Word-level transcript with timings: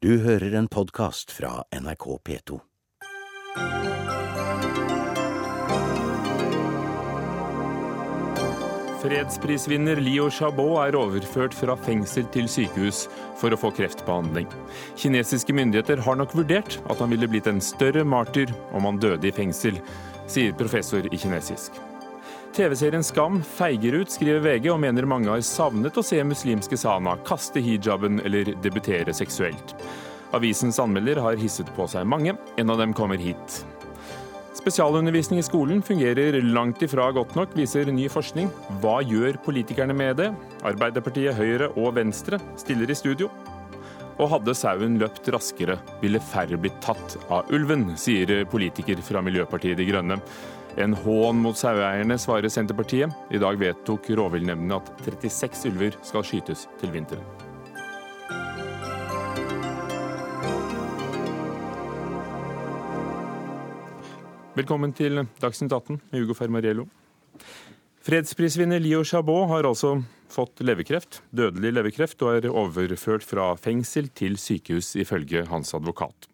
Du 0.00 0.14
hører 0.24 0.54
en 0.56 0.64
podkast 0.64 1.28
fra 1.28 1.58
NRK 1.76 2.04
P2. 2.24 2.54
Fredsprisvinner 9.02 10.00
Leo 10.00 10.30
Chabot 10.32 10.78
er 10.86 10.96
overført 10.96 11.52
fra 11.52 11.76
fengsel 11.84 12.24
til 12.32 12.48
sykehus 12.48 13.02
for 13.42 13.52
å 13.52 13.60
få 13.60 13.74
kreftbehandling. 13.76 14.48
Kinesiske 14.96 15.52
myndigheter 15.60 16.00
har 16.08 16.16
nok 16.16 16.32
vurdert 16.32 16.80
at 16.88 17.04
han 17.04 17.12
ville 17.12 17.28
blitt 17.28 17.52
en 17.52 17.60
større 17.60 18.00
martyr 18.00 18.56
om 18.72 18.88
han 18.88 19.04
døde 19.04 19.28
i 19.28 19.36
fengsel, 19.36 19.84
sier 20.24 20.56
professor 20.56 21.12
i 21.12 21.20
kinesisk. 21.20 21.76
TV-serien 22.54 23.04
Skam 23.04 23.42
feiger 23.46 23.94
ut, 24.00 24.10
skriver 24.10 24.42
VG, 24.42 24.70
og 24.72 24.80
mener 24.82 25.06
mange 25.06 25.30
har 25.30 25.42
savnet 25.46 25.96
å 25.96 26.02
se 26.02 26.18
muslimske 26.26 26.78
Sana 26.80 27.14
kaste 27.26 27.62
hijaben 27.62 28.18
eller 28.26 28.54
debutere 28.64 29.14
seksuelt. 29.14 29.76
Avisens 30.34 30.80
anmelder 30.82 31.20
har 31.22 31.38
hisset 31.38 31.70
på 31.76 31.86
seg 31.90 32.08
mange. 32.10 32.34
En 32.58 32.74
av 32.74 32.82
dem 32.82 32.94
kommer 32.96 33.20
hit. 33.22 33.60
Spesialundervisning 34.58 35.38
i 35.40 35.46
skolen 35.46 35.78
fungerer 35.82 36.40
langt 36.42 36.82
ifra 36.82 37.06
godt 37.14 37.36
nok, 37.38 37.54
viser 37.56 37.88
ny 37.94 38.08
forskning. 38.10 38.50
Hva 38.82 38.98
gjør 39.06 39.38
politikerne 39.46 39.94
med 39.96 40.18
det? 40.18 40.28
Arbeiderpartiet, 40.66 41.38
Høyre 41.38 41.70
og 41.78 41.94
Venstre 41.96 42.42
stiller 42.60 42.90
i 42.90 42.98
studio. 42.98 43.30
Og 44.20 44.28
hadde 44.34 44.58
sauen 44.58 44.98
løpt 45.00 45.30
raskere, 45.32 45.78
ville 46.02 46.20
færre 46.20 46.58
blitt 46.60 46.82
tatt 46.84 47.14
av 47.32 47.48
ulven, 47.54 47.92
sier 47.96 48.42
politiker 48.50 49.00
fra 49.06 49.22
Miljøpartiet 49.24 49.78
De 49.78 49.86
Grønne. 49.88 50.18
En 50.78 50.94
hån 50.94 51.38
mot 51.42 51.56
saueeierne, 51.58 52.14
svarer 52.18 52.50
Senterpartiet. 52.52 53.10
I 53.34 53.40
dag 53.42 53.58
vedtok 53.58 54.06
rovviltnemndene 54.14 54.76
at 54.78 54.90
36 55.02 55.66
ulver 55.72 55.96
skal 56.06 56.22
skytes 56.26 56.68
til 56.78 56.92
vinteren. 56.94 57.24
Velkommen 64.54 64.94
til 64.94 65.24
Dagsnytt 65.42 65.72
18 65.72 65.98
med 65.98 66.20
Hugo 66.20 66.38
Fermariello. 66.38 66.86
Fredsprisvinner 68.06 68.80
Leo 68.82 69.02
Chabot 69.04 69.48
har 69.50 69.66
altså 69.66 69.96
fått 70.30 70.62
leverkreft, 70.62 71.20
dødelig 71.34 71.72
leverkreft, 71.74 72.22
og 72.22 72.38
er 72.38 72.50
overført 72.50 73.26
fra 73.26 73.52
fengsel 73.58 74.08
til 74.14 74.38
sykehus, 74.38 74.94
ifølge 75.00 75.46
hans 75.50 75.74
advokat. 75.74 76.30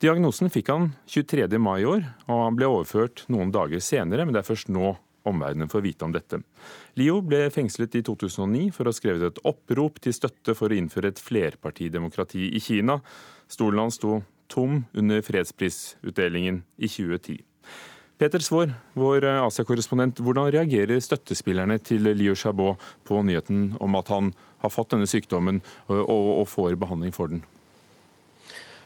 Diagnosen 0.00 0.48
fikk 0.48 0.70
han 0.72 0.86
23. 1.12 1.58
mai 1.60 1.82
i 1.82 1.84
år, 1.84 2.06
og 2.24 2.38
han 2.46 2.54
ble 2.56 2.68
overført 2.72 3.26
noen 3.28 3.50
dager 3.52 3.82
senere, 3.84 4.24
men 4.24 4.32
det 4.32 4.40
er 4.40 4.46
først 4.48 4.70
nå 4.72 4.94
omverdenen 5.28 5.68
får 5.68 5.82
vite 5.84 6.06
om 6.06 6.14
dette. 6.14 6.38
Lio 6.96 7.18
ble 7.20 7.42
fengslet 7.52 7.98
i 7.98 8.02
2009 8.06 8.70
for 8.72 8.88
å 8.88 8.94
ha 8.94 8.96
skrevet 8.96 9.26
et 9.28 9.42
opprop 9.44 10.00
til 10.00 10.16
støtte 10.16 10.56
for 10.56 10.72
å 10.72 10.78
innføre 10.80 11.12
et 11.12 11.20
flerpartidemokrati 11.20 12.48
i 12.48 12.64
Kina. 12.64 12.96
Stolen 13.44 13.84
hans 13.84 14.00
sto 14.00 14.22
tom 14.48 14.86
under 14.96 15.20
fredsprisutdelingen 15.20 16.62
i 16.80 16.88
2010. 16.88 17.44
Peter 18.20 18.40
Svaar, 18.40 18.72
vår 18.96 19.28
Asia-korrespondent, 19.36 20.24
hvordan 20.24 20.48
reagerer 20.56 21.04
støttespillerne 21.04 21.76
til 21.84 22.08
Liu 22.16 22.32
Chabot 22.32 22.80
på 23.04 23.20
nyheten 23.20 23.74
om 23.84 24.00
at 24.00 24.08
han 24.12 24.32
har 24.64 24.72
fått 24.72 24.96
denne 24.96 25.08
sykdommen 25.08 25.60
og, 25.92 26.46
får 26.48 26.80
behandling 26.80 27.12
for 27.16 27.32
den? 27.32 27.44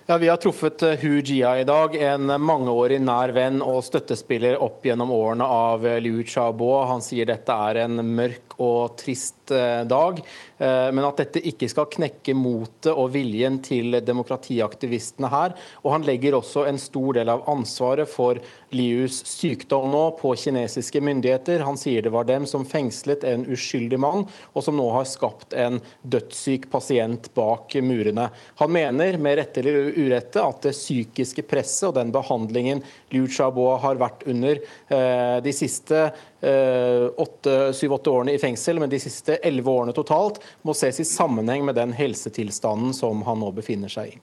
Ja, 0.06 0.18
Vi 0.18 0.28
har 0.28 0.36
truffet 0.36 0.82
Hu 1.00 1.20
Jia 1.20 1.60
i 1.60 1.64
dag, 1.64 1.96
en 1.96 2.26
mangeårig 2.26 2.98
nær 3.00 3.30
venn 3.32 3.62
og 3.64 3.78
støttespiller 3.86 4.58
opp 4.60 4.84
gjennom 4.84 5.08
årene 5.16 5.46
av 5.48 5.86
Liu 6.04 6.18
Xiaobo. 6.20 6.74
Han 6.90 7.00
sier 7.00 7.24
dette 7.30 7.56
er 7.70 7.86
en 7.86 8.02
mørk 8.04 8.58
og 8.60 8.98
trist 9.00 9.48
eh, 9.54 9.80
dag, 9.88 10.20
eh, 10.58 10.90
men 10.92 11.06
at 11.08 11.22
dette 11.22 11.40
ikke 11.48 11.70
skal 11.72 11.88
knekke 11.88 12.34
motet 12.36 12.90
og 12.92 13.14
viljen 13.14 13.56
til 13.64 13.96
demokratiaktivistene 14.04 15.30
her. 15.32 15.56
Og 15.82 15.96
han 15.96 16.04
legger 16.04 16.36
også 16.36 16.66
en 16.68 16.80
stor 16.80 17.16
del 17.16 17.32
av 17.32 17.48
ansvaret 17.48 18.10
for 18.10 18.42
Lius 18.74 19.22
sykdom 19.30 19.88
nå 19.88 20.04
på 20.20 20.34
kinesiske 20.36 21.00
myndigheter. 21.00 21.64
Han 21.64 21.80
sier 21.80 22.04
det 22.04 22.12
var 22.12 22.28
dem 22.28 22.44
som 22.50 22.68
fengslet 22.68 23.24
en 23.24 23.48
uskyldig 23.48 24.02
mann, 24.04 24.28
og 24.52 24.68
som 24.68 24.76
nå 24.76 24.90
har 24.98 25.08
skapt 25.08 25.56
en 25.56 25.80
dødssyk 26.02 26.68
pasient 26.72 27.32
bak 27.32 27.72
murene. 27.80 28.28
Han 28.60 28.76
mener, 28.76 29.16
med 29.16 29.40
rette 29.40 29.64
eller 29.64 29.93
urette, 29.96 30.42
at 30.42 30.66
det 30.66 30.74
psykiske 30.76 31.46
presset 31.48 31.88
og 31.90 31.96
den 31.98 32.12
behandlingen 32.14 32.82
Liu 33.14 33.26
Xiaobo 33.30 33.70
har 33.82 34.00
vært 34.00 34.26
under 34.30 34.60
eh, 34.60 35.38
de 35.44 35.54
siste 35.54 36.06
syv-åtte 36.44 38.10
årene 38.12 38.34
i 38.34 38.40
fengsel, 38.42 38.76
men 38.76 38.90
de 38.92 38.98
siste 39.00 39.38
elleve 39.40 39.72
årene 39.72 39.94
totalt, 39.96 40.42
må 40.60 40.74
ses 40.76 40.98
i 41.00 41.06
sammenheng 41.08 41.64
med 41.64 41.78
den 41.78 41.94
helsetilstanden 41.96 42.92
som 42.92 43.22
han 43.24 43.40
nå 43.40 43.48
befinner 43.56 43.88
seg 43.88 44.12
i. 44.12 44.18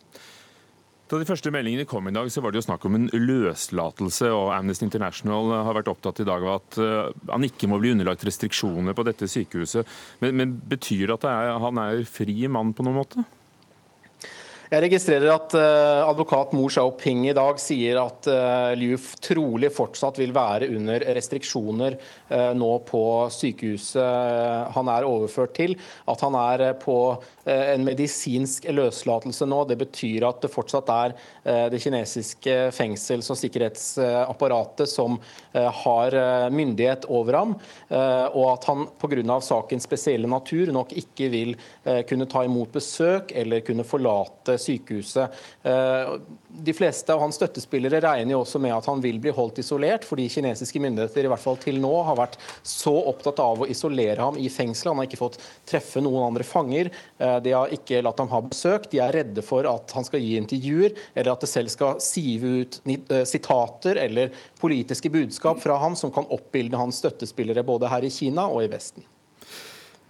Da 1.11 1.17
de 1.19 1.27
første 1.27 1.51
meldingene 1.51 1.83
kom 1.83 2.05
i 2.07 2.13
dag, 2.15 2.29
så 2.31 2.39
var 2.39 2.53
det 2.53 2.61
jo 2.61 2.67
snakk 2.69 2.85
om 2.88 2.93
en 2.95 3.09
løslatelse. 3.11 4.29
og 4.31 4.53
Amnesty 4.55 4.85
International 4.88 5.51
har 5.67 5.75
vært 5.75 5.89
opptatt 5.91 6.21
i 6.23 6.27
dag 6.27 6.45
av 6.45 6.53
at 6.61 6.77
uh, 6.79 7.09
han 7.33 7.43
ikke 7.43 7.67
må 7.67 7.81
bli 7.81 7.91
underlagt 7.91 8.23
restriksjoner 8.23 8.95
på 8.95 9.03
dette 9.03 9.27
sykehuset. 9.27 9.89
Men, 10.23 10.38
men 10.39 10.53
betyr 10.55 11.09
det 11.09 11.17
at 11.17 11.25
det 11.27 11.33
er, 11.33 11.51
han 11.65 11.81
er 11.83 12.05
fri 12.07 12.38
mann 12.47 12.71
på 12.71 12.88
noen 12.88 13.01
måte? 13.01 13.25
Jeg 14.71 14.85
registrerer 14.85 15.27
at 15.33 15.51
uh, 15.59 16.07
advokat 16.07 16.53
Mo 16.55 16.69
Xiaoping 16.71 17.25
i 17.27 17.33
dag 17.35 17.57
sier 17.59 17.97
at 17.99 18.27
uh, 18.31 18.69
Liu 18.79 18.95
trolig 19.19 19.67
fortsatt 19.75 20.15
vil 20.21 20.31
være 20.31 20.69
under 20.71 21.03
restriksjoner 21.17 21.97
uh, 22.31 22.53
nå 22.55 22.69
på 22.87 23.01
sykehuset 23.35 24.71
han 24.71 24.91
er 24.93 25.03
overført 25.09 25.57
til. 25.57 25.75
At 26.07 26.23
han 26.23 26.37
er 26.39 26.63
på 26.79 26.95
en 27.51 27.83
medisinsk 27.83 28.67
løslatelse 28.71 29.47
nå. 29.49 29.63
Det 29.67 29.75
betyr 29.81 30.23
at 30.27 30.43
det 30.43 30.51
fortsatt 30.53 30.91
er 30.93 31.15
det 31.73 31.79
kinesiske 31.81 32.53
fengsels- 32.75 33.31
og 33.33 33.39
sikkerhetsapparatet 33.39 34.89
som 34.89 35.17
har 35.81 36.15
myndighet 36.53 37.07
over 37.09 37.39
ham, 37.39 37.55
og 37.89 38.45
at 38.51 38.67
han 38.69 38.85
pga. 39.01 39.39
sakens 39.41 39.89
spesielle 39.89 40.29
natur 40.29 40.69
nok 40.75 40.93
ikke 41.01 41.31
vil 41.33 41.55
kunne 42.05 42.29
ta 42.29 42.45
imot 42.45 42.77
besøk 42.77 43.33
eller 43.33 43.65
kunne 43.65 43.88
forlate 43.88 44.59
sykehuset. 44.61 45.41
Eh, 45.63 46.13
de 46.51 46.73
fleste 46.75 47.13
av 47.13 47.22
hans 47.23 47.38
støttespillere 47.39 48.01
regner 48.03 48.35
jo 48.35 48.41
også 48.44 48.59
med 48.61 48.73
at 48.75 48.88
han 48.89 49.01
vil 49.03 49.19
bli 49.23 49.33
holdt 49.35 49.61
isolert, 49.63 50.05
fordi 50.07 50.27
kinesiske 50.31 50.81
myndigheter 50.83 51.25
i 51.25 51.31
hvert 51.31 51.44
fall 51.44 51.59
til 51.61 51.79
nå 51.81 51.91
har 52.07 52.19
vært 52.19 52.38
så 52.67 52.94
opptatt 53.11 53.41
av 53.44 53.63
å 53.63 53.69
isolere 53.71 54.19
ham 54.21 54.39
i 54.39 54.50
fengselet. 54.51 54.91
Han 54.91 55.01
har 55.01 55.09
ikke 55.09 55.21
fått 55.21 55.39
treffe 55.69 56.03
noen 56.03 56.29
andre 56.29 56.47
fanger. 56.47 56.91
Eh, 57.17 57.38
de 57.45 57.55
har 57.55 57.73
ikke 57.75 58.03
latt 58.05 58.21
ham 58.23 58.31
ha 58.33 58.41
besøk. 58.45 58.89
De 58.91 59.01
er 59.03 59.16
redde 59.21 59.45
for 59.45 59.67
at 59.69 59.95
han 59.97 60.07
skal 60.07 60.23
gi 60.23 60.35
intervjuer, 60.39 60.97
eller 61.16 61.33
at 61.33 61.45
det 61.45 61.51
selv 61.51 61.73
skal 61.73 62.01
sive 62.03 62.55
ut 62.61 62.81
eh, 62.85 63.23
sitater 63.29 64.01
eller 64.01 64.35
politiske 64.61 65.11
budskap 65.13 65.61
fra 65.63 65.79
ham 65.81 65.97
som 66.00 66.13
kan 66.13 66.29
oppbilde 66.31 66.79
hans 66.79 67.01
støttespillere 67.01 67.66
både 67.67 67.91
her 67.91 68.05
i 68.05 68.13
Kina 68.13 68.47
og 68.51 68.66
i 68.66 68.71
Vesten. 68.71 69.05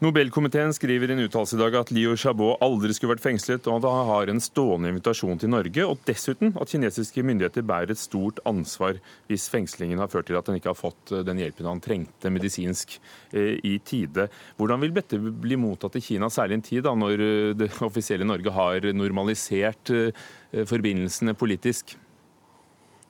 Nobelkomiteen 0.02 0.72
skriver 0.74 1.12
i 1.12 1.14
en 1.14 1.20
uttalelse 1.22 1.54
i 1.54 1.60
dag 1.60 1.76
at 1.78 1.92
Liu 1.94 2.16
Xiaobo 2.18 2.56
aldri 2.66 2.90
skulle 2.98 3.12
vært 3.12 3.22
fengslet, 3.22 3.68
og 3.70 3.76
at 3.76 3.86
han 3.86 4.08
har 4.10 4.32
en 4.32 4.42
stående 4.42 4.90
invitasjon 4.90 5.38
til 5.38 5.52
Norge, 5.54 5.86
og 5.86 6.02
dessuten 6.08 6.56
at 6.58 6.74
kinesiske 6.74 7.22
myndigheter 7.22 7.62
bærer 7.70 7.94
et 7.94 8.02
stort 8.02 8.42
ansvar 8.50 8.98
hvis 9.30 9.46
fengslingen 9.54 10.02
har 10.02 10.10
ført 10.10 10.26
til 10.32 10.40
at 10.40 10.50
han 10.50 10.58
ikke 10.58 10.72
har 10.72 10.80
fått 10.80 11.14
eh, 11.14 11.22
den 11.28 11.44
hjelpen 11.44 11.70
han 11.70 11.86
trengte 11.86 12.34
medisinsk 12.34 12.98
eh, 12.98 13.62
i 13.62 13.76
tide. 13.86 14.26
Hvordan 14.58 14.82
vil 14.82 14.98
dette 14.98 15.22
bli 15.22 15.62
mottatt 15.62 16.02
i 16.02 16.06
Kina, 16.08 16.34
særlig 16.34 16.58
en 16.58 16.70
tid 16.72 16.88
da, 16.90 16.98
når 16.98 17.28
eh, 17.28 17.54
det 17.62 17.70
offisielle 17.86 18.26
Norge 18.26 18.58
har 18.58 18.90
normalisert 18.98 19.94
forbindelsene 20.66 21.38
politisk? 21.38 21.94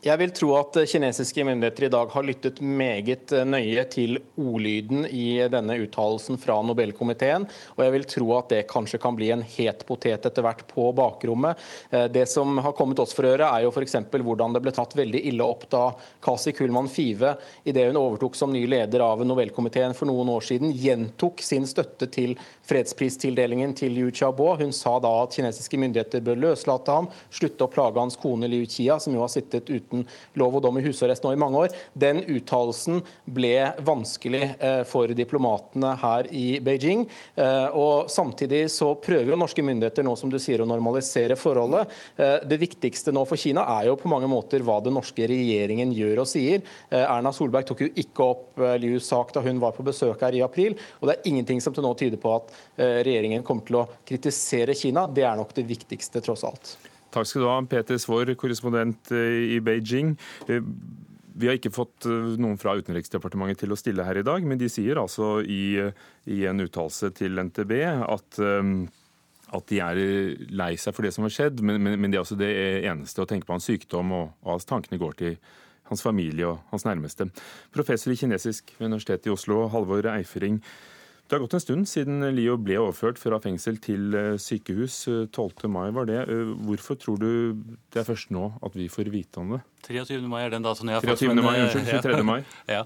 Jeg 0.02 0.18
vil 0.18 0.32
tro 0.34 0.48
at 0.58 0.80
kinesiske 0.90 1.44
myndigheter 1.46 1.84
i 1.86 1.90
dag 1.94 2.10
har 2.10 2.24
lyttet 2.26 2.58
meget 2.66 3.30
nøye 3.46 3.84
til 3.94 4.18
ordlyden 4.34 5.04
i 5.06 5.44
denne 5.54 5.76
uttalelsen 5.84 6.40
fra 6.42 6.56
Nobelkomiteen, 6.66 7.44
og 7.76 7.84
jeg 7.86 7.94
vil 7.94 8.08
tro 8.10 8.32
at 8.34 8.48
det 8.50 8.64
kanskje 8.72 8.98
kan 9.04 9.14
bli 9.14 9.28
en 9.30 9.44
het 9.46 9.84
potet 9.86 10.26
etter 10.26 10.42
hvert 10.42 10.64
på 10.72 10.88
bakrommet. 10.98 11.62
Eh, 11.94 12.08
det 12.10 12.24
som 12.32 12.58
har 12.66 12.74
kommet 12.74 12.98
oss 13.04 13.14
for 13.14 13.30
øre, 13.30 13.46
er 13.46 13.68
jo 13.68 13.70
f.eks. 13.70 14.00
hvordan 14.10 14.58
det 14.58 14.64
ble 14.66 14.74
tatt 14.74 14.96
veldig 14.98 15.22
ille 15.30 15.46
opp 15.46 15.68
da 15.70 15.84
Kasi 16.26 16.56
Kullmann 16.58 16.90
Five, 16.90 17.36
idet 17.70 17.86
hun 17.92 18.02
overtok 18.02 18.42
som 18.42 18.50
ny 18.50 18.64
leder 18.66 19.06
av 19.06 19.22
Nobelkomiteen 19.22 19.94
for 19.94 20.10
noen 20.10 20.34
år 20.34 20.50
siden, 20.50 20.74
gjentok 20.74 21.46
sin 21.46 21.70
støtte 21.70 22.10
til 22.10 22.34
fredspristildelingen 22.66 23.78
til 23.78 24.02
Yu 24.02 24.10
Xiaobo. 24.10 24.50
Hun 24.64 24.74
sa 24.74 24.98
da 24.98 25.14
at 25.28 25.38
kinesiske 25.38 25.78
myndigheter 25.78 26.26
bør 26.26 26.42
løslate 26.48 26.98
ham, 26.98 27.14
slutte 27.30 27.70
å 27.70 27.72
plage 27.78 28.02
hans 28.02 28.18
kone 28.18 28.50
Liu 28.50 28.66
Qia, 28.66 28.98
som 28.98 29.14
jo 29.14 29.22
har 29.22 29.34
sittet 29.38 29.70
ute 29.70 29.91
uten 29.92 30.08
lov 30.40 30.58
og 30.58 30.64
dom 30.64 30.80
i 30.80 30.86
husarrest 30.86 31.24
nå 31.26 31.34
i 31.36 31.40
mange 31.40 31.66
år. 31.66 31.76
Den 31.94 32.24
uttalelsen 32.24 33.02
ble 33.26 33.72
vanskelig 33.86 34.44
eh, 34.58 34.82
for 34.88 35.12
diplomatene 35.16 35.96
her 36.02 36.30
i 36.32 36.60
Beijing. 36.64 37.06
Eh, 37.36 37.68
og 37.76 38.10
Samtidig 38.12 38.66
så 38.72 38.94
prøver 39.00 39.32
jo 39.32 39.40
norske 39.40 39.64
myndigheter 39.66 40.06
nå 40.06 40.16
som 40.20 40.32
du 40.32 40.38
sier, 40.42 40.62
å 40.62 40.68
normalisere 40.68 41.36
forholdet. 41.40 41.90
Det 42.18 42.58
viktigste 42.60 43.14
nå 43.14 43.24
for 43.28 43.40
Kina 43.40 43.64
er 43.78 43.88
jo 43.90 43.96
på 44.00 44.10
mange 44.12 44.28
måter 44.30 44.64
hva 44.66 44.78
den 44.84 44.96
norske 44.98 45.26
regjeringen 45.30 45.94
gjør 45.96 46.24
og 46.24 46.30
sier. 46.30 46.62
Erna 46.92 47.32
Solberg 47.34 47.68
tok 47.70 47.84
jo 47.86 47.90
ikke 48.04 48.28
opp 48.34 48.62
Lius 48.82 49.10
sak 49.12 49.34
da 49.36 49.44
hun 49.46 49.62
var 49.64 49.76
på 49.78 49.86
besøk 49.88 50.24
her 50.26 50.38
i 50.38 50.44
april. 50.46 50.78
og 51.00 51.10
det 51.10 51.18
er 51.18 51.32
ingenting 51.32 51.64
som 51.64 51.76
til 51.76 51.86
nå 51.86 51.94
tyder 52.00 52.22
på 52.22 52.36
at 52.36 52.54
regjeringen 52.78 53.46
kommer 53.48 53.68
til 53.68 53.82
å 53.82 53.88
kritisere 54.08 54.78
Kina. 54.78 55.08
Det 55.08 55.26
er 55.28 55.40
nok 55.40 55.56
det 55.58 55.68
viktigste, 55.72 56.24
tross 56.26 56.46
alt. 56.48 56.76
Takk 57.12 57.28
skal 57.28 57.44
du 57.44 57.50
ha, 57.50 57.60
Peter 57.68 58.00
Svaar, 58.00 58.32
korrespondent 58.40 59.12
eh, 59.16 59.56
i 59.58 59.60
Beijing. 59.64 60.14
Eh, 60.48 60.64
vi 61.42 61.50
har 61.50 61.58
ikke 61.58 61.74
fått 61.74 62.08
eh, 62.08 62.36
noen 62.40 62.60
fra 62.62 62.78
Utenriksdepartementet 62.80 63.66
til 63.66 63.76
å 63.76 63.80
stille 63.80 64.06
her 64.08 64.22
i 64.22 64.26
dag, 64.28 64.46
men 64.48 64.60
de 64.62 64.70
sier 64.72 65.00
altså 65.02 65.40
i, 65.44 65.76
i 66.32 66.42
en 66.48 66.64
uttalelse 66.64 67.12
til 67.18 67.42
NTB 67.44 67.74
at, 67.88 68.40
at 68.40 69.72
de 69.72 69.82
er 69.84 70.04
lei 70.56 70.72
seg 70.80 70.96
for 70.96 71.08
det 71.08 71.12
som 71.16 71.28
har 71.28 71.36
skjedd, 71.36 71.64
men, 71.66 71.82
men, 71.84 72.00
men 72.00 72.14
det 72.14 72.20
er 72.20 72.24
også 72.24 72.40
det 72.40 72.54
eneste 72.88 73.24
å 73.24 73.28
tenke 73.30 73.50
på 73.50 73.58
hans 73.58 73.68
sykdom, 73.68 74.16
og, 74.16 74.32
og 74.48 74.64
tankene 74.68 75.02
går 75.02 75.20
til 75.20 75.36
hans 75.92 76.04
familie 76.06 76.48
og 76.48 76.64
hans 76.72 76.88
nærmeste. 76.88 77.28
Professor 77.76 78.14
i 78.14 78.20
kinesisk 78.20 78.72
ved 78.78 78.88
Universitetet 78.94 79.28
i 79.28 79.36
Oslo, 79.36 79.66
Halvor 79.74 80.08
Eifering. 80.14 80.62
Det 81.32 81.38
har 81.38 81.46
gått 81.46 81.54
en 81.54 81.62
stund 81.64 81.88
siden 81.88 82.26
Lio 82.36 82.58
ble 82.60 82.76
overført 82.76 83.16
fra 83.16 83.38
fengsel 83.40 83.78
til 83.80 84.16
eh, 84.20 84.34
sykehus. 84.36 84.98
12. 85.32 85.62
Eh, 85.64 85.70
mai 85.72 85.86
var 85.96 86.10
det. 86.10 86.18
Eh, 86.28 86.50
hvorfor 86.68 86.98
tror 87.00 87.22
du 87.22 87.30
det 87.96 88.02
er 88.02 88.04
først 88.04 88.34
nå 88.36 88.50
at 88.60 88.74
vi 88.76 88.90
får 88.92 89.08
vite 89.14 89.40
om 89.40 89.54
det? 89.56 89.62
23. 89.86 90.18
mai 90.28 90.42
er 90.42 90.52
den 90.52 90.66
datoen 90.66 90.90
jeg 90.92 91.00
har 91.00 91.06
23. 91.08 91.30
fått. 91.30 91.40
mai, 91.46 91.62
Unnskyld, 91.62 91.88
23. 91.88 92.18
Ja. 92.18 92.26
mai. 92.28 92.42
ja. 92.76 92.82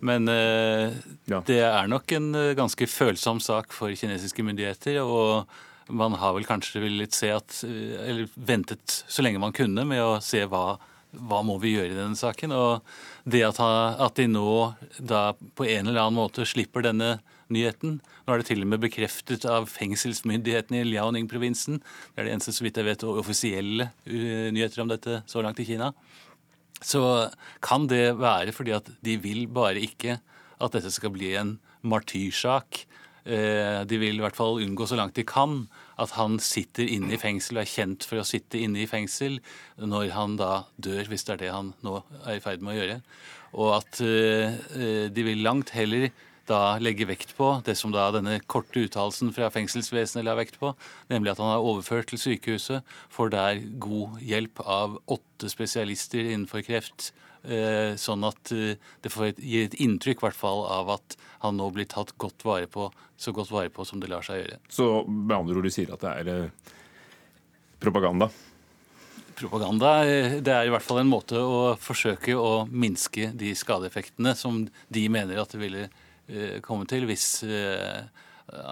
Men 0.00 0.32
uh, 0.32 1.42
det 1.44 1.58
er 1.60 1.90
nok 1.92 2.14
en 2.16 2.30
ganske 2.56 2.88
følsom 2.88 3.42
sak 3.44 3.76
for 3.76 3.92
kinesiske 3.92 4.46
myndigheter. 4.48 5.02
og 5.04 5.44
man 5.92 6.16
har 6.22 6.32
vel 6.38 6.48
kanskje 6.48 6.80
villet 6.80 7.12
se 7.12 7.28
at, 7.34 7.58
eller 7.66 8.30
ventet 8.32 9.02
så 9.10 9.26
lenge 9.26 9.42
man 9.42 9.52
kunne 9.52 9.84
med 9.84 10.00
å 10.00 10.22
se 10.24 10.46
hva 10.48 10.78
hva 11.10 11.40
må 11.42 11.56
vi 11.58 11.72
gjøre 11.74 11.90
i 11.90 11.98
denne 11.98 12.16
saken? 12.16 12.52
Og 12.54 13.28
det 13.28 13.42
at, 13.42 13.58
at 13.60 14.16
de 14.16 14.28
nå 14.30 14.52
da 14.96 15.32
på 15.58 15.66
en 15.66 15.90
eller 15.90 16.06
annen 16.06 16.20
måte 16.20 16.46
slipper 16.46 16.86
denne 16.86 17.18
nyheten. 17.54 17.98
Nå 18.24 18.32
er 18.32 18.40
det 18.40 18.48
til 18.50 18.64
og 18.64 18.70
med 18.72 18.82
bekreftet 18.82 19.46
av 19.48 19.68
fengselsmyndighetene 19.70 20.82
i 20.82 20.88
Liaoning-provinsen. 20.88 21.80
Det 21.80 22.22
er 22.22 22.28
det 22.28 22.34
eneste, 22.36 22.54
så 22.56 22.66
vidt 22.66 22.80
jeg 22.80 22.88
vet, 22.88 23.06
offisielle 23.10 23.90
uh, 23.90 24.48
nyheter 24.54 24.84
om 24.84 24.90
dette 24.92 25.20
så 25.30 25.44
langt 25.44 25.60
i 25.62 25.68
Kina. 25.68 25.92
Så 26.80 27.02
kan 27.64 27.88
det 27.90 28.16
være 28.20 28.54
fordi 28.56 28.72
at 28.76 28.88
de 29.04 29.18
vil 29.20 29.44
bare 29.52 29.82
ikke 29.82 30.20
at 30.60 30.76
dette 30.76 30.92
skal 30.92 31.12
bli 31.14 31.34
en 31.40 31.58
martyrsak. 31.82 32.84
Uh, 33.20 33.82
de 33.84 34.00
vil 34.00 34.16
i 34.16 34.24
hvert 34.24 34.38
fall 34.38 34.62
unngå 34.64 34.86
så 34.88 34.96
langt 34.96 35.18
de 35.18 35.26
kan 35.28 35.66
at 36.00 36.14
han 36.16 36.38
sitter 36.40 36.88
inne 36.88 37.12
i 37.12 37.20
fengsel 37.20 37.58
og 37.58 37.66
er 37.66 37.68
kjent 37.74 38.06
for 38.08 38.22
å 38.22 38.24
sitte 38.24 38.56
inne 38.56 38.80
i 38.80 38.88
fengsel 38.88 39.36
når 39.76 40.14
han 40.14 40.38
da 40.40 40.64
dør, 40.80 41.10
hvis 41.10 41.26
det 41.28 41.34
er 41.34 41.42
det 41.42 41.52
han 41.52 41.74
nå 41.84 41.98
er 42.24 42.38
i 42.38 42.42
ferd 42.42 42.64
med 42.64 42.72
å 42.72 42.78
gjøre. 42.78 42.98
Og 43.60 43.70
at 43.76 44.00
uh, 44.00 45.06
de 45.12 45.26
vil 45.26 45.44
langt 45.44 45.74
heller 45.76 46.08
da 46.50 46.62
legger 46.82 47.08
vekt 47.10 47.32
på 47.38 47.52
det 47.66 47.76
som 47.78 47.92
da 47.94 48.08
denne 48.14 48.40
korte 48.50 48.82
uttalelsen 48.84 49.32
fra 49.36 49.50
fengselsvesenet 49.54 50.26
la 50.26 50.36
vekt 50.38 50.58
på, 50.60 50.74
nemlig 51.12 51.34
at 51.34 51.42
han 51.42 51.54
er 51.54 51.64
overført 51.64 52.10
til 52.10 52.20
sykehuset, 52.20 52.86
får 53.12 53.32
der 53.34 53.62
god 53.82 54.20
hjelp 54.24 54.62
av 54.66 54.98
åtte 55.10 55.50
spesialister 55.52 56.26
innenfor 56.26 56.66
kreft. 56.66 57.12
Eh, 57.40 57.94
sånn 57.96 58.26
at 58.28 58.50
eh, 58.52 58.76
det 59.00 59.12
får 59.14 59.38
gi 59.40 59.62
et 59.64 59.78
inntrykk 59.80 60.26
hvert 60.26 60.36
fall, 60.36 60.66
av 60.68 60.90
at 60.98 61.16
han 61.40 61.56
nå 61.56 61.70
blir 61.72 61.88
tatt 61.88 62.12
godt 62.20 62.44
vare 62.44 62.68
på, 62.68 62.90
så 63.16 63.32
godt 63.32 63.54
vare 63.54 63.72
på 63.72 63.86
som 63.88 64.02
det 64.02 64.10
lar 64.12 64.26
seg 64.26 64.42
gjøre. 64.42 64.60
Så 64.68 64.90
med 65.08 65.38
andre 65.38 65.56
ord, 65.56 65.64
du 65.64 65.72
sier 65.72 65.94
at 65.94 66.04
det 66.04 66.12
er 66.20 66.32
eh, 66.34 66.76
propaganda? 67.80 68.28
propaganda. 69.40 69.90
Det 70.44 70.52
er 70.52 70.68
i 70.68 70.72
hvert 70.72 70.84
fall 70.84 71.00
en 71.00 71.08
måte 71.08 71.40
å 71.40 71.74
forsøke 71.80 72.34
å 72.36 72.66
minske 72.68 73.30
de 73.40 73.54
skadeeffektene 73.56 74.34
som 74.36 74.66
de 74.92 75.04
mener 75.12 75.40
at 75.40 75.54
det 75.54 75.62
ville 75.62 75.86
komme 76.64 76.88
til 76.90 77.06
hvis 77.08 77.28
eh, 77.46 78.02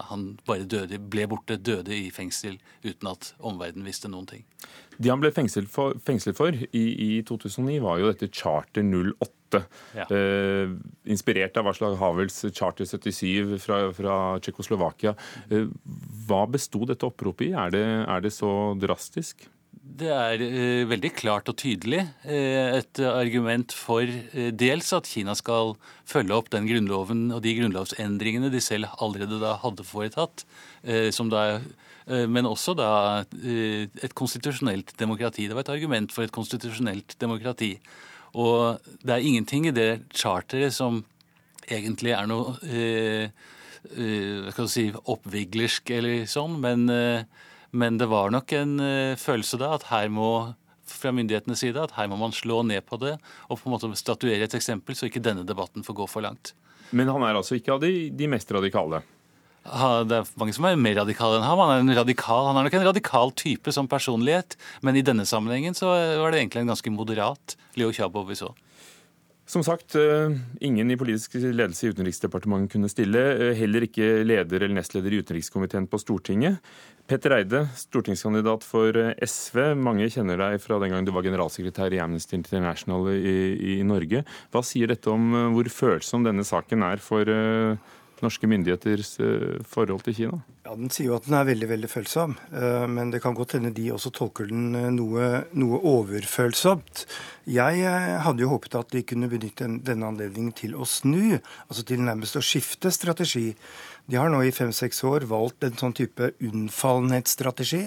han 0.09 0.29
bare 0.47 0.67
døde, 0.69 0.99
ble 0.99 1.27
borte, 1.31 1.59
døde 1.61 1.95
i 1.95 2.11
fengsel 2.15 2.59
uten 2.85 3.11
at 3.11 3.33
omverdenen 3.39 3.87
visste 3.87 4.11
noen 4.11 4.29
ting. 4.29 4.45
Det 4.99 5.11
han 5.13 5.23
ble 5.23 5.31
fengslet 5.35 5.69
for, 5.71 5.99
fengslet 6.05 6.37
for 6.39 6.55
i, 6.55 6.85
i, 6.85 7.11
2009, 7.27 7.79
var 7.85 8.01
jo 8.01 8.11
dette 8.11 8.31
charter 8.35 8.83
08. 8.83 9.63
Ja. 9.97 10.05
Eh, 10.13 10.73
inspirert 11.09 11.57
av 11.57 11.69
Varslag 11.69 11.95
Havels 12.01 12.43
charter 12.51 12.89
77 12.89 13.55
fra, 13.63 13.79
fra 13.97 14.17
Tsjekkoslovakia. 14.43 15.15
Eh, 15.49 15.71
hva 16.27 16.43
besto 16.51 16.83
dette 16.89 17.07
oppropet 17.07 17.49
i? 17.49 17.55
Er 17.57 17.73
det, 17.73 17.87
er 18.03 18.27
det 18.27 18.35
så 18.35 18.51
drastisk? 18.81 19.47
Det 19.89 20.09
er 20.13 20.43
eh, 20.45 20.85
veldig 20.89 21.11
klart 21.17 21.49
og 21.49 21.57
tydelig 21.63 22.03
eh, 22.29 22.77
et 22.77 23.01
argument 23.09 23.73
for 23.73 24.05
eh, 24.05 24.51
dels 24.53 24.91
at 24.93 25.09
Kina 25.09 25.33
skal 25.39 25.73
følge 26.09 26.37
opp 26.37 26.51
den 26.53 26.69
grunnloven 26.69 27.31
og 27.33 27.41
de 27.47 27.55
grunnlovsendringene 27.57 28.51
de 28.53 28.61
selv 28.61 28.91
allerede 29.01 29.41
da 29.41 29.55
hadde 29.63 29.87
foretatt, 29.89 30.45
som 31.15 31.33
da, 31.33 31.61
eh, 32.07 32.27
men 32.29 32.47
også 32.47 32.77
da 32.77 32.91
eh, 33.41 33.89
et 34.05 34.15
konstitusjonelt 34.19 34.93
demokrati. 35.01 35.49
Det 35.49 35.57
var 35.57 35.65
et 35.65 35.75
argument 35.79 36.13
for 36.13 36.27
et 36.27 36.37
konstitusjonelt 36.37 37.17
demokrati. 37.23 37.79
Og 38.37 38.85
det 39.01 39.15
er 39.15 39.25
ingenting 39.25 39.71
i 39.71 39.75
det 39.75 39.91
charteret 40.13 40.77
som 40.77 41.01
egentlig 41.65 42.13
er 42.13 42.29
noe 42.29 42.59
si, 44.69 44.89
oppviglersk 44.93 45.91
eller 45.97 46.27
sånn, 46.29 46.61
men 46.61 46.89
men 47.71 47.99
det 48.01 48.09
var 48.11 48.33
nok 48.33 48.53
en 48.57 48.79
uh, 48.81 49.19
følelse 49.21 49.61
da 49.61 49.75
at 49.77 49.89
her 49.91 50.09
må 50.13 50.55
fra 50.89 51.13
myndighetenes 51.13 51.61
side 51.61 51.83
at 51.83 51.93
her 51.99 52.09
må 52.09 52.17
man 52.17 52.33
slå 52.33 52.63
ned 52.65 52.81
på 52.89 52.97
det 53.03 53.19
og 53.49 53.59
på 53.59 53.69
en 53.69 53.75
måte 53.75 53.91
statuere 54.01 54.47
et 54.47 54.57
eksempel, 54.57 54.97
så 54.97 55.09
ikke 55.09 55.23
denne 55.25 55.45
debatten 55.47 55.85
får 55.85 55.99
gå 56.01 56.09
for 56.09 56.25
langt. 56.25 56.55
Men 56.91 57.11
han 57.13 57.25
er 57.27 57.37
altså 57.37 57.59
ikke 57.59 57.75
av 57.75 57.83
de, 57.85 58.09
de 58.09 58.29
mest 58.31 58.51
radikale? 58.55 59.03
Det 60.09 60.17
er 60.17 60.29
mange 60.41 60.55
som 60.57 60.65
er 60.65 60.79
mer 60.81 60.97
radikale 61.03 61.37
enn 61.37 61.45
ham. 61.45 61.61
Han 61.61 61.75
er, 61.75 61.83
en 61.83 61.99
radikal, 61.99 62.47
han 62.49 62.57
er 62.57 62.65
nok 62.65 62.77
en 62.79 62.87
radikal 62.89 63.35
type 63.37 63.73
som 63.75 63.91
personlighet, 63.91 64.57
men 64.81 64.97
i 64.97 65.05
denne 65.05 65.27
sammenhengen 65.29 65.77
så 65.77 65.91
var 66.23 66.33
det 66.33 66.41
egentlig 66.41 66.65
en 66.65 66.73
ganske 66.73 66.93
moderat 66.95 67.59
Leo 67.77 67.93
Xiaobo 67.93 68.25
vi 68.31 68.39
så. 68.39 68.55
Som 69.49 69.63
sagt, 69.65 69.95
eh, 69.97 70.31
ingen 70.61 70.91
i 70.91 70.97
politisk 71.01 71.39
ledelse 71.41 71.87
i 71.87 71.91
Utenriksdepartementet 71.95 72.75
kunne 72.75 72.89
stille. 72.93 73.21
Eh, 73.33 73.55
heller 73.57 73.87
ikke 73.87 74.21
leder 74.21 74.61
eller 74.61 74.77
nestleder 74.77 75.09
i 75.09 75.23
utenrikskomiteen 75.23 75.87
på 75.89 75.97
Stortinget. 75.97 76.59
Petter 77.09 77.33
Eide, 77.33 77.63
stortingskandidat 77.73 78.61
for 78.63 78.93
eh, 78.93 79.15
SV. 79.25 79.73
Mange 79.73 80.11
kjenner 80.13 80.37
deg 80.37 80.61
fra 80.61 80.77
den 80.83 80.93
gang 80.93 81.09
du 81.09 81.15
var 81.17 81.25
generalsekretær 81.25 81.97
i 81.97 82.03
Amnesty 82.05 82.37
International 82.37 83.09
i, 83.09 83.79
i 83.79 83.83
Norge. 83.89 84.21
Hva 84.53 84.61
sier 84.61 84.93
dette 84.93 85.09
om 85.09 85.33
hvor 85.55 85.73
følsom 85.73 86.29
denne 86.29 86.45
saken 86.45 86.85
er 86.85 87.01
for 87.01 87.25
norske 88.25 88.49
myndigheters 88.51 89.17
forhold 89.69 90.05
til 90.07 90.17
Kina? 90.17 90.39
Ja, 90.67 90.75
Den 90.75 90.93
sier 90.93 91.13
jo 91.13 91.17
at 91.17 91.29
den 91.29 91.37
er 91.39 91.49
veldig 91.49 91.69
veldig 91.71 91.91
følsom, 91.91 92.37
men 92.93 93.13
det 93.13 93.23
kan 93.25 93.37
godt 93.37 93.55
hende 93.57 93.73
de 93.73 93.87
også 93.95 94.13
tolker 94.13 94.51
den 94.51 94.75
noe, 94.97 95.31
noe 95.57 95.81
overfølsomt. 95.89 97.07
Jeg 97.49 97.81
eh, 97.81 98.17
hadde 98.21 98.45
jo 98.45 98.51
håpet 98.53 98.75
at 98.77 98.91
de 98.93 99.01
kunne 99.09 99.31
benytte 99.33 99.69
denne 99.87 100.09
anledningen 100.11 100.53
til 100.57 100.75
å 100.77 100.85
snu, 100.89 101.39
altså 101.69 101.85
til 101.89 102.03
nærmest 102.05 102.37
å 102.37 102.45
skifte 102.45 102.93
strategi. 102.93 103.55
De 104.09 104.19
har 104.21 104.29
nå 104.29 104.43
i 104.45 104.53
fem-seks 104.53 105.01
år 105.09 105.25
valgt 105.31 105.65
en 105.65 105.79
sånn 105.81 105.97
type 105.97 106.35
unnfallenhetsstrategi. 106.45 107.87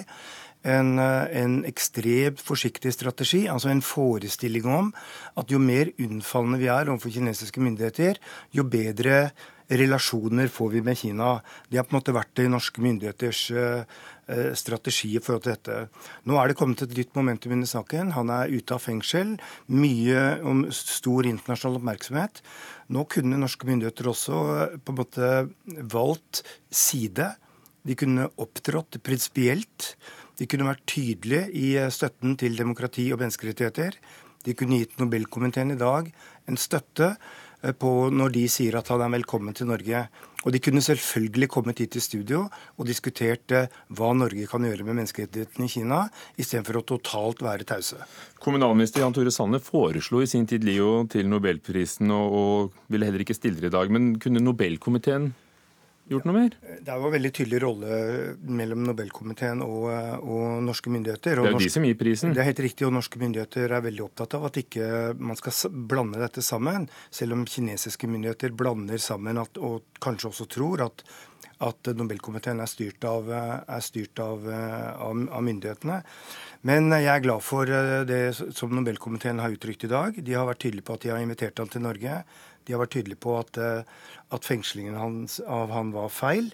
En, 0.66 0.98
eh, 1.02 1.44
en 1.44 1.60
ekstremt 1.70 2.42
forsiktig 2.42 2.94
strategi, 2.94 3.44
altså 3.50 3.70
en 3.70 3.86
forestilling 3.86 4.66
om 4.66 4.92
at 5.38 5.54
jo 5.54 5.62
mer 5.62 5.94
unnfallende 6.02 6.62
vi 6.62 6.70
er 6.70 6.90
overfor 6.90 7.14
kinesiske 7.14 7.62
myndigheter, 7.62 8.18
jo 8.54 8.66
bedre 8.66 9.32
relasjoner 9.72 10.50
får 10.52 10.70
vi 10.74 10.82
med 10.84 10.98
Kina. 11.00 11.36
Det 11.70 11.80
har 11.80 11.88
på 11.88 11.96
en 11.96 12.02
måte 12.02 12.16
vært 12.16 12.34
det 12.36 12.48
i 12.48 12.52
norske 12.52 12.84
myndigheters 12.84 13.44
uh, 13.56 14.02
Eh, 14.32 14.54
strategi 14.56 15.10
i 15.18 15.20
forhold 15.20 15.44
til 15.44 15.56
dette. 15.56 15.78
Nå 16.30 16.38
er 16.40 16.48
det 16.52 16.56
kommet 16.60 16.84
et 16.86 16.94
nytt 16.96 17.16
momentum 17.18 17.52
i 17.58 17.68
saken. 17.68 18.14
Han 18.16 18.30
er 18.32 18.54
ute 18.54 18.76
av 18.78 18.84
fengsel. 18.84 19.34
Mye 19.68 20.22
om 20.48 20.64
stor 20.72 21.28
internasjonal 21.28 21.82
oppmerksomhet. 21.82 22.40
Nå 22.96 23.04
kunne 23.12 23.42
norske 23.42 23.68
myndigheter 23.68 24.08
også 24.12 24.40
eh, 24.54 24.78
på 24.80 24.94
en 24.94 25.00
måte 25.02 25.32
valgt 25.92 26.44
side. 26.70 27.28
De 27.84 27.98
kunne 28.00 28.30
opptrådt 28.40 29.02
prinsipielt. 29.04 29.96
De 30.40 30.48
kunne 30.48 30.70
vært 30.70 30.88
tydelige 30.94 31.50
i 31.52 31.76
eh, 31.82 31.92
støtten 31.92 32.38
til 32.40 32.56
demokrati 32.62 33.10
og 33.12 33.26
menneskerettigheter. 33.26 34.00
De 34.46 34.56
kunne 34.56 34.80
gitt 34.80 35.02
Nobelkomiteen 35.02 35.76
i 35.76 35.82
dag 35.82 36.08
en 36.48 36.62
støtte 36.62 37.16
når 37.62 38.34
de 38.34 38.48
sier 38.50 38.76
at 38.78 38.88
han 38.90 39.02
er 39.06 39.12
velkommen 39.14 39.54
til 39.54 39.68
Norge. 39.70 40.08
Og 40.42 40.52
de 40.52 40.60
kunne 40.60 40.82
selvfølgelig 40.82 41.50
kommet 41.54 41.78
hit 41.78 41.92
til 41.94 42.02
studio 42.02 42.40
og 42.78 42.88
diskutert 42.88 43.46
hva 43.94 44.14
Norge 44.18 44.48
kan 44.50 44.66
gjøre 44.66 44.84
med 44.88 44.98
menneskerettighetene 44.98 45.68
i 45.68 45.70
Kina, 45.70 46.00
istedenfor 46.42 46.80
å 46.80 46.86
totalt 46.96 47.44
være 47.46 47.68
tause. 47.70 48.02
Kommunalminister 48.42 49.04
Jan 49.04 49.14
Tore 49.14 49.32
Sanner 49.32 49.62
foreslo 49.62 50.24
i 50.24 50.30
sin 50.30 50.48
tid 50.50 50.66
Lio 50.66 51.06
til 51.06 51.30
nobelprisen, 51.30 52.10
og, 52.10 52.34
og 52.34 52.90
ville 52.90 53.06
heller 53.06 53.22
ikke 53.22 53.38
stille 53.38 53.70
i 53.70 53.74
dag. 53.74 53.94
Men 53.94 54.16
kunne 54.18 54.42
Nobelkomiteen 54.42 55.32
gjort 56.10 56.28
noe 56.28 56.36
mer? 56.36 56.56
Det 56.82 56.92
er 56.92 57.00
jo 57.00 57.08
en 57.10 57.16
veldig 57.16 57.32
tydelig 57.38 57.62
rolle 57.64 57.98
mellom 58.60 58.84
Nobelkomiteen 58.88 59.64
og, 59.66 59.88
og 60.26 60.62
norske 60.66 60.94
myndigheter. 60.94 61.40
Og 61.40 61.48
det 61.48 61.54
er 61.54 61.58
jo 61.58 61.64
de 61.64 61.74
som 61.74 61.88
gir 61.88 61.98
prisen. 62.00 62.36
Det 62.36 62.44
er 62.44 62.50
helt 62.52 62.64
riktig, 62.66 62.88
og 62.88 62.96
norske 62.96 63.22
myndigheter 63.22 63.72
er 63.72 63.88
veldig 63.88 64.06
opptatt 64.08 64.38
av 64.38 64.48
at 64.50 64.62
ikke 64.62 64.86
man 65.20 65.40
skal 65.40 65.76
blande 65.92 66.22
dette 66.22 66.44
sammen. 66.46 66.88
Selv 67.14 67.38
om 67.38 67.48
kinesiske 67.48 68.10
myndigheter 68.12 68.56
blander 68.58 69.02
sammen 69.02 69.42
at, 69.42 69.60
og 69.62 69.86
kanskje 70.04 70.32
også 70.32 70.50
tror 70.52 70.86
at, 70.88 71.06
at 71.62 71.92
Nobelkomiteen 71.94 72.62
er 72.64 72.70
styrt, 72.70 73.04
av, 73.06 73.30
er 73.32 73.84
styrt 73.86 74.22
av, 74.24 74.48
av, 74.50 75.26
av 75.30 75.44
myndighetene. 75.46 76.02
Men 76.68 76.94
jeg 76.94 77.10
er 77.10 77.26
glad 77.26 77.46
for 77.46 77.70
det 78.10 78.22
som 78.38 78.74
Nobelkomiteen 78.74 79.42
har 79.42 79.54
uttrykt 79.54 79.86
i 79.86 79.92
dag. 79.92 80.18
De 80.18 80.38
har 80.38 80.50
vært 80.50 80.66
tydelige 80.66 80.90
på 80.90 80.98
at 80.98 81.06
de 81.06 81.14
har 81.14 81.22
invitert 81.22 81.62
ham 81.62 81.70
til 81.72 81.86
Norge. 81.86 82.24
De 82.66 82.76
har 82.76 82.84
vært 82.84 82.96
tydelige 82.98 83.24
på 83.24 83.38
at, 83.40 83.58
eh, 83.58 83.84
at 84.32 84.48
fengslingen 84.48 85.00
hans, 85.00 85.40
av 85.48 85.74
han 85.76 85.94
var 85.96 86.10
feil. 86.14 86.54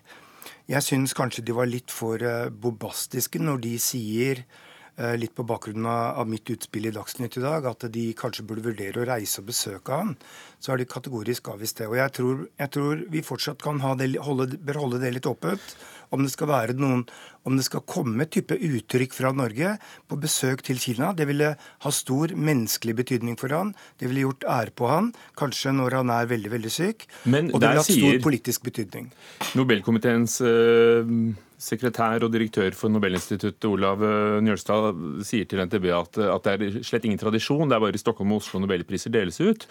Jeg 0.67 0.83
syns 0.83 1.15
kanskje 1.15 1.43
de 1.43 1.55
var 1.55 1.67
litt 1.67 1.91
for 1.91 2.23
bobastiske 2.51 3.39
når 3.39 3.61
de 3.65 3.73
sier 3.83 4.43
eh, 4.43 4.66
litt 4.97 5.35
på 5.37 5.45
bakgrunn 5.45 5.85
av 5.85 6.25
mitt 6.25 6.49
utspill 6.49 6.87
i 6.89 6.93
Dagsnytt 6.95 7.35
i 7.37 7.43
dag, 7.43 7.67
at 7.69 7.85
de 7.93 8.05
kanskje 8.17 8.45
burde 8.49 8.65
vurdere 8.65 9.03
å 9.03 9.05
reise 9.05 9.43
og 9.43 9.51
besøke 9.51 9.93
han, 9.93 10.15
så 10.57 10.73
har 10.73 10.81
de 10.81 10.87
kategorisk 10.89 11.51
avvist 11.53 11.77
det. 11.77 11.89
Og 11.91 11.99
jeg 11.99 12.15
tror, 12.17 12.47
jeg 12.57 12.73
tror 12.73 13.03
vi 13.13 13.21
fortsatt 13.25 13.61
kan 13.61 13.83
det, 13.99 14.09
holde, 14.25 14.57
bør 14.57 14.81
holde 14.85 15.03
det 15.03 15.13
litt 15.13 15.29
åpent 15.29 15.77
om 16.15 16.23
det 16.23 16.31
skal 16.31 16.49
være 16.49 16.75
noen, 16.79 17.03
om 17.47 17.55
det 17.57 17.65
skal 17.67 17.83
komme 17.87 18.27
type 18.31 18.55
uttrykk 18.55 19.15
fra 19.15 19.31
Norge 19.35 19.73
på 20.07 20.19
besøk 20.19 20.63
til 20.67 20.79
Kina. 20.81 21.13
Det 21.15 21.27
ville 21.29 21.53
ha 21.57 21.91
stor 21.93 22.33
menneskelig 22.35 22.95
betydning 23.01 23.37
for 23.39 23.53
han. 23.55 23.73
Det 23.99 24.09
ville 24.09 24.25
gjort 24.25 24.47
ære 24.47 24.75
på 24.77 24.91
han, 24.91 25.11
kanskje 25.39 25.75
når 25.75 25.99
han 26.01 26.13
er 26.15 26.29
veldig 26.31 26.53
veldig 26.55 26.73
syk. 26.73 27.07
Men 27.25 27.51
og 27.51 27.61
det 27.61 27.73
ville 27.73 27.83
hatt 27.83 27.91
stor 27.91 28.21
politisk 28.23 28.67
betydning. 28.67 29.11
Nobelkomiteens 29.59 30.39
uh, 30.43 31.11
sekretær 31.57 32.23
og 32.25 32.33
direktør 32.33 32.75
for 32.77 32.93
Nobelinstituttet, 32.93 33.65
Olav 33.69 34.03
eh, 34.05 34.39
Njølstad, 34.45 34.99
sier 35.27 35.47
til 35.49 35.63
NTB 35.65 35.87
at, 35.95 36.19
at 36.37 36.49
det 36.49 36.55
er 36.55 36.83
slett 36.85 37.07
ingen 37.09 37.21
tradisjon. 37.21 37.65
Det 37.67 37.77
er 37.77 37.83
bare 37.83 37.97
i 37.97 38.01
Stockholm 38.01 38.35
og 38.35 38.43
Oslo 38.43 38.61
nobelpriser 38.63 39.13
deles 39.13 39.41
ut. 39.41 39.65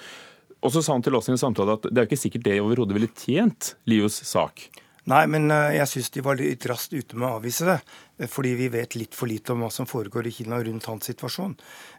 Og 0.65 0.73
så 0.75 0.83
sa 0.83 0.97
han 0.97 1.05
til 1.05 1.15
oss 1.19 1.29
i 1.31 1.35
en 1.35 1.41
samtale 1.41 1.77
at 1.77 1.87
det 1.91 2.01
er 2.01 2.09
ikke 2.09 2.19
sikkert 2.19 2.47
det 2.49 2.59
overhodet 2.63 2.97
ville 2.97 3.13
tjent 3.15 3.75
Lios 3.91 4.19
sak. 4.27 4.67
Nei, 5.07 5.23
men 5.31 5.47
eh, 5.55 5.77
jeg 5.79 5.91
syns 5.93 6.11
de 6.17 6.25
var 6.27 6.41
litt 6.41 6.67
raskt 6.67 6.97
ute 6.97 7.19
med 7.19 7.29
å 7.29 7.37
avvise 7.39 7.69
det. 7.69 7.79
Eh, 8.19 8.29
fordi 8.31 8.55
vi 8.59 8.69
vet 8.73 8.97
litt 8.97 9.15
for 9.15 9.31
lite 9.31 9.53
om 9.53 9.65
hva 9.65 9.71
som 9.73 9.89
foregår 9.89 10.29
i 10.29 10.35
Kina 10.39 10.61
rundt 10.65 10.89
hans 10.91 11.09
situasjon. 11.11 11.57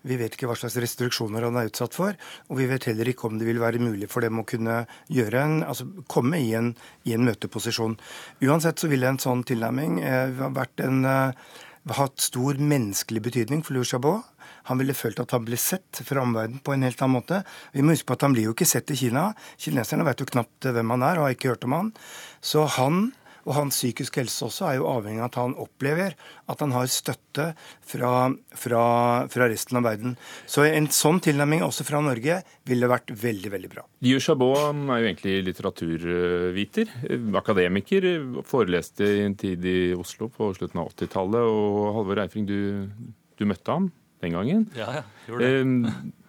Vi 0.07 0.17
vet 0.19 0.35
ikke 0.35 0.49
hva 0.49 0.57
slags 0.57 0.77
restriksjoner 0.81 1.45
han 1.47 1.59
er 1.59 1.69
utsatt 1.71 1.97
for. 1.97 2.17
Og 2.49 2.61
vi 2.61 2.69
vet 2.69 2.89
heller 2.89 3.11
ikke 3.11 3.29
om 3.29 3.37
det 3.39 3.47
vil 3.49 3.61
være 3.63 3.81
mulig 3.83 4.09
for 4.11 4.25
dem 4.25 4.41
å 4.41 4.47
kunne 4.47 4.83
gjøre 5.13 5.43
en, 5.43 5.61
altså 5.67 5.87
komme 6.11 6.41
i 6.41 6.53
en, 6.57 6.73
i 7.05 7.15
en 7.17 7.27
møteposisjon. 7.27 7.97
Uansett 8.45 8.81
så 8.81 8.91
ville 8.91 9.09
en 9.09 9.21
sånn 9.21 9.45
tilnærming 9.47 10.01
eh, 10.03 10.47
vært 10.55 10.85
en, 10.85 11.05
hatt 11.95 12.19
stor 12.19 12.57
menneskelig 12.59 13.21
betydning 13.23 13.61
for 13.63 13.77
Liu 13.77 13.85
Xiaobo. 13.87 14.17
Han 14.67 14.81
ville 14.81 14.95
følt 14.97 15.21
at 15.23 15.31
han 15.31 15.45
ble 15.47 15.55
sett 15.59 16.01
fra 16.03 16.19
omverdenen 16.25 16.59
på 16.63 16.73
en 16.73 16.83
helt 16.83 16.99
annen 16.99 17.15
måte. 17.15 17.39
Vi 17.71 17.83
må 17.85 17.95
huske 17.95 18.09
på 18.09 18.17
at 18.17 18.25
han 18.25 18.35
blir 18.35 18.49
jo 18.49 18.55
ikke 18.55 18.67
sett 18.67 18.91
i 18.91 18.97
Kina. 18.99 19.29
Kineserne 19.55 20.03
vet 20.07 20.19
jo 20.19 20.27
knapt 20.27 20.67
hvem 20.67 20.91
han 20.95 21.05
er 21.07 21.21
og 21.21 21.29
har 21.29 21.37
ikke 21.37 21.53
hørt 21.53 21.63
om 21.67 21.77
han. 21.77 21.93
Så 22.43 22.65
han 22.75 23.13
og 23.47 23.55
hans 23.55 23.77
psykiske 23.79 24.21
helse 24.21 24.45
også 24.47 24.67
er 24.67 24.77
jo 24.79 24.87
avhengig 24.91 25.21
av 25.23 25.29
at 25.29 25.37
han 25.39 25.55
opplever 25.63 26.15
at 26.51 26.63
han 26.63 26.73
har 26.75 26.89
støtte 26.91 27.47
fra, 27.87 28.11
fra, 28.59 28.83
fra 29.31 29.47
resten 29.47 29.79
av 29.79 29.87
verden. 29.87 30.17
Så 30.49 30.65
en 30.67 30.89
sånn 30.93 31.21
tilnærming 31.23 31.63
også 31.65 31.85
fra 31.87 32.01
Norge 32.03 32.41
ville 32.67 32.91
vært 32.91 33.13
veldig 33.15 33.53
veldig 33.55 33.71
bra. 33.71 33.85
Liu 34.05 34.19
Xiaobo 34.19 34.51
er 34.57 35.01
jo 35.01 35.09
egentlig 35.09 35.37
litteraturviter, 35.47 36.91
akademiker. 37.39 38.09
Foreleste 38.47 39.07
i 39.07 39.23
en 39.25 39.37
tid 39.39 39.63
i 39.67 39.79
Oslo 39.97 40.29
på 40.33 40.51
slutten 40.57 40.83
av 40.83 40.91
80-tallet. 40.91 41.47
Og 41.47 41.95
Halvor 41.97 42.23
Eifring, 42.25 42.47
du, 42.49 42.91
du 43.39 43.47
møtte 43.47 43.73
ham 43.73 43.91
den 44.23 44.35
gangen. 44.35 44.67
Ja, 44.77 44.91
ja, 44.99 45.03
gjorde 45.29 45.47
det. 45.47 45.59
Eh, 45.61 46.25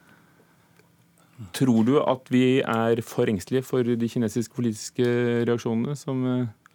tror 1.55 1.85
du 1.87 1.99
at 2.03 2.31
vi 2.35 2.61
er 2.61 3.03
for 3.07 3.31
engstelige 3.31 3.67
for 3.67 3.87
de 3.87 4.09
kinesiske 4.11 4.55
politiske 4.55 5.07
reaksjonene 5.47 5.95
som 5.99 6.25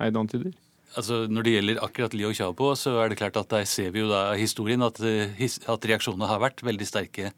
Eid 0.04 0.20
antyder? 0.20 0.54
Altså, 0.94 1.24
Når 1.26 1.46
det 1.46 1.54
gjelder 1.56 1.80
akkurat 1.82 2.14
Liu 2.14 2.30
Xiaobo, 2.30 2.76
så 2.78 3.00
er 3.02 3.10
det 3.10 3.18
klart 3.18 3.38
at 3.40 3.50
der 3.50 3.64
ser 3.66 3.90
vi 3.90 4.04
jo 4.04 4.10
da 4.12 4.36
historien 4.38 4.84
at, 4.86 5.00
at 5.02 5.88
reaksjonene 5.90 6.28
har 6.30 6.42
vært 6.44 6.62
veldig 6.62 6.86
sterke. 6.86 7.32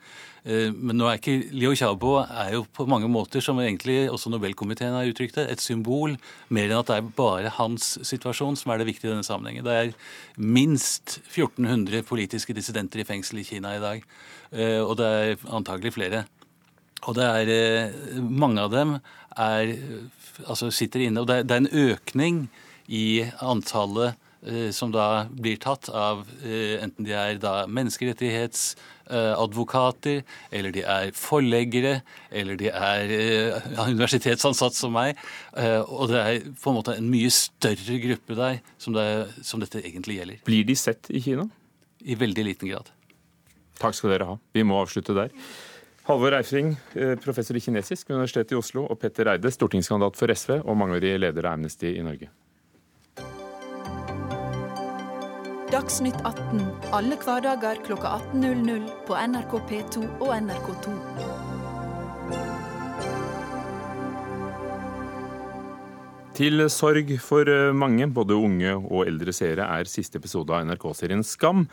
Men 0.44 1.00
nå 1.00 1.08
er 1.08 1.22
ikke 1.22 1.54
Liu 1.56 1.72
Xiaobo 1.72 2.18
er 2.26 2.52
jo 2.58 2.66
på 2.76 2.84
mange 2.92 3.08
måter, 3.08 3.40
som 3.40 3.62
egentlig 3.64 4.10
også 4.12 4.34
Nobelkomiteen 4.34 4.98
har 4.98 5.08
uttrykt 5.08 5.40
det, 5.40 5.48
et 5.50 5.64
symbol 5.64 6.18
mer 6.52 6.68
enn 6.68 6.82
at 6.82 6.92
det 6.92 7.00
er 7.00 7.10
bare 7.16 7.56
hans 7.56 7.96
situasjon 8.04 8.60
som 8.60 8.74
er 8.74 8.84
det 8.84 8.90
viktige 8.92 9.10
i 9.10 9.16
denne 9.16 9.26
sammenhengen. 9.26 9.64
Det 9.64 9.80
er 9.80 9.96
minst 10.36 11.22
1400 11.24 12.04
politiske 12.04 12.54
dissidenter 12.58 13.02
i 13.02 13.08
fengsel 13.08 13.40
i 13.40 13.48
Kina 13.48 13.78
i 13.78 13.84
dag. 13.84 14.04
Og 14.84 14.98
det 15.00 15.12
er 15.16 15.48
antagelig 15.56 15.96
flere. 15.96 16.26
Og 17.08 17.16
det 17.18 17.26
er 17.26 18.20
mange 18.20 18.62
av 18.62 18.72
dem 18.74 18.98
er, 19.36 19.74
altså 20.44 20.72
sitter 20.74 21.00
inne. 21.06 21.22
Og 21.22 21.28
det 21.30 21.36
er, 21.40 21.44
det 21.48 21.56
en 21.62 21.76
økning 21.92 22.36
i 22.92 23.26
antallet 23.42 24.14
eh, 24.46 24.70
som 24.76 24.92
da 24.94 25.26
blir 25.32 25.58
tatt 25.62 25.90
av 25.90 26.28
eh, 26.44 26.84
enten 26.84 27.06
de 27.08 27.14
er 27.18 27.38
da 27.42 27.68
menneskerettighetsadvokater, 27.72 30.24
eller 30.52 30.72
de 30.76 30.82
er 30.84 31.12
forleggere, 31.18 32.02
eller 32.32 32.56
de 32.60 32.68
er 32.70 33.12
eh, 33.16 33.62
universitetsansatt 33.92 34.76
som 34.78 34.92
meg. 34.96 35.18
Og 35.56 36.10
det 36.12 36.20
er 36.22 36.40
på 36.62 36.70
en 36.72 36.78
måte 36.80 36.96
en 37.00 37.12
mye 37.12 37.32
større 37.34 38.00
gruppe 38.04 38.34
der 38.38 38.56
som, 38.78 38.94
det, 38.98 39.28
som 39.46 39.60
dette 39.64 39.84
egentlig 39.84 40.16
gjelder. 40.20 40.38
Blir 40.48 40.64
de 40.68 40.76
sett 40.80 41.04
i 41.10 41.20
Kina? 41.26 41.46
I 42.06 42.16
veldig 42.20 42.44
liten 42.46 42.70
grad. 42.70 42.88
Takk 43.82 43.96
skal 43.98 44.12
dere 44.14 44.28
ha. 44.30 44.36
Vi 44.56 44.64
må 44.68 44.74
avslutte 44.80 45.14
der. 45.18 45.30
Halvor 46.06 46.36
Eifring, 46.38 46.76
professor 47.24 47.58
i 47.58 47.62
kinesisk 47.66 48.10
ved 48.10 48.20
Universitetet 48.20 48.54
i 48.54 48.60
Oslo, 48.60 48.86
og 48.86 49.00
Petter 49.02 49.32
Eide, 49.32 49.50
stortingskandidat 49.50 50.20
for 50.20 50.30
SV 50.30 50.60
og 50.62 50.78
mangeårig 50.78 51.16
leder 51.18 51.48
av 51.50 51.58
Amnesty 51.58 51.96
i 51.98 52.04
Norge. 52.06 52.30
Dagsnytt 55.74 56.22
18 56.22 56.62
alle 56.94 57.18
hverdager 57.20 57.82
kl 57.84 57.98
18.00 57.98 58.86
på 59.08 59.18
NRK 59.18 59.56
P2 59.72 60.04
og 60.22 60.30
NRK2. 60.46 60.94
Til 66.36 66.66
sorg 66.70 67.12
for 67.24 67.50
eh, 67.50 67.74
mange, 67.74 68.06
både 68.12 68.38
unge 68.38 68.78
og 68.78 69.08
eldre 69.08 69.34
seere, 69.34 69.66
er 69.66 69.90
siste 69.90 70.20
episode 70.22 70.54
av 70.54 70.68
NRK-serien 70.68 71.26
Skam 71.26 71.66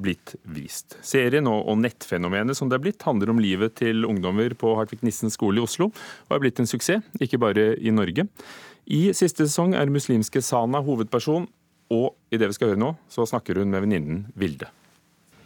blitt 0.00 0.34
vist. 0.42 0.96
Serien 1.06 1.46
og, 1.50 1.70
nettfenomenet 1.78 2.58
som 2.58 2.70
det 2.70 2.78
er 2.78 2.84
blitt, 2.86 3.02
handler 3.06 3.32
om 3.32 3.40
livet 3.42 3.76
til 3.80 4.06
ungdommer 4.08 4.54
på 4.58 4.74
Hartvig 4.78 5.04
Nissen 5.06 5.32
skole 5.32 5.60
i 5.60 5.64
Oslo, 5.64 5.90
og 6.28 6.34
er 6.34 6.42
blitt 6.42 6.60
en 6.62 6.68
suksess, 6.68 7.04
ikke 7.22 7.40
bare 7.42 7.72
i 7.78 7.94
Norge. 7.94 8.26
I 8.84 9.06
siste 9.16 9.46
sesong 9.46 9.76
er 9.78 9.92
muslimske 9.92 10.42
Sana 10.44 10.82
hovedperson, 10.84 11.46
og 11.94 12.14
i 12.32 12.40
det 12.40 12.50
vi 12.50 12.56
skal 12.56 12.72
høre 12.72 12.80
nå, 12.80 12.94
så 13.12 13.26
snakker 13.28 13.60
hun 13.60 13.72
med 13.72 13.84
venninnen 13.84 14.24
Vilde. 14.38 14.68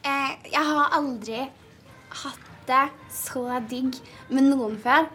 Eh, 0.07 0.35
jeg 0.49 0.65
har 0.65 0.95
aldri 0.97 1.45
hatt 2.23 2.45
det 2.69 2.85
så 3.13 3.45
digg 3.69 3.97
med 4.33 4.51
noen 4.51 4.77
før. 4.83 5.09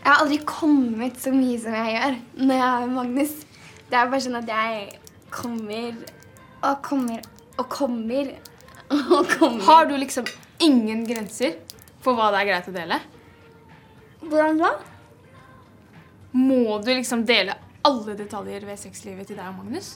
Jeg 0.00 0.08
har 0.08 0.22
aldri 0.22 0.38
kommet 0.48 1.18
så 1.20 1.32
mye 1.34 1.58
som 1.60 1.76
jeg 1.76 1.96
gjør 1.96 2.18
når 2.40 2.60
jeg 2.62 2.86
med 2.86 2.94
Magnus. 2.96 3.34
Det 3.90 3.98
er 3.98 4.12
bare 4.12 4.24
sånn 4.24 4.38
at 4.38 4.48
jeg 4.48 5.00
kommer 5.34 5.98
og 6.64 6.80
kommer 6.86 7.26
og 7.58 7.68
kommer. 7.72 8.32
Har 9.68 9.86
du 9.86 9.96
liksom 9.98 10.26
ingen 10.58 11.04
grenser 11.06 11.56
for 12.02 12.18
hva 12.18 12.30
det 12.34 12.42
er 12.42 12.48
greit 12.50 12.70
å 12.70 12.74
dele? 12.74 13.00
Hvordan 14.20 14.60
da? 14.60 14.70
Må 16.36 16.78
du 16.82 16.92
liksom 16.92 17.24
dele 17.26 17.56
alle 17.86 18.14
detaljer 18.18 18.66
ved 18.68 18.78
sexlivet 18.80 19.30
til 19.30 19.38
deg 19.38 19.50
og 19.50 19.60
Magnus? 19.62 19.94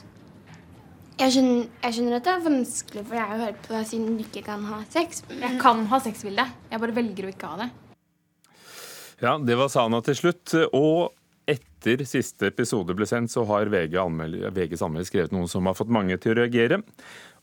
Jeg 1.15 1.31
skjønner, 1.31 1.67
jeg 1.83 1.95
skjønner, 1.95 2.17
at 2.17 2.25
det 2.25 2.31
er 2.33 2.41
vanskelig 2.43 3.03
for 3.05 3.15
deg 3.15 3.35
å 3.35 3.37
høre 3.39 3.59
på 3.63 3.71
deg 3.71 3.85
siden 3.87 4.15
du 4.17 4.23
ikke 4.25 4.41
kan 4.47 4.63
ha 4.67 4.81
sex. 4.91 5.21
Men... 5.29 5.43
Jeg 5.45 5.59
kan 5.61 5.85
ha 5.91 5.99
sex, 6.03 6.25
Vilde. 6.27 6.47
Jeg 6.71 6.81
bare 6.83 6.95
velger 6.97 7.27
å 7.27 7.31
ikke 7.31 7.51
ha 7.51 7.59
det. 7.61 7.69
Ja, 9.23 9.37
det 9.39 9.55
var 9.55 9.71
Sana 9.71 10.01
til 10.03 10.17
slutt. 10.19 10.55
Og 10.75 11.15
etter 11.47 12.03
siste 12.09 12.49
episode 12.49 12.97
ble 12.97 13.07
sendt, 13.07 13.31
så 13.31 13.45
har 13.47 13.71
VG 13.71 13.95
anmeld, 14.01 14.41
VGs 14.57 14.83
anmelder 14.83 15.07
skrevet 15.07 15.35
noe 15.35 15.47
som 15.51 15.69
har 15.69 15.77
fått 15.77 15.93
mange 15.93 16.17
til 16.19 16.33
å 16.33 16.39
reagere. 16.41 16.81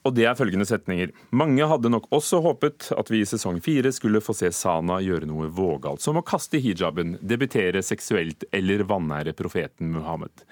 Og 0.02 0.14
det 0.16 0.24
er 0.26 0.38
følgende 0.38 0.66
setninger. 0.66 1.12
Mange 1.30 1.66
hadde 1.70 1.90
nok 1.92 2.08
også 2.14 2.40
håpet 2.42 2.88
at 2.98 3.10
vi 3.12 3.20
i 3.22 3.28
sesong 3.28 3.60
fire 3.62 3.92
skulle 3.94 4.22
få 4.24 4.34
se 4.34 4.50
Sana 4.54 4.98
gjøre 5.04 5.28
noe 5.30 5.46
vågalt, 5.54 6.02
som 6.02 6.18
å 6.18 6.24
kaste 6.26 6.58
hijaben, 6.62 7.16
debutere 7.22 7.84
seksuelt 7.86 8.48
eller 8.50 8.82
vanære 8.88 9.36
profeten 9.38 9.92
Muhammed. 9.94 10.42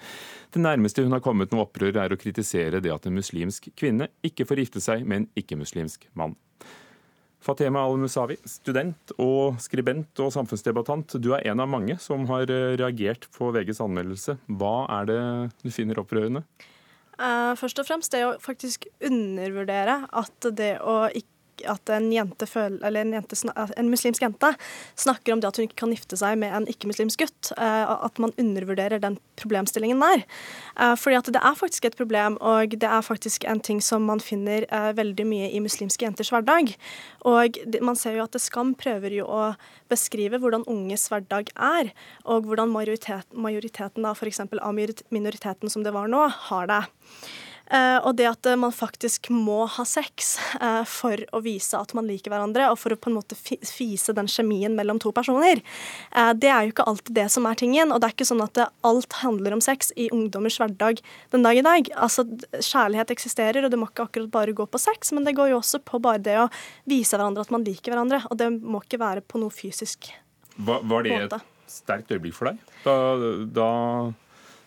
Det 0.51 0.63
nærmeste 0.63 1.03
hun 1.03 1.15
har 1.15 1.23
kommet 1.23 1.51
noe 1.51 1.65
opprør, 1.65 1.99
er 1.99 2.15
å 2.15 2.19
kritisere 2.19 2.79
det 2.83 2.91
at 2.91 3.07
en 3.07 3.15
muslimsk 3.19 3.69
kvinne 3.79 4.07
ikke 4.23 4.47
får 4.47 4.63
gifte 4.63 4.83
seg 4.83 5.03
med 5.03 5.23
en 5.23 5.29
ikke-muslimsk 5.39 6.07
mann. 6.19 6.37
Fatema 7.41 7.81
Al-Musawi, 7.89 8.35
student 8.45 9.15
og 9.17 9.57
skribent 9.63 10.19
og 10.21 10.29
samfunnsdebattant. 10.35 11.15
Du 11.17 11.31
er 11.33 11.47
en 11.49 11.63
av 11.63 11.71
mange 11.71 11.95
som 11.99 12.27
har 12.29 12.45
eh, 12.53 12.75
reagert 12.77 13.25
på 13.33 13.49
VGs 13.55 13.81
anmeldelse. 13.81 14.35
Hva 14.61 14.75
er 14.99 15.09
det 15.09 15.21
du 15.63 15.71
finner 15.73 16.03
opprørende? 16.03 16.43
Uh, 17.19 17.51
først 17.59 17.79
og 17.81 17.87
fremst 17.87 18.13
det 18.13 18.23
å 18.25 18.37
faktisk 18.41 18.87
undervurdere 19.03 20.03
at 20.07 20.47
det 20.57 20.73
å 20.79 21.03
ikke 21.09 21.27
at 21.69 21.91
en, 21.93 22.09
jente 22.13 22.47
føler, 22.49 22.79
eller 22.87 23.05
en, 23.05 23.13
jente, 23.17 23.37
en, 23.51 23.89
muslimsk 23.91 24.23
jente 24.23 24.53
snakker 24.99 25.35
om 25.35 25.41
det 25.41 25.49
at 25.49 25.59
hun 25.59 25.67
ikke 25.67 25.79
kan 25.83 25.93
gifte 25.93 26.19
seg 26.19 26.39
med 26.41 26.53
en 26.55 26.67
ikke-muslimsk 26.71 27.23
gutt. 27.23 27.51
Uh, 27.57 28.05
at 28.07 28.21
man 28.21 28.33
undervurderer 28.41 29.01
den 29.03 29.17
problemstillingen 29.39 30.01
der. 30.03 30.25
Uh, 30.79 30.95
fordi 30.99 31.19
at 31.19 31.31
det 31.35 31.41
er 31.41 31.59
faktisk 31.59 31.87
et 31.87 31.97
problem, 31.99 32.37
og 32.41 32.75
det 32.77 32.87
er 32.87 33.05
faktisk 33.05 33.45
en 33.49 33.61
ting 33.63 33.81
som 33.83 34.05
man 34.07 34.23
finner 34.23 34.65
uh, 34.71 34.91
veldig 34.97 35.27
mye 35.27 35.51
i 35.51 35.61
muslimske 35.63 36.07
jenters 36.07 36.31
hverdag. 36.33 36.73
Og 37.27 37.61
man 37.83 37.99
ser 37.99 38.17
jo 38.17 38.25
at 38.25 38.39
Skam 38.41 38.73
prøver 38.77 39.19
jo 39.21 39.27
å 39.29 39.51
beskrive 39.91 40.39
hvordan 40.41 40.65
unges 40.71 41.07
hverdag 41.11 41.51
er, 41.55 41.91
og 42.25 42.47
hvordan 42.49 42.71
majoritet, 42.73 43.27
majoriteten 43.33 44.07
av 44.07 44.17
f.eks. 44.17 44.43
av 44.47 44.75
minoriteten 45.11 45.71
som 45.71 45.85
det 45.85 45.93
var 45.95 46.11
nå, 46.11 46.27
har 46.49 46.69
det. 46.71 46.83
Uh, 47.71 48.03
og 48.03 48.17
det 48.19 48.25
at 48.27 48.47
uh, 48.51 48.57
man 48.59 48.73
faktisk 48.75 49.29
må 49.31 49.61
ha 49.77 49.83
sex 49.87 50.33
uh, 50.59 50.83
for 50.83 51.21
å 51.31 51.39
vise 51.45 51.77
at 51.79 51.93
man 51.95 52.09
liker 52.09 52.33
hverandre, 52.33 52.67
og 52.67 52.79
for 52.81 52.91
å 52.91 52.97
på 52.99 53.07
en 53.07 53.15
måte 53.15 53.37
fise 53.39 54.11
den 54.17 54.27
kjemien 54.27 54.75
mellom 54.75 54.99
to 54.99 55.13
personer, 55.15 55.61
det 56.35 56.49
er 56.51 56.65
jo 56.65 56.73
ikke 56.73 56.85
alltid 56.87 57.15
det 57.15 57.25
som 57.31 57.45
er 57.47 57.57
tingen. 57.59 57.91
Og 57.93 58.01
det 58.01 58.09
er 58.09 58.15
ikke 58.15 58.27
sånn 58.27 58.43
at 58.43 58.59
alt 58.87 59.15
handler 59.21 59.55
om 59.55 59.63
sex 59.63 59.91
i 59.99 60.09
ungdommers 60.13 60.57
hverdag 60.59 60.99
den 61.33 61.45
dag 61.45 61.57
i 61.57 61.63
dag. 61.65 61.91
Altså, 61.95 62.25
Kjærlighet 62.51 63.13
eksisterer, 63.13 63.63
og 63.65 63.71
det 63.71 63.79
må 63.79 63.87
ikke 63.89 64.07
akkurat 64.09 64.33
bare 64.33 64.55
gå 64.55 64.65
på 64.67 64.81
sex, 64.81 65.13
men 65.15 65.27
det 65.27 65.35
går 65.37 65.53
jo 65.53 65.61
også 65.61 65.81
på 65.87 66.01
bare 66.03 66.21
det 66.23 66.37
å 66.41 66.49
vise 66.89 67.15
hverandre 67.15 67.45
at 67.45 67.53
man 67.55 67.65
liker 67.67 67.93
hverandre. 67.93 68.21
Og 68.29 68.39
det 68.41 68.51
må 68.59 68.83
ikke 68.83 69.01
være 69.01 69.23
på 69.23 69.41
noe 69.41 69.53
fysisk 69.53 70.11
Var, 70.57 70.83
var 70.83 71.07
det 71.07 71.15
et 71.17 71.37
sterkt 71.71 72.11
øyeblikk 72.11 72.35
for 72.35 72.51
deg 72.51 72.59
da, 72.83 72.95
da 73.47 73.69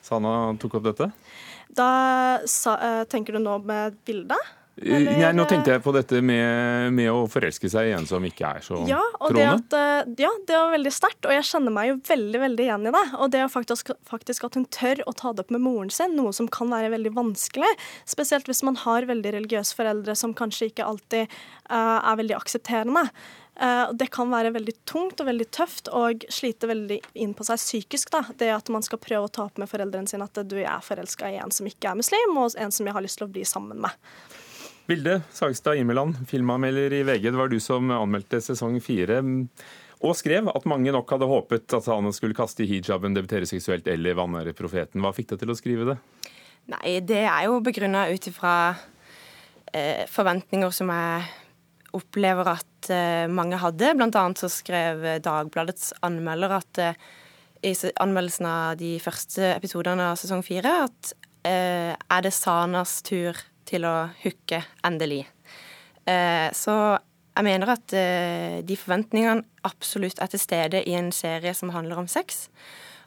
Sana 0.05 0.55
tok 0.61 0.79
opp 0.79 0.89
dette? 0.89 1.11
Da 1.69 1.89
sa, 2.51 2.77
uh, 2.77 3.05
tenker 3.09 3.37
du 3.37 3.43
nå 3.45 3.59
med 3.65 3.97
bildet? 4.05 4.53
Eller? 4.83 5.21
Nei, 5.21 5.29
nå 5.37 5.45
tenkte 5.47 5.71
jeg 5.71 5.83
på 5.85 5.93
dette 5.95 6.19
med, 6.19 6.91
med, 6.97 7.07
å 7.13 7.29
forelske 7.31 7.69
seg 7.71 7.93
i 7.93 7.95
en 7.95 8.09
som 8.11 8.25
ikke 8.27 8.49
er 8.57 8.65
så 8.67 8.81
ja. 8.89 8.99
Det 9.31 9.45
at, 9.47 9.77
eh, 9.79 10.09
ja, 10.25 10.33
det 10.49 10.57
var 10.57 10.73
veldig 10.73 10.93
sterkt, 10.93 11.29
og 11.29 11.35
jeg 11.35 11.47
kjenner 11.47 11.75
meg 11.77 11.93
jo 11.93 12.01
veldig 12.09 12.41
veldig 12.43 12.65
igjen 12.67 12.89
i 12.91 12.95
det. 12.97 13.05
Og 13.23 13.31
det 13.31 13.45
faktisk, 13.53 13.93
faktisk, 14.11 14.49
at 14.49 14.59
hun 14.59 14.67
tør 14.75 15.05
å 15.07 15.15
ta 15.15 15.31
det 15.31 15.45
opp 15.45 15.55
med 15.55 15.63
moren 15.63 15.95
sin, 15.95 16.17
noe 16.19 16.35
som 16.35 16.51
kan 16.51 16.75
være 16.75 16.91
veldig 16.97 17.15
vanskelig. 17.15 17.71
Spesielt 18.11 18.51
hvis 18.51 18.65
man 18.67 18.81
har 18.83 19.07
veldig 19.07 19.37
religiøse 19.37 19.79
foreldre 19.79 20.19
som 20.19 20.35
kanskje 20.35 20.73
ikke 20.73 20.91
alltid 20.91 21.31
uh, 21.71 22.03
er 22.03 22.19
veldig 22.25 22.39
aksepterende. 22.41 23.07
Uh, 23.55 23.93
det 23.95 24.09
kan 24.11 24.33
være 24.33 24.51
veldig 24.55 24.73
tungt 24.89 25.21
og 25.23 25.29
veldig 25.29 25.47
tøft 25.55 25.91
og 25.95 26.25
slite 26.33 26.67
veldig 26.67 26.99
inn 27.23 27.37
på 27.39 27.47
seg 27.47 27.61
psykisk. 27.61 28.11
Da. 28.15 28.25
Det 28.39 28.51
at 28.51 28.73
man 28.75 28.83
skal 28.83 29.03
prøve 29.03 29.29
å 29.29 29.33
ta 29.33 29.47
opp 29.47 29.61
med 29.63 29.71
foreldrene 29.71 30.11
sine 30.11 30.27
at 30.27 30.43
du 30.51 30.57
er 30.59 30.83
forelska 30.83 31.31
i 31.31 31.39
en 31.43 31.55
som 31.55 31.69
ikke 31.71 31.93
er 31.93 32.01
muslim, 32.01 32.35
og 32.41 32.57
en 32.59 32.75
som 32.75 32.89
jeg 32.89 32.97
har 32.97 33.05
lyst 33.05 33.21
til 33.21 33.29
å 33.29 33.35
bli 33.35 33.47
sammen 33.47 33.85
med. 33.85 33.95
Vilde 34.91 35.23
Sagstad 35.33 35.79
Imeland, 35.81 36.19
filmanmelder 36.29 36.93
i 36.93 37.05
VG. 37.09 37.31
Det 37.31 37.39
var 37.39 37.49
du 37.49 37.57
som 37.63 37.89
anmeldte 37.95 38.43
sesong 38.45 38.77
fire. 38.85 39.23
Og 40.05 40.17
skrev 40.19 40.51
at 40.53 40.67
mange 40.69 40.93
nok 40.93 41.15
hadde 41.15 41.29
håpet 41.31 41.77
at 41.79 41.87
han 41.89 42.11
skulle 42.13 42.37
kaste 42.37 42.67
hijaben, 42.69 43.15
debutere 43.17 43.49
seksuelt 43.49 43.87
eller 43.89 44.19
vanære 44.19 44.53
profeten. 44.59 45.01
Hva 45.01 45.15
fikk 45.17 45.31
deg 45.31 45.41
til 45.41 45.55
å 45.55 45.57
skrive 45.57 45.87
det? 45.89 45.97
Nei, 46.75 46.99
det 47.05 47.23
er 47.23 47.47
jo 47.47 47.63
begrunna 47.65 48.07
ut 48.13 48.29
ifra 48.29 48.75
eh, 49.73 50.05
forventninger 50.11 50.73
som 50.73 50.93
er 50.93 51.31
opplever 51.95 52.49
at 52.55 52.91
uh, 52.91 53.27
mange 53.31 53.59
hadde. 53.61 53.95
Blant 53.99 54.17
annet 54.19 54.43
så 54.43 54.51
skrev 54.53 55.05
Dagbladets 55.25 55.93
anmelder 56.05 56.59
at 56.59 56.83
uh, 56.83 57.13
i 57.65 57.73
anmeldelsen 58.03 58.49
av 58.49 58.77
de 58.77 58.97
første 59.01 59.55
episodene 59.55 60.11
av 60.11 60.19
sesong 60.21 60.43
fire 60.45 60.69
at 60.85 61.15
eh, 61.49 61.95
er 61.97 62.25
det 62.27 62.33
Sanas 62.37 62.99
tur 63.07 63.39
til 63.65 63.87
å 63.89 64.11
hooke 64.21 64.59
endelig. 64.85 65.23
så 66.05 66.75
jeg 67.33 67.47
mener 67.47 67.73
at 67.73 67.95
de 68.69 68.77
forventningene 68.77 69.47
absolutt 69.65 70.21
er 70.21 70.29
til 70.29 70.43
stede 70.43 70.83
i 70.85 70.93
en 70.99 71.09
serie 71.09 71.55
som 71.57 71.73
handler 71.73 72.03
om 72.03 72.11
sex. 72.13 72.51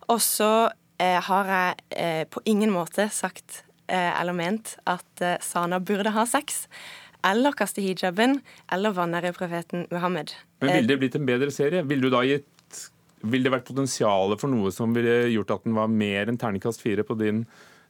Og 0.09 0.17
så 0.25 0.49
har 0.97 1.53
jeg 1.53 2.25
på 2.33 2.41
ingen 2.49 2.73
måte 2.73 3.11
sagt 3.13 3.61
eller 3.85 4.33
ment 4.33 4.73
at 4.89 5.27
Sana 5.45 5.77
burde 5.77 6.17
ha 6.17 6.25
sex 6.25 6.65
eller 7.25 7.55
kaste 7.57 7.81
hijaben, 7.81 8.41
eller 8.71 8.93
vanære 8.95 9.33
profeten 9.35 9.87
Muhammed. 9.91 10.35
Men 10.61 10.75
Ville 10.75 10.91
det 10.91 10.99
blitt 11.01 11.17
en 11.17 11.25
bedre 11.27 11.51
serie? 11.51 11.83
Ville 11.87 12.07
du 12.07 12.13
da 12.13 12.23
gitt 12.27 12.45
ville 13.25 13.47
det 13.47 13.53
vært 13.53 13.69
potensial 13.69 14.35
for 14.37 14.51
noe 14.51 14.71
som 14.73 14.93
ville 14.95 15.25
gjort 15.33 15.55
at 15.55 15.63
den 15.65 15.77
var 15.77 15.89
mer 15.89 16.29
enn 16.29 16.37
terningkast 16.39 16.83
fire 16.83 17.05
på 17.07 17.17
din 17.17 17.45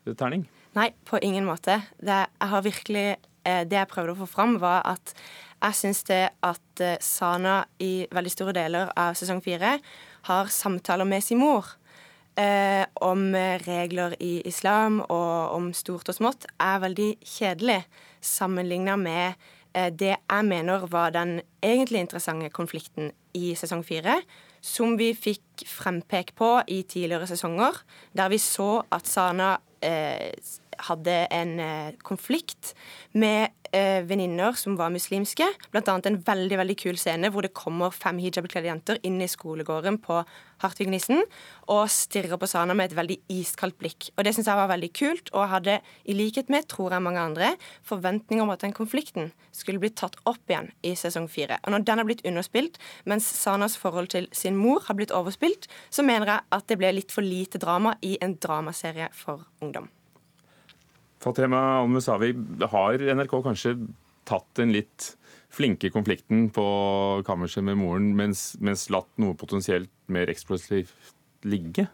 eh, 0.05 0.13
terning? 0.15 0.45
Nei, 0.77 0.91
på 1.07 1.19
ingen 1.23 1.47
måte. 1.47 1.81
Det 1.99 2.21
jeg 2.23 2.51
har 2.53 2.63
virkelig 2.65 3.07
eh, 3.09 3.63
det 3.67 3.79
jeg 3.79 3.91
prøvde 3.91 4.15
å 4.15 4.21
få 4.21 4.29
fram, 4.31 4.57
var 4.61 4.85
at 4.87 5.15
jeg 5.57 5.79
syns 5.81 6.03
det 6.07 6.21
at 6.45 6.83
eh, 6.83 6.99
Sana 7.03 7.59
i 7.83 8.07
veldig 8.13 8.33
store 8.33 8.55
deler 8.55 8.93
av 8.95 9.17
sesong 9.19 9.43
fire 9.43 9.77
har 10.29 10.53
samtaler 10.53 11.07
med 11.07 11.25
sin 11.25 11.41
mor 11.41 11.75
eh, 12.39 12.85
om 13.03 13.29
regler 13.65 14.15
i 14.23 14.41
islam 14.47 15.01
og 15.03 15.55
om 15.57 15.71
stort 15.75 16.09
og 16.09 16.17
smått, 16.17 16.47
er 16.61 16.81
veldig 16.83 17.11
kjedelig 17.25 17.81
sammenligna 18.23 18.97
med 18.99 19.33
eh, 19.73 19.89
det 19.91 20.15
jeg 20.15 20.47
mener 20.47 20.87
var 20.91 21.15
den 21.15 21.39
egentlig 21.63 22.05
interessante 22.05 22.49
konflikten 22.53 23.11
i 23.37 23.53
sesong 23.57 23.83
fire, 23.85 24.21
som 24.61 24.97
vi 24.99 25.11
fikk 25.15 25.65
frempek 25.69 26.33
på 26.37 26.57
i 26.67 26.81
tidligere 26.83 27.27
sesonger, 27.29 27.77
der 28.17 28.31
vi 28.33 28.39
så 28.41 28.81
at 28.91 29.07
Sana 29.07 29.55
eh, 29.81 30.33
hadde 30.89 31.15
en 31.33 31.59
eh, 31.59 31.95
konflikt 32.05 32.73
med 33.17 33.49
eh, 33.71 34.03
venninner 34.07 34.55
som 34.57 34.77
var 34.79 34.91
muslimske. 34.93 35.47
Blant 35.73 35.89
annet 35.91 36.09
en 36.09 36.19
veldig 36.27 36.59
veldig 36.61 36.77
kul 36.79 36.99
scene 36.99 37.31
hvor 37.33 37.45
det 37.45 37.55
kommer 37.57 37.95
fem 37.95 38.19
hijab-kledde 38.21 38.69
jenter 38.69 39.01
inn 39.07 39.19
i 39.21 39.29
skolegården 39.31 39.99
på 40.03 40.21
Hartvig 40.63 40.89
Nissen 40.89 41.21
og 41.69 41.83
stirrer 41.91 42.39
på 42.39 42.49
Sana 42.49 42.75
med 42.77 42.91
et 42.91 42.97
veldig 42.97 43.17
iskaldt 43.33 43.77
blikk. 43.81 44.09
Og 44.15 44.25
Det 44.25 44.33
syns 44.35 44.49
jeg 44.49 44.59
var 44.59 44.71
veldig 44.71 44.91
kult, 44.97 45.31
og 45.33 45.49
hadde, 45.51 45.79
i 46.05 46.15
likhet 46.17 46.49
med 46.53 46.67
tror 46.71 46.95
jeg 46.95 47.05
mange 47.05 47.21
andre, 47.21 47.51
forventninger 47.87 48.43
om 48.43 48.53
at 48.53 48.63
den 48.65 48.75
konflikten 48.75 49.31
skulle 49.55 49.81
bli 49.83 49.91
tatt 49.93 50.17
opp 50.25 50.41
igjen 50.49 50.71
i 50.85 50.95
sesong 50.97 51.27
fire. 51.31 51.59
Og 51.63 51.73
når 51.73 51.85
den 51.87 52.01
har 52.01 52.07
blitt 52.07 52.25
underspilt, 52.27 52.79
mens 53.05 53.27
Sanas 53.27 53.77
forhold 53.77 54.11
til 54.13 54.29
sin 54.31 54.57
mor 54.57 54.83
har 54.87 54.97
blitt 54.97 55.13
overspilt, 55.15 55.69
så 55.89 56.05
mener 56.05 56.33
jeg 56.33 56.47
at 56.57 56.67
det 56.67 56.79
ble 56.79 56.95
litt 56.95 57.13
for 57.13 57.25
lite 57.25 57.61
drama 57.61 57.97
i 58.01 58.17
en 58.21 58.37
dramaserie 58.41 59.11
for 59.13 59.45
ungdom. 59.61 59.91
Fatema 61.23 61.81
Al-Musawi, 61.81 62.33
har 62.71 63.03
NRK 63.17 63.39
kanskje 63.45 63.75
tatt 64.27 64.47
den 64.59 64.73
litt 64.75 65.13
flinke 65.53 65.89
konflikten 65.93 66.49
på 66.53 66.65
kammerset 67.27 67.63
med 67.65 67.79
moren, 67.79 68.11
mens, 68.17 68.51
mens 68.59 68.87
latt 68.93 69.09
noe 69.21 69.37
potensielt 69.39 69.91
mer 70.11 70.29
eksplosivt 70.31 71.15
ligge? 71.47 71.87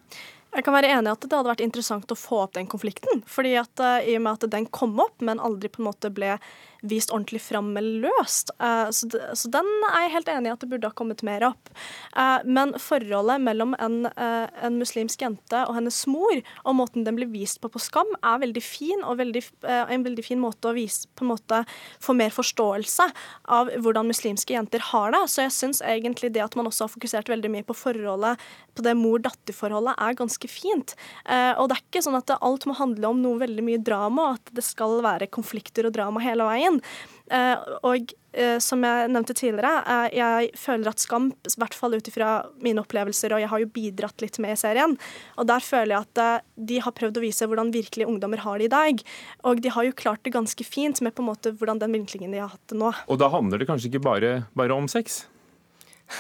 Jeg 0.54 0.66
kan 0.66 0.76
være 0.76 0.92
enig 0.94 1.10
i 1.10 1.14
at 1.14 1.24
det 1.26 1.34
hadde 1.34 1.50
vært 1.50 1.64
interessant 1.66 2.12
å 2.14 2.18
få 2.18 2.44
opp 2.44 2.54
den 2.58 2.68
konflikten. 2.70 3.24
fordi 3.26 3.56
at 3.58 3.82
uh, 3.82 4.06
I 4.06 4.18
og 4.20 4.26
med 4.26 4.44
at 4.44 4.54
den 4.54 4.68
kom 4.70 5.00
opp, 5.02 5.16
men 5.22 5.42
aldri 5.42 5.72
på 5.72 5.82
en 5.82 5.90
måte 5.90 6.14
ble 6.14 6.36
vist 6.84 7.14
ordentlig 7.14 7.42
fram 7.44 7.72
eller 7.80 8.08
løst. 8.08 8.52
Uh, 8.62 8.90
så, 8.92 9.10
de, 9.12 9.22
så, 9.40 9.52
den 9.54 9.70
er 9.90 10.06
jeg 10.06 10.14
helt 10.18 10.32
enig 10.36 10.52
i 10.52 10.54
at 10.54 10.64
det 10.64 10.70
burde 10.72 10.92
ha 10.92 10.98
kommet 10.98 11.24
mer 11.26 11.48
opp. 11.50 11.72
Uh, 12.16 12.40
men 12.46 12.76
forholdet 12.82 13.42
mellom 13.44 13.76
en, 13.80 14.04
en, 14.14 14.78
muslimsk 14.80 15.22
jente 15.24 15.64
og 15.68 15.78
hennes 15.78 16.00
mor, 16.10 16.42
og 16.64 16.78
måten 16.78 17.06
den 17.08 17.18
blir 17.18 17.32
vist 17.32 17.62
på 17.64 17.72
på 17.72 17.82
Skam, 17.82 18.10
er 18.22 18.42
veldig 18.44 18.64
fin, 18.64 19.04
og 19.08 19.18
veldig, 19.20 19.42
en 19.64 20.06
veldig 20.06 20.26
fin 20.26 20.42
måte 20.42 20.70
å 20.70 20.76
vise 20.76 21.10
på 21.16 21.26
en 21.26 21.32
måte 21.34 21.64
få 22.04 22.16
mer 22.18 22.34
forståelse 22.34 23.08
av 23.54 23.72
hvordan 23.84 24.10
muslimske 24.10 24.56
jenter 24.56 24.84
har 24.92 25.14
det. 25.16 25.24
Så 25.32 25.46
jeg 25.46 25.56
syns 25.56 25.82
egentlig 25.86 26.34
det 26.36 26.44
at 26.44 26.58
man 26.60 26.70
også 26.70 26.88
har 26.88 26.94
fokusert 26.94 27.32
veldig 27.32 27.52
mye 27.54 27.68
på 27.68 27.76
forholdet, 27.78 28.42
på 28.74 28.86
det 28.86 28.96
mor-datter-forholdet, 28.98 29.98
er 30.02 30.18
ganske 30.18 30.50
fint. 30.50 30.96
Eh, 31.30 31.54
og 31.60 31.70
det 31.70 31.78
er 31.78 31.84
ikke 31.86 32.04
sånn 32.06 32.18
at 32.18 32.34
alt 32.40 32.68
må 32.70 32.76
handle 32.78 33.12
om 33.14 33.22
noe 33.24 33.42
veldig 33.44 33.66
mye 33.66 33.82
drama, 33.82 34.34
at 34.38 34.54
det 34.56 34.66
skal 34.66 35.00
være 35.06 35.30
konflikter 35.34 35.88
og 35.88 35.96
drama 35.96 36.24
hele 36.24 36.48
veien. 36.48 36.73
Serien. 36.74 37.12
Eh, 37.32 37.58
og 37.88 38.12
eh, 38.36 38.60
som 38.62 38.84
jeg 38.84 39.10
nevnte 39.10 39.34
tidligere, 39.34 39.72
eh, 39.88 40.18
jeg 40.20 40.50
føler 40.60 40.92
at 40.92 41.00
Skam, 41.00 41.32
i 41.32 41.54
hvert 41.58 41.74
fall 41.74 41.96
ut 41.96 42.08
ifra 42.08 42.44
mine 42.62 42.82
opplevelser, 42.84 43.34
og 43.34 43.42
jeg 43.42 43.50
har 43.50 43.64
jo 43.64 43.72
bidratt 43.74 44.22
litt 44.22 44.40
med 44.44 44.54
i 44.54 44.60
serien, 44.60 44.98
og 45.38 45.48
der 45.48 45.64
føler 45.64 45.96
jeg 45.96 46.08
at 46.08 46.44
de 46.56 46.80
har 46.84 46.94
prøvd 46.94 47.18
å 47.18 47.24
vise 47.24 47.48
hvordan 47.48 47.74
virkelig 47.74 48.08
ungdommer 48.10 48.44
har 48.44 48.60
det 48.60 48.68
i 48.70 48.74
dag. 48.74 49.04
Og 49.48 49.62
de 49.64 49.72
har 49.74 49.88
jo 49.88 49.96
klart 49.96 50.24
det 50.24 50.36
ganske 50.36 50.68
fint 50.68 51.02
med 51.02 51.16
på 51.16 51.24
en 51.24 51.32
måte 51.32 51.54
hvordan 51.56 51.82
den 51.82 51.96
vinklingen 51.96 52.34
de 52.36 52.44
har 52.44 52.52
hatt 52.54 52.68
det 52.70 52.80
nå. 52.80 52.92
Og 53.08 53.22
da 53.22 53.32
handler 53.32 53.62
det 53.62 53.70
kanskje 53.72 53.92
ikke 53.92 54.04
bare, 54.04 54.36
bare 54.58 54.76
om 54.76 54.90
sex? 54.92 55.24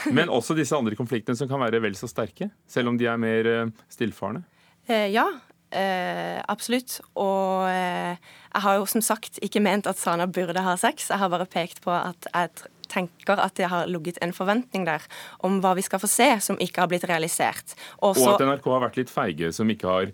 Men 0.09 0.31
også 0.31 0.55
disse 0.57 0.73
andre 0.73 0.95
konfliktene 0.97 1.37
som 1.37 1.49
kan 1.51 1.61
være 1.61 1.83
vel 1.83 1.95
så 1.99 2.07
sterke, 2.09 2.47
selv 2.65 2.89
om 2.89 2.97
de 2.97 3.05
er 3.11 3.19
mer 3.19 3.49
stillfarende? 3.91 4.47
Eh, 4.87 5.11
ja, 5.13 5.27
Eh, 5.73 6.39
absolutt. 6.51 6.99
Og 7.19 7.65
eh, 7.69 8.13
jeg 8.53 8.65
har 8.65 8.77
jo 8.77 8.85
som 8.89 9.03
sagt 9.05 9.39
ikke 9.45 9.63
ment 9.63 9.89
at 9.89 9.99
Sana 9.99 10.27
burde 10.29 10.61
ha 10.61 10.75
sex. 10.79 11.09
Jeg 11.09 11.21
har 11.21 11.31
bare 11.33 11.49
pekt 11.49 11.81
på 11.85 11.93
at 11.93 12.29
jeg 12.29 12.69
tenker 12.93 13.39
at 13.41 13.55
det 13.57 13.71
har 13.71 13.89
ligget 13.89 14.19
en 14.21 14.35
forventning 14.35 14.85
der 14.85 15.01
om 15.41 15.57
hva 15.63 15.73
vi 15.77 15.85
skal 15.85 16.01
få 16.03 16.09
se, 16.11 16.29
som 16.45 16.59
ikke 16.61 16.83
har 16.83 16.91
blitt 16.91 17.07
realisert. 17.09 17.73
Også, 17.97 18.27
og 18.27 18.35
at 18.35 18.45
NRK 18.45 18.69
har 18.75 18.85
vært 18.85 19.01
litt 19.01 19.13
feige, 19.13 19.49
som 19.55 19.71
ikke 19.73 19.89
har 19.89 20.13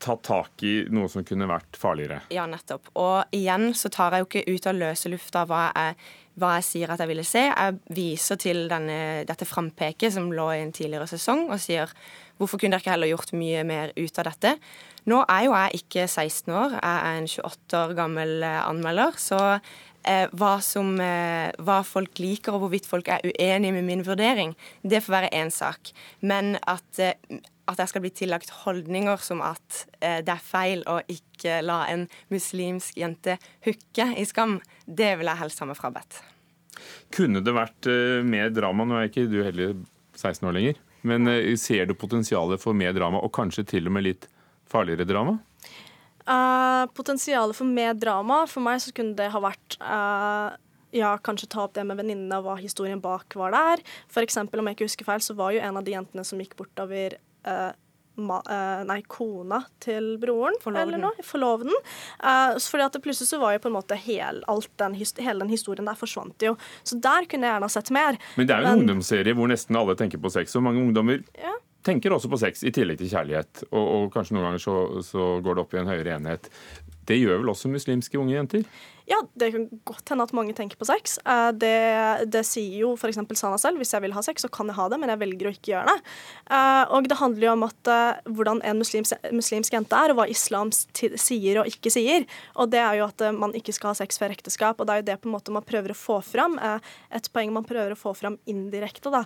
tatt 0.00 0.24
tak 0.26 0.64
i 0.66 0.74
noe 0.92 1.10
som 1.12 1.24
kunne 1.26 1.48
vært 1.50 1.78
farligere. 1.80 2.22
Ja, 2.34 2.46
nettopp. 2.50 2.90
Og 2.98 3.36
igjen 3.36 3.70
så 3.76 3.92
tar 3.92 4.16
jeg 4.16 4.24
jo 4.24 4.30
ikke 4.30 4.56
ut 4.56 4.70
av 4.70 4.80
løse 4.80 5.12
lufta 5.12 5.44
hva 5.48 5.66
jeg, 5.68 5.98
hva 6.40 6.54
jeg 6.58 6.66
sier 6.70 6.94
at 6.94 7.02
jeg 7.02 7.10
ville 7.12 7.26
se. 7.28 7.44
Jeg 7.50 7.78
viser 7.96 8.40
til 8.40 8.64
denne, 8.70 9.26
dette 9.28 9.48
frampeket 9.48 10.16
som 10.16 10.32
lå 10.32 10.48
i 10.54 10.64
en 10.64 10.74
tidligere 10.74 11.08
sesong, 11.10 11.48
og 11.50 11.62
sier 11.62 11.92
Hvorfor 12.40 12.56
kunne 12.56 12.72
dere 12.72 12.80
ikke 12.80 12.94
heller 12.94 13.10
gjort 13.10 13.34
mye 13.36 13.62
mer 13.68 13.90
ut 13.98 14.18
av 14.22 14.30
dette? 14.30 14.54
Nå 15.12 15.20
er 15.28 15.44
jo 15.44 15.52
jeg 15.52 15.82
ikke 15.82 16.06
16 16.06 16.54
år, 16.56 16.76
jeg 16.78 16.96
er 16.96 17.18
en 17.18 17.28
28 17.28 17.80
år 17.82 17.92
gammel 17.98 18.32
eh, 18.46 18.60
anmelder. 18.64 19.18
Så 19.20 19.36
eh, 19.44 20.24
hva, 20.32 20.54
som, 20.64 20.94
eh, 21.04 21.52
hva, 21.60 21.82
folk 21.84 22.16
liker 22.20 22.56
og 22.56 22.64
hvorvidt 22.64 22.88
folk 22.88 23.12
er 23.12 23.24
uenige 23.28 23.76
med 23.76 23.84
min 23.90 24.04
vurdering, 24.06 24.54
det 24.80 25.02
får 25.04 25.16
være 25.18 25.32
én 25.36 25.52
sak. 25.52 25.92
Men 26.24 26.54
at, 26.64 27.02
at 27.70 27.80
jeg 27.80 27.92
skal 27.92 28.04
bli 28.04 28.12
tillagt 28.14 28.52
holdninger 28.64 29.22
som 29.22 29.42
at 29.44 29.84
eh, 30.00 30.20
det 30.26 30.34
er 30.34 30.44
feil 30.44 30.84
å 30.90 30.98
ikke 31.10 31.60
la 31.64 31.84
en 31.92 32.06
muslimsk 32.32 32.98
jente 33.00 33.38
hooke 33.66 34.10
i 34.18 34.26
skam, 34.28 34.58
det 34.86 35.14
vil 35.20 35.30
jeg 35.30 35.42
helst 35.44 35.62
ha 35.62 35.68
meg 35.70 35.78
frabedt. 35.78 36.20
Kunne 37.14 37.42
det 37.44 37.54
vært 37.54 37.88
eh, 37.90 38.20
mer 38.26 38.52
drama? 38.54 38.86
Nå 38.86 38.98
er 38.98 39.10
ikke 39.10 39.28
du 39.30 39.40
heller 39.44 39.76
16 40.18 40.46
år 40.48 40.56
lenger. 40.56 40.80
Men 41.06 41.28
eh, 41.30 41.54
ser 41.60 41.86
du 41.88 41.96
potensialet 41.98 42.62
for 42.62 42.76
mer 42.76 42.94
drama, 42.96 43.22
og 43.24 43.32
kanskje 43.36 43.66
til 43.76 43.88
og 43.88 43.96
med 43.96 44.06
litt 44.08 44.28
farligere 44.70 45.08
drama? 45.08 45.38
Uh, 46.30 46.84
potensialet 46.94 47.56
for 47.56 47.66
mer 47.66 47.94
drama, 47.98 48.44
for 48.46 48.62
meg 48.62 48.82
så 48.84 48.92
kunne 48.94 49.16
det 49.18 49.30
ha 49.32 49.40
vært 49.42 49.78
uh, 49.80 50.52
ja, 50.94 51.14
kanskje 51.24 51.48
ta 51.50 51.64
opp 51.64 51.74
det 51.74 51.84
med 51.88 51.98
venninnene, 51.98 52.40
hva 52.44 52.56
historien 52.60 53.00
bak 53.02 53.34
var 53.38 53.54
der. 53.54 53.82
For 54.10 54.26
eksempel, 54.26 54.60
om 54.60 54.68
jeg 54.68 54.78
ikke 54.78 54.88
husker 54.90 55.08
feil, 55.08 55.24
så 55.24 55.36
var 55.38 55.54
jo 55.54 55.62
en 55.64 55.80
av 55.80 55.86
de 55.86 55.96
jentene 55.96 56.26
som 56.26 56.40
gikk 56.42 56.56
bortover 56.58 57.16
uh, 57.46 57.70
uh, 58.20 58.82
nei, 58.88 59.00
kona 59.08 59.62
til 59.82 60.12
broren. 60.20 60.58
Forloveden. 60.62 60.94
Eller 60.94 61.02
noe, 61.02 61.24
forloveden. 61.26 61.76
Uh, 62.20 62.58
fordi 62.60 62.86
at 62.86 62.96
det 62.96 63.02
plutselig 63.04 63.30
så 63.30 63.40
var 63.42 63.56
jo 63.56 63.64
på 63.64 63.70
en 63.70 63.78
måte 63.78 63.98
hel, 63.98 64.42
den, 64.82 64.98
hele 64.98 65.38
den 65.44 65.52
historien 65.52 65.88
der 65.88 65.98
forsvant 65.98 66.44
jo. 66.44 66.56
Så 66.84 67.00
der 67.00 67.28
kunne 67.30 67.48
jeg 67.48 67.56
gjerne 67.56 67.72
sett 67.72 67.92
mer. 67.94 68.20
Men 68.36 68.50
det 68.50 68.56
er 68.56 68.62
jo 68.62 68.68
en 68.68 68.70
Men, 68.70 68.84
ungdomsserie 68.84 69.36
hvor 69.38 69.50
nesten 69.50 69.80
alle 69.80 69.96
tenker 69.98 70.22
på 70.22 70.32
sex, 70.32 70.56
og 70.56 70.66
mange 70.66 70.82
ungdommer 70.84 71.22
ja. 71.38 71.56
tenker 71.86 72.16
også 72.16 72.30
på 72.32 72.40
sex 72.42 72.64
i 72.66 72.74
tillegg 72.74 73.00
til 73.00 73.12
kjærlighet. 73.12 73.66
Og, 73.70 73.84
og 73.84 74.08
kanskje 74.14 74.36
noen 74.36 74.50
ganger 74.50 74.64
så, 74.66 74.78
så 75.06 75.32
går 75.44 75.56
det 75.56 75.66
opp 75.66 75.76
i 75.76 75.82
en 75.82 75.92
høyere 75.92 76.16
enhet. 76.18 76.50
Det 77.10 77.18
gjør 77.18 77.42
vel 77.42 77.52
også 77.52 77.70
muslimske 77.72 78.18
unge 78.20 78.36
jenter? 78.36 78.64
Ja, 79.10 79.18
det 79.34 79.48
kan 79.50 79.64
godt 79.88 80.12
hende 80.12 80.22
at 80.22 80.32
mange 80.36 80.52
tenker 80.54 80.78
på 80.78 80.86
sex. 80.86 81.16
Eh, 81.26 81.48
det, 81.58 82.30
det 82.30 82.44
sier 82.46 82.84
jo 82.84 82.92
f.eks. 82.94 83.18
Sana 83.40 83.58
selv. 83.58 83.80
Hvis 83.82 83.90
jeg 83.96 84.04
vil 84.04 84.14
ha 84.14 84.22
sex, 84.22 84.44
så 84.44 84.50
kan 84.52 84.70
jeg 84.70 84.78
ha 84.78 84.86
det, 84.92 85.00
men 85.02 85.10
jeg 85.10 85.20
velger 85.24 85.48
å 85.48 85.52
ikke 85.56 85.72
gjøre 85.72 85.90
det. 85.90 86.12
Eh, 86.54 86.92
og 86.94 87.08
det 87.10 87.18
handler 87.18 87.48
jo 87.48 87.54
om 87.56 87.66
at, 87.66 87.90
eh, 87.90 88.20
hvordan 88.30 88.62
en 88.70 88.78
muslims, 88.78 89.10
muslimsk 89.34 89.74
jente 89.74 89.98
er, 89.98 90.14
og 90.14 90.20
hva 90.20 90.28
islam 90.30 90.70
sier 90.70 91.58
og 91.58 91.72
ikke 91.72 91.90
sier. 91.90 92.28
Og 92.54 92.70
det 92.70 92.82
er 92.84 93.00
jo 93.00 93.08
at 93.08 93.26
man 93.34 93.56
ikke 93.58 93.74
skal 93.74 93.90
ha 93.90 93.98
sex 93.98 94.22
før 94.22 94.36
ekteskap, 94.36 94.78
og 94.78 94.86
det 94.86 94.94
er 94.94 95.02
jo 95.02 95.08
det 95.10 95.18
på 95.24 95.30
en 95.30 95.34
måte 95.34 95.58
man 95.58 95.66
prøver 95.66 95.90
å 95.90 95.98
få 95.98 96.20
fram. 96.22 96.54
Et 97.10 97.32
poeng 97.34 97.50
man 97.56 97.66
prøver 97.66 97.96
å 97.96 97.98
få 97.98 98.14
fram 98.14 98.38
indirekte, 98.50 99.10
da. 99.10 99.24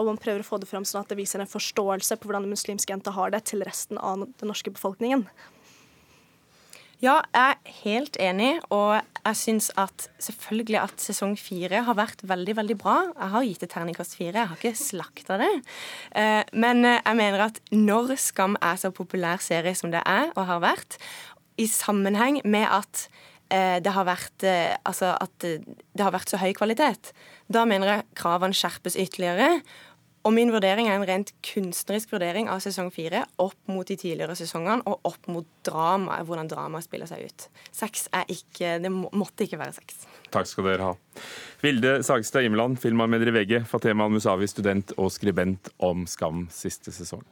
Og 0.00 0.10
man 0.10 0.18
prøver 0.18 0.42
å 0.42 0.50
få 0.50 0.58
det 0.58 0.70
fram 0.70 0.86
sånn 0.88 1.04
at 1.04 1.12
det 1.12 1.20
viser 1.20 1.42
en 1.42 1.50
forståelse 1.50 2.18
på 2.18 2.26
hvordan 2.26 2.48
en 2.48 2.56
muslimsk 2.56 2.90
jente 2.90 3.14
har 3.14 3.30
det, 3.30 3.44
til 3.52 3.62
resten 3.66 4.02
av 4.02 4.26
den 4.26 4.50
norske 4.50 4.74
befolkningen. 4.74 5.28
Ja, 7.02 7.16
jeg 7.34 7.56
er 7.58 7.70
helt 7.82 8.16
enig, 8.22 8.60
og 8.70 8.92
jeg 8.94 9.38
syns 9.40 9.72
at 9.80 10.04
selvfølgelig 10.22 10.76
at 10.78 11.02
sesong 11.02 11.32
fire 11.34 11.80
har 11.82 11.96
vært 11.98 12.22
veldig, 12.30 12.54
veldig 12.60 12.76
bra. 12.78 12.94
Jeg 13.16 13.32
har 13.32 13.46
gitt 13.48 13.64
det 13.64 13.68
terningkast 13.72 14.14
fire, 14.14 14.36
jeg 14.36 14.50
har 14.52 14.60
ikke 14.60 14.78
slakta 14.78 15.40
det. 15.40 15.50
Eh, 16.14 16.44
men 16.54 16.84
eh, 16.86 17.00
jeg 17.00 17.18
mener 17.18 17.48
at 17.48 17.58
når 17.74 18.14
Skam 18.22 18.54
er 18.62 18.78
så 18.78 18.92
populær 18.94 19.42
serie 19.42 19.74
som 19.74 19.90
det 19.90 20.04
er 20.06 20.30
og 20.36 20.46
har 20.46 20.62
vært, 20.62 21.00
i 21.58 21.66
sammenheng 21.66 22.38
med 22.46 22.68
at 22.70 23.08
eh, 23.50 23.82
det 23.82 23.96
har 23.98 24.06
vært, 24.06 24.46
altså 24.86 25.16
at 25.18 25.34
det 25.42 26.06
har 26.06 26.14
vært 26.14 26.30
så 26.30 26.38
høy 26.38 26.52
kvalitet, 26.54 27.10
da 27.50 27.66
mener 27.66 27.96
jeg 27.96 28.10
kravene 28.22 28.54
skjerpes 28.54 28.94
ytterligere. 28.94 29.58
Og 30.22 30.30
min 30.36 30.52
vurdering 30.54 30.86
er 30.86 30.94
en 31.00 31.06
rent 31.06 31.32
kunstnerisk 31.42 32.12
vurdering 32.14 32.46
av 32.50 32.60
sesong 32.62 32.92
fire 32.94 33.24
opp 33.42 33.58
mot 33.70 33.88
de 33.88 33.96
tidligere 33.98 34.36
sesongene 34.38 34.86
og 34.86 35.08
opp 35.08 35.26
mot 35.32 35.48
dramaet, 35.66 36.22
hvordan 36.28 36.50
dramaet 36.50 36.86
spiller 36.86 37.10
seg 37.10 37.26
ut. 37.26 37.48
Sex 37.74 38.06
er 38.14 38.30
ikke 38.30 38.76
Det 38.82 38.92
måtte 38.92 39.46
ikke 39.46 39.58
være 39.58 39.74
sex. 39.80 40.04
Takk 40.32 40.46
skal 40.46 40.70
dere 40.70 40.92
ha. 40.92 41.22
Vilde 41.62 41.98
Sagstad 42.06 42.46
Imland, 42.46 42.78
filmanmelder 42.82 43.32
i 43.32 43.36
VG, 43.40 43.54
Fatema 43.66 44.06
Al-Musawi, 44.06 44.46
student 44.50 44.94
og 44.96 45.10
skribent 45.14 45.72
om 45.82 46.06
Skam 46.06 46.46
siste 46.54 46.94
sesong. 46.94 47.26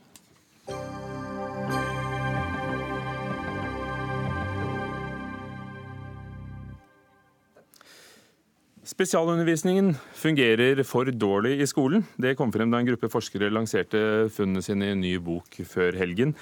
Spesialundervisningen 8.81 9.95
fungerer 10.17 10.83
for 10.89 11.05
dårlig 11.05 11.61
i 11.61 11.67
skolen. 11.69 12.05
Det 12.17 12.33
kom 12.39 12.53
frem 12.53 12.71
da 12.73 12.79
en 12.81 12.89
gruppe 12.89 13.11
forskere 13.13 13.51
lanserte 13.53 14.31
funnene 14.33 14.65
sine 14.65 14.89
i 14.89 14.95
en 14.95 15.03
ny 15.05 15.19
bok 15.21 15.61
før 15.69 15.99
helgen. 16.01 16.33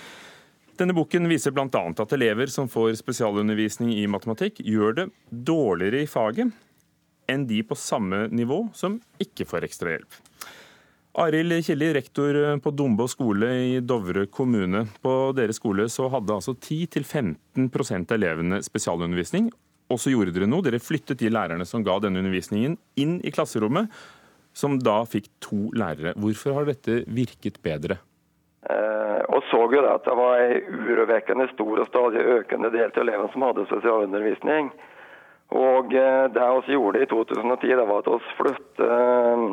Denne 0.78 0.94
boken 0.94 1.26
viser 1.26 1.50
bl.a. 1.50 1.66
at 1.66 2.14
elever 2.14 2.46
som 2.46 2.70
får 2.70 2.94
spesialundervisning 3.00 3.90
i 3.96 4.06
matematikk, 4.06 4.62
gjør 4.62 4.94
det 5.00 5.08
dårligere 5.28 6.04
i 6.04 6.10
faget 6.10 6.54
enn 7.28 7.44
de 7.50 7.58
på 7.66 7.76
samme 7.76 8.28
nivå 8.30 8.68
som 8.72 9.00
ikke 9.20 9.44
får 9.48 9.66
ekstra 9.66 9.96
hjelp. 9.96 10.22
Arild 11.18 11.58
Killi, 11.66 11.90
rektor 11.96 12.36
på 12.62 12.70
Dombå 12.70 13.08
skole 13.10 13.50
i 13.66 13.78
Dovre 13.82 14.28
kommune. 14.30 14.84
På 15.02 15.32
deres 15.34 15.58
skole 15.58 15.88
så 15.90 16.06
hadde 16.12 16.36
altså 16.38 16.54
10-15 16.54 17.66
av 17.98 18.14
elevene 18.14 18.62
spesialundervisning, 18.62 19.50
og 19.88 20.00
så 20.00 20.12
gjorde 20.12 20.34
dere 20.36 20.48
noe. 20.50 20.64
Dere 20.64 20.82
flyttet 20.82 21.20
de 21.22 21.30
lærerne 21.32 21.66
som 21.68 21.84
ga 21.86 21.96
denne 22.02 22.20
undervisningen, 22.22 22.76
inn 23.00 23.18
i 23.24 23.32
klasserommet, 23.34 23.88
som 24.56 24.76
da 24.82 25.00
fikk 25.08 25.30
to 25.44 25.68
lærere. 25.76 26.14
Hvorfor 26.18 26.56
har 26.58 26.68
dette 26.68 27.02
virket 27.06 27.60
bedre? 27.64 28.00
Eh, 28.68 29.20
og 29.30 29.44
så 29.50 29.60
jo 29.70 29.84
at 29.86 30.04
det 30.04 30.16
var 30.18 30.42
en 30.42 30.84
urovekkende 30.90 31.46
stor 31.52 31.82
og 31.84 31.88
stadig 31.88 32.24
økende 32.40 32.72
del 32.74 32.90
til 32.92 33.06
elevene 33.06 33.30
som 33.32 33.46
hadde 33.46 33.68
spesialundervisning. 33.70 34.70
Og 35.56 35.94
eh, 35.94 36.26
det 36.34 36.48
vi 36.66 36.76
gjorde 36.76 37.02
i 37.02 37.08
2010, 37.08 37.74
det 37.78 37.88
var 37.88 38.02
at 38.02 38.10
vi 38.12 38.36
flyttet 38.40 38.84
eh, 38.88 39.46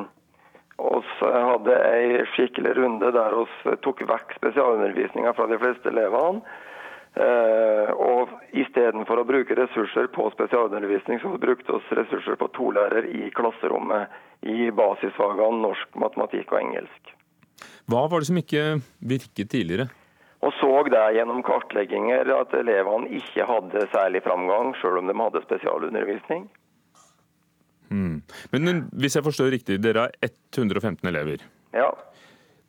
oss 0.76 1.12
hadde 1.24 1.76
en 1.88 2.26
skikkelig 2.34 2.74
runde 2.76 3.12
der 3.16 3.36
vi 3.40 3.76
tok 3.86 4.02
vekk 4.10 4.36
spesialundervisninga 4.42 5.32
fra 5.38 5.48
de 5.48 5.60
fleste 5.62 5.94
elevene. 5.94 6.42
Uh, 7.16 7.92
og 7.96 8.32
Istedenfor 8.56 9.22
å 9.22 9.28
bruke 9.28 9.56
ressurser 9.56 10.10
på 10.16 10.26
spesialundervisning, 10.34 11.20
så 11.24 11.32
brukte 11.40 11.78
vi 11.78 11.98
ressurser 12.00 12.36
på 12.40 12.50
to 12.56 12.72
lærere 12.76 13.08
i 13.08 13.30
klasserommet 13.36 14.12
i 14.48 14.70
basisfagene 14.76 15.62
norsk, 15.64 15.96
matematikk 16.00 16.52
og 16.54 16.60
engelsk. 16.62 17.14
Hva 17.92 18.06
var 18.12 18.22
det 18.22 18.30
som 18.30 18.40
ikke 18.40 18.66
virket 19.00 19.52
tidligere? 19.52 19.88
Og 20.46 20.54
så 20.60 20.72
det 20.92 21.04
gjennom 21.18 21.42
kartlegginger 21.46 22.30
at 22.36 22.54
elevene 22.58 23.10
ikke 23.18 23.48
hadde 23.50 23.88
særlig 23.94 24.22
framgang, 24.26 24.76
selv 24.82 25.02
om 25.02 25.10
de 25.10 25.16
hadde 25.18 25.44
spesialundervisning. 25.48 26.48
Hmm. 27.90 28.20
Men 28.52 28.86
hvis 28.94 29.18
jeg 29.18 29.26
forstår 29.26 29.54
riktig, 29.56 29.80
dere 29.82 30.08
har 30.08 30.16
115 30.26 31.08
elever. 31.10 31.44
Ja. 31.74 31.90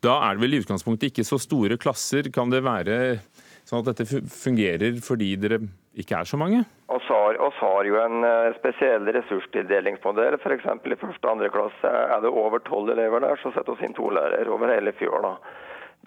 Da 0.03 0.19
er 0.27 0.37
det 0.37 0.45
vel 0.45 0.57
i 0.57 0.61
utgangspunktet 0.61 1.11
ikke 1.11 1.25
så 1.27 1.39
store 1.41 1.77
klasser. 1.81 2.29
Kan 2.33 2.53
det 2.53 2.63
være 2.65 3.19
Sånn 3.67 3.83
at 3.83 3.89
dette 3.91 4.21
fungerer 4.31 4.95
fordi 5.03 5.33
dere 5.35 5.59
ikke 5.99 6.21
er 6.21 6.29
så 6.29 6.39
mange? 6.39 6.61
Vi 6.87 6.99
har, 7.09 7.39
har, 7.59 7.87
jo 7.89 7.97
en 7.99 8.23
eh, 8.23 8.53
spesiell 8.55 9.09
ressurstildelingsmodell. 9.11 10.37
F.eks. 10.39 10.67
i 10.87 10.99
første 11.01 11.27
og 11.27 11.33
andre 11.33 11.49
klasse 11.51 11.91
er 11.91 12.21
det 12.23 12.31
over 12.31 12.63
tolv 12.63 12.93
elever 12.93 13.25
der, 13.25 13.35
så 13.41 13.51
setter 13.51 13.75
vi 13.75 13.89
inn 13.89 13.97
to 13.97 14.07
lærere 14.13 14.53
over 14.53 14.71
hele 14.71 14.95
fjøla. 14.95 15.33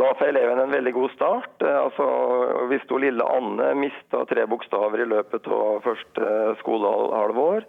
Da 0.01 0.09
får 0.16 0.31
eleven 0.33 0.62
en 0.62 0.73
veldig 0.73 0.94
god 0.96 1.12
start. 1.18 1.53
Eh, 1.61 1.77
altså, 1.83 2.09
hvis 2.73 2.88
du 2.88 2.96
lille 2.96 3.29
Anne 3.37 3.75
mista 3.77 4.25
tre 4.31 4.49
bokstaver 4.49 5.05
i 5.05 5.11
løpet 5.12 5.53
av 5.53 5.85
første 5.85 6.35
skolehalvår, 6.64 7.68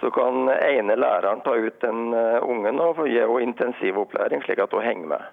så 0.00 0.12
kan 0.14 0.48
ene 0.56 0.96
læreren 0.96 1.44
ta 1.44 1.52
ut 1.58 1.82
den 1.84 2.14
eh, 2.16 2.38
ungen 2.48 2.80
og 2.80 3.04
gi 3.04 3.20
henne 3.20 3.42
intensivopplæring, 3.50 4.40
slik 4.46 4.64
at 4.64 4.72
hun 4.72 4.88
henger 4.88 5.18
med. 5.18 5.32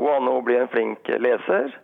Og 0.00 0.14
Anne 0.14 0.38
blir 0.46 0.64
en 0.64 0.72
flink 0.72 1.12
leser. 1.20 1.76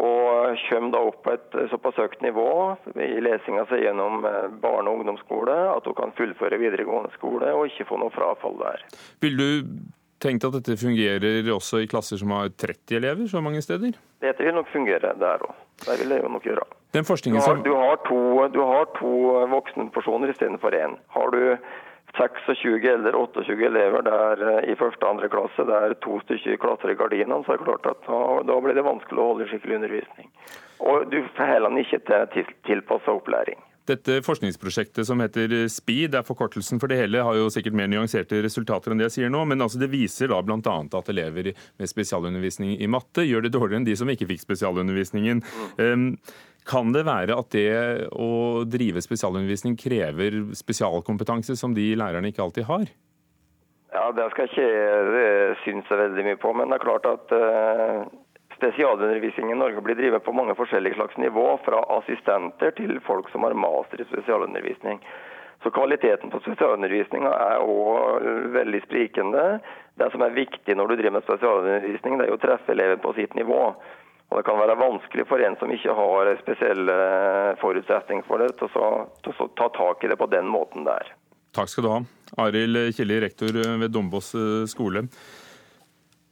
Og 0.00 0.58
kommer 0.64 0.92
da 0.94 1.04
opp 1.10 1.22
på 1.26 1.34
et 1.36 1.56
såpass 1.72 1.98
høyt 2.00 2.20
nivå 2.24 2.48
i 2.96 3.20
lesinga 3.20 3.66
si 3.68 3.82
gjennom 3.82 4.22
barne- 4.62 4.88
og 4.88 5.00
ungdomsskole 5.00 5.56
at 5.74 5.86
hun 5.88 5.98
kan 5.98 6.14
fullføre 6.16 6.60
videregående 6.62 7.12
skole 7.18 7.52
og 7.52 7.68
ikke 7.68 7.88
få 7.90 8.00
noe 8.00 8.14
frafall 8.14 8.56
der. 8.62 8.84
Vil 9.20 9.36
du 9.36 9.48
tenkt 10.20 10.44
at 10.44 10.56
dette 10.58 10.76
fungerer 10.80 11.48
også 11.52 11.82
i 11.84 11.88
klasser 11.90 12.20
som 12.20 12.32
har 12.36 12.52
30 12.52 12.96
elever 13.00 13.28
så 13.28 13.42
mange 13.44 13.62
steder? 13.64 13.96
Dette 14.24 14.44
vil 14.44 14.56
nok 14.56 14.68
fungere 14.72 15.14
der 15.20 15.44
òg. 15.46 15.52
Det 15.80 15.96
vil 16.02 16.12
det 16.12 16.22
jo 16.22 16.32
nok 16.32 16.44
gjøre. 16.44 16.64
Den 16.92 17.06
du, 17.06 17.36
har, 17.38 17.60
du, 17.62 17.74
har 17.76 18.00
to, 18.08 18.18
du 18.52 18.60
har 18.66 18.88
to 18.98 19.12
voksenpersoner 19.52 20.32
istedenfor 20.32 20.74
én. 20.74 20.96
Har 21.14 21.30
du 21.30 21.56
26 22.16 22.88
eller 22.88 23.16
28 23.16 23.66
elever 23.66 24.02
der 24.06 24.44
eh, 24.48 24.72
i 24.72 24.76
første 24.78 25.06
og 25.06 25.14
andre 25.14 25.30
klasse, 25.32 25.66
det 25.68 25.78
er 25.78 25.96
to 26.04 26.18
stykker 26.24 26.60
klasser 26.62 26.92
i 26.92 26.98
gardinene, 26.98 27.42
så 27.46 27.54
er 27.54 27.62
det 27.62 27.68
klart 27.68 27.90
at 27.92 28.04
da, 28.08 28.20
da 28.50 28.60
blir 28.64 28.78
det 28.78 28.86
vanskelig 28.86 29.22
å 29.22 29.32
holde 29.32 29.48
skikkelig 29.50 29.80
undervisning. 29.80 30.30
Og 30.80 31.10
du 31.12 31.20
får 31.36 31.52
heller 31.54 31.82
ikke 31.82 32.00
til 32.06 32.54
tilpassa 32.66 33.14
opplæring. 33.14 33.60
Dette 33.90 34.20
forskningsprosjektet 34.22 35.06
som 35.08 35.22
heter 35.22 35.52
SPEED, 35.72 36.14
er 36.14 36.26
forkortelsen 36.26 36.78
for 36.82 36.92
det 36.92 37.00
hele, 37.00 37.22
har 37.26 37.38
jo 37.38 37.48
sikkert 37.50 37.74
mer 37.78 37.88
nyanserte 37.90 38.42
resultater 38.44 38.92
enn 38.92 39.00
det 39.00 39.08
jeg 39.08 39.16
sier 39.16 39.32
nå, 39.32 39.40
men 39.48 39.64
altså 39.64 39.80
det 39.80 39.90
viser 39.90 40.30
da 40.30 40.38
bl.a. 40.44 40.76
at 40.84 41.10
elever 41.10 41.50
med 41.56 41.90
spesialundervisning 41.90 42.76
i 42.76 42.90
matte 42.90 43.24
gjør 43.26 43.46
det 43.46 43.54
dårligere 43.56 43.80
enn 43.80 43.88
de 43.88 43.96
som 43.98 44.12
ikke 44.12 44.28
fikk 44.30 44.44
spesialundervisningen. 44.44 45.42
Um, 45.80 46.06
kan 46.68 46.92
det 46.94 47.06
være 47.08 47.36
at 47.38 47.52
det 47.54 47.70
å 48.12 48.64
drive 48.68 49.02
spesialundervisning 49.04 49.76
krever 49.80 50.42
spesialkompetanse 50.56 51.56
som 51.58 51.74
de 51.76 51.92
lærerne 51.98 52.32
ikke 52.32 52.44
alltid 52.44 52.68
har? 52.68 52.90
Ja, 53.90 54.10
Det 54.14 54.26
skal 54.32 54.46
ikke 54.50 54.66
jeg 54.66 55.54
synes 55.64 55.88
jeg 55.90 55.98
veldig 55.98 56.26
mye 56.28 56.38
på, 56.38 56.52
men 56.54 56.70
det 56.70 56.78
er 56.78 56.84
klart 56.84 57.08
at 57.10 57.32
uh, 57.34 58.04
Spesialundervisning 58.60 59.54
i 59.54 59.56
Norge 59.56 59.80
blir 59.80 59.96
drevet 59.96 60.24
på 60.24 60.34
mange 60.36 60.52
forskjellige 60.52 60.98
slags 60.98 61.16
nivå, 61.16 61.46
fra 61.64 61.80
assistenter 61.96 62.74
til 62.76 62.98
folk 63.06 63.30
som 63.32 63.46
har 63.46 63.56
master 63.56 64.02
i 64.02 64.04
spesialundervisning. 64.04 65.00
Så 65.62 65.72
Kvaliteten 65.72 66.28
på 66.32 66.42
spesialundervisninga 66.44 67.30
er 67.30 67.64
òg 67.64 68.26
veldig 68.52 68.82
sprikende. 68.84 69.44
Det 69.96 70.10
som 70.12 70.24
er 70.24 70.36
viktig 70.36 70.76
når 70.76 70.92
du 70.92 70.96
driver 70.98 71.16
med 71.16 71.24
spesialundervisning, 71.24 72.18
det 72.20 72.28
er 72.28 72.36
å 72.36 72.42
treffe 72.42 72.74
eleven 72.76 73.00
på 73.00 73.14
sitt 73.16 73.32
nivå. 73.38 73.62
Og 74.30 74.38
Det 74.38 74.46
kan 74.46 74.60
være 74.60 74.78
vanskelig 74.78 75.26
for 75.26 75.42
en 75.42 75.56
som 75.58 75.72
ikke 75.74 75.94
har 75.98 76.30
spesielle 76.44 76.96
forutsetninger 77.58 78.26
for 78.28 78.38
det, 78.38 78.52
til 78.60 78.70
å 78.70 79.48
ta 79.58 79.68
tak 79.74 80.06
i 80.06 80.10
det 80.12 80.18
på 80.20 80.30
den 80.30 80.46
måten 80.46 80.86
der. 80.86 81.10
Takk 81.56 81.72
skal 81.72 81.86
du 81.86 81.90
ha. 81.90 82.00
Arild 82.46 82.94
Kjelli, 82.94 83.18
rektor 83.24 83.58
ved 83.82 83.90
Dombås 83.90 84.30
skole. 84.70 85.08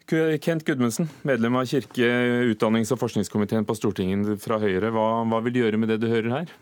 Kent 0.09 0.65
Gudmundsen, 0.65 1.11
medlem 1.27 1.59
av 1.59 1.67
kirke-, 1.69 2.47
utdannings- 2.49 2.95
og 2.95 3.03
forskningskomiteen 3.03 3.67
på 3.69 3.77
Stortinget 3.77 4.39
fra 4.41 4.57
Høyre. 4.63 4.95
Hva, 4.95 5.09
hva 5.29 5.43
vil 5.45 5.59
du 5.59 5.61
gjøre 5.65 5.81
med 5.83 5.91
det 5.93 5.99
du 6.01 6.09
hører 6.09 6.33
her? 6.33 6.55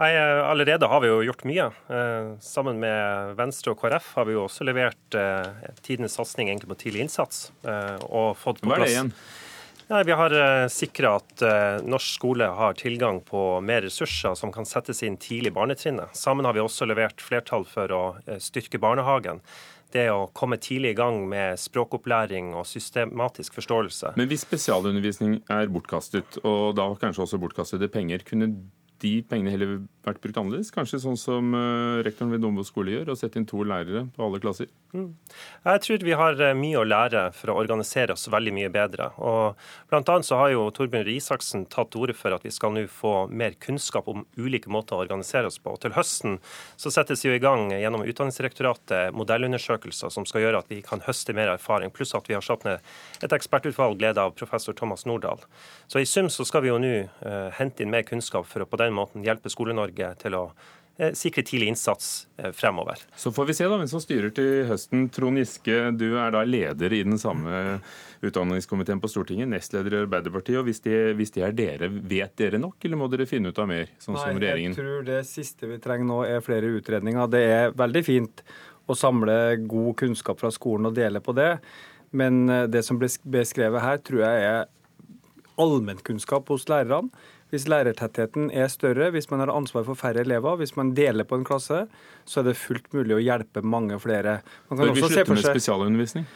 Nei, 0.00 0.10
Allerede 0.18 0.88
har 0.90 1.02
vi 1.04 1.10
jo 1.10 1.20
gjort 1.22 1.44
mye. 1.46 1.68
Eh, 1.92 2.30
sammen 2.42 2.80
med 2.82 3.34
Venstre 3.38 3.74
og 3.74 3.82
KrF 3.82 4.08
har 4.16 4.26
vi 4.26 4.34
jo 4.34 4.46
også 4.48 4.66
levert 4.66 5.18
eh, 5.18 5.68
tidenes 5.86 6.16
satsing 6.18 6.50
på 6.64 6.78
tidlig 6.80 7.04
innsats. 7.04 7.50
Eh, 7.62 8.00
og 8.08 8.32
fått 8.40 8.62
på 8.62 8.72
plass... 8.72 8.74
Hva 8.74 8.80
er 8.80 8.86
det 8.86 8.94
igjen? 8.96 9.12
Ja, 9.88 10.02
vi 10.02 10.12
har 10.16 10.32
uh, 10.32 10.68
sikra 10.72 11.16
at 11.18 11.42
uh, 11.44 11.84
norsk 11.84 12.16
skole 12.16 12.46
har 12.56 12.76
tilgang 12.80 13.20
på 13.20 13.60
mer 13.60 13.84
ressurser 13.84 14.36
som 14.38 14.52
kan 14.52 14.64
settes 14.64 15.02
inn 15.04 15.18
tidlig 15.20 15.52
i 15.52 15.56
barnetrinnet. 15.58 16.16
Sammen 16.16 16.48
har 16.48 16.56
vi 16.56 16.62
også 16.64 16.88
levert 16.88 17.20
flertall 17.20 17.66
for 17.68 17.92
å 17.92 18.02
uh, 18.16 18.38
styrke 18.40 18.80
barnehagen 18.80 19.42
det 19.94 20.08
å 20.10 20.26
komme 20.34 20.58
tidlig 20.58 20.94
i 20.94 20.98
gang 20.98 21.20
med 21.30 21.60
språkopplæring 21.60 22.52
og 22.58 22.66
systematisk 22.66 23.54
forståelse. 23.60 24.14
Men 24.18 24.26
hvis 24.30 24.42
spesialundervisning 24.42 25.36
er 25.52 25.70
bortkastet, 25.70 26.40
og 26.42 26.74
da 26.78 26.88
kanskje 26.98 27.28
også 27.28 27.38
bortkastede 27.42 27.86
penger, 27.92 28.24
kunne 28.26 28.50
de 29.04 29.12
pengene 29.28 29.52
heller 29.54 29.76
vært 30.06 30.22
brukt 30.24 30.38
annerledes? 30.40 30.72
Kanskje 30.74 31.00
sånn 31.02 31.18
som 31.20 31.54
uh, 31.56 32.00
rektoren 32.04 32.32
ved 32.34 32.42
Dombo 32.44 32.64
skole 32.66 32.94
gjør, 32.94 33.12
å 33.12 33.18
sette 33.18 33.40
inn 33.40 33.46
to 33.48 33.62
lærere 33.66 34.06
på 34.14 34.24
alle 34.26 34.40
klasser? 34.42 34.68
Mm. 34.94 35.08
Jeg 35.64 35.82
tror 35.82 36.04
vi 36.06 36.14
har 36.14 36.38
eh, 36.38 36.52
mye 36.54 36.78
å 36.78 36.84
lære 36.86 37.22
for 37.34 37.50
å 37.50 37.56
organisere 37.58 38.14
oss 38.14 38.28
veldig 38.30 38.52
mye 38.54 38.70
bedre. 38.70 39.08
Og 39.18 39.58
blant 39.90 40.12
annet 40.12 40.28
så 40.28 40.38
har 40.38 40.52
jo 40.52 40.68
Torbjørn 40.74 41.10
Isaksen 41.10 41.64
tatt 41.72 41.90
til 41.90 42.04
orde 42.04 42.14
for 42.14 42.36
at 42.36 42.44
vi 42.46 42.52
skal 42.54 42.74
nå 42.76 42.84
få 42.90 43.14
mer 43.26 43.56
kunnskap 43.58 44.06
om 44.10 44.22
ulike 44.38 44.70
måter 44.70 44.94
å 44.94 45.02
organisere 45.02 45.50
oss 45.50 45.58
på. 45.58 45.74
Og 45.74 45.82
til 45.82 45.96
høsten 45.96 46.38
så 46.78 46.92
settes 46.94 47.24
jo 47.26 47.34
i 47.34 47.42
gang 47.42 47.72
gjennom 47.74 48.04
Utdanningsdirektoratet 48.06 49.16
modellundersøkelser 49.18 50.14
som 50.14 50.28
skal 50.28 50.46
gjøre 50.46 50.62
at 50.62 50.70
vi 50.70 50.78
kan 50.86 51.02
høste 51.08 51.34
mer 51.34 51.50
erfaring, 51.56 51.90
pluss 51.94 52.14
at 52.14 52.30
vi 52.30 52.38
har 52.38 52.44
satt 52.44 52.66
ned 52.68 52.84
et 53.24 53.34
ekspertutvalg 53.34 53.98
ledet 54.04 54.22
av 54.22 54.36
professor 54.38 54.76
Thomas 54.78 55.06
Nordahl. 55.08 55.42
Så 55.90 56.02
i 56.02 56.08
sum 56.08 56.30
så 56.30 56.46
skal 56.46 56.62
vi 56.64 56.70
jo 56.70 56.78
nå 56.78 56.94
uh, 57.24 57.50
hente 57.58 57.82
inn 57.82 57.92
mer 57.92 58.06
kunnskap 58.06 58.46
for 58.46 58.62
å 58.62 58.68
på 58.70 58.78
den 58.80 58.94
måten 58.94 59.26
hjelpe 59.26 59.50
Skole-Norge 59.52 59.93
til 60.20 60.36
å 60.38 60.42
eh, 60.98 61.12
sikre 61.16 61.44
tidlig 61.46 61.72
innsats 61.72 62.26
eh, 62.38 62.50
fremover. 62.56 63.00
Så 63.16 63.32
får 63.34 63.48
vi 63.50 63.56
se 63.58 63.68
da 63.68 63.78
hvem 63.78 63.90
som 63.90 64.02
styrer 64.02 64.34
til 64.34 64.66
høsten. 64.68 65.08
Trond 65.14 65.40
Giske, 65.40 65.78
du 65.96 66.08
er 66.20 66.34
da 66.34 66.44
leder 66.48 66.94
i 66.94 67.04
den 67.06 67.20
samme 67.20 67.78
utdanningskomiteen 68.24 69.00
på 69.02 69.10
Stortinget, 69.12 69.50
nestleder 69.52 69.96
i 69.96 70.02
Arbeiderpartiet. 70.04 70.58
og 70.58 70.68
hvis 70.68 70.80
de, 70.84 70.98
hvis 71.18 71.34
de, 71.34 71.44
er 71.44 71.56
dere, 71.56 71.88
vet 71.90 72.36
dere 72.40 72.60
nok, 72.62 72.78
eller 72.84 73.00
må 73.00 73.08
dere 73.12 73.28
finne 73.28 73.52
ut 73.52 73.58
av 73.60 73.68
mer? 73.70 73.90
sånn 73.98 74.16
Nei, 74.16 74.26
som 74.28 74.42
regjeringen? 74.42 74.76
Jeg 74.76 74.80
tror 74.80 75.08
det 75.08 75.24
siste 75.28 75.70
vi 75.70 75.80
trenger 75.84 76.08
nå 76.08 76.20
er 76.28 76.44
flere 76.44 76.72
utredninger. 76.78 77.32
Det 77.32 77.42
er 77.56 77.74
veldig 77.76 78.04
fint 78.06 78.44
å 78.86 78.96
samle 78.98 79.56
god 79.64 79.96
kunnskap 80.00 80.40
fra 80.40 80.52
skolen 80.52 80.90
og 80.90 80.96
dele 80.96 81.22
på 81.24 81.34
det. 81.36 81.52
Men 82.14 82.48
eh, 82.48 82.66
det 82.70 82.84
som 82.86 83.00
ble 83.00 83.10
beskrevet 83.36 83.84
her, 83.84 84.00
tror 84.04 84.24
jeg 84.24 84.48
er 84.48 84.64
allmennkunnskap 85.60 86.48
hos 86.50 86.66
lærerne. 86.70 87.10
Hvis 87.54 87.68
lærertettheten 87.70 88.48
er 88.50 88.66
større, 88.72 89.12
hvis 89.14 89.30
man 89.30 89.44
har 89.44 89.52
ansvar 89.54 89.84
for 89.86 89.94
færre 89.94 90.24
elever, 90.24 90.56
hvis 90.58 90.74
man 90.74 90.90
deler 90.96 91.22
på 91.28 91.38
en 91.38 91.46
klasse, 91.46 91.84
så 92.26 92.40
er 92.40 92.48
det 92.48 92.56
fullt 92.58 92.90
mulig 92.96 93.14
å 93.14 93.22
hjelpe 93.22 93.62
mange 93.62 94.00
flere. 94.02 94.40
Man 94.66 94.80
kan 94.80 94.88
Bør 94.88 94.96
vi 94.96 95.04
slutte 95.06 95.36
med 95.36 95.44
spesialundervisning? 95.44 96.26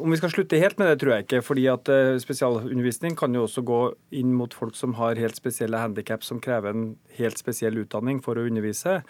Om 0.00 0.10
vi 0.10 0.18
skal 0.18 0.32
slutte 0.32 0.58
helt 0.58 0.80
med 0.80 0.88
det, 0.90 0.96
tror 1.02 1.12
jeg 1.12 1.26
ikke. 1.26 1.42
fordi 1.46 1.66
at 1.70 1.88
eh, 1.92 2.16
Spesialundervisning 2.18 3.14
kan 3.18 3.34
jo 3.36 3.44
også 3.46 3.62
gå 3.62 3.80
inn 4.18 4.32
mot 4.34 4.54
folk 4.54 4.74
som 4.74 4.96
har 4.98 5.20
helt 5.20 5.38
spesielle 5.38 5.78
handikap 5.78 6.24
som 6.26 6.40
krever 6.42 6.72
en 6.74 6.88
helt 7.20 7.38
spesiell 7.38 7.78
utdanning 7.84 8.18
for 8.24 8.34
å 8.40 8.46
undervise. 8.48 9.02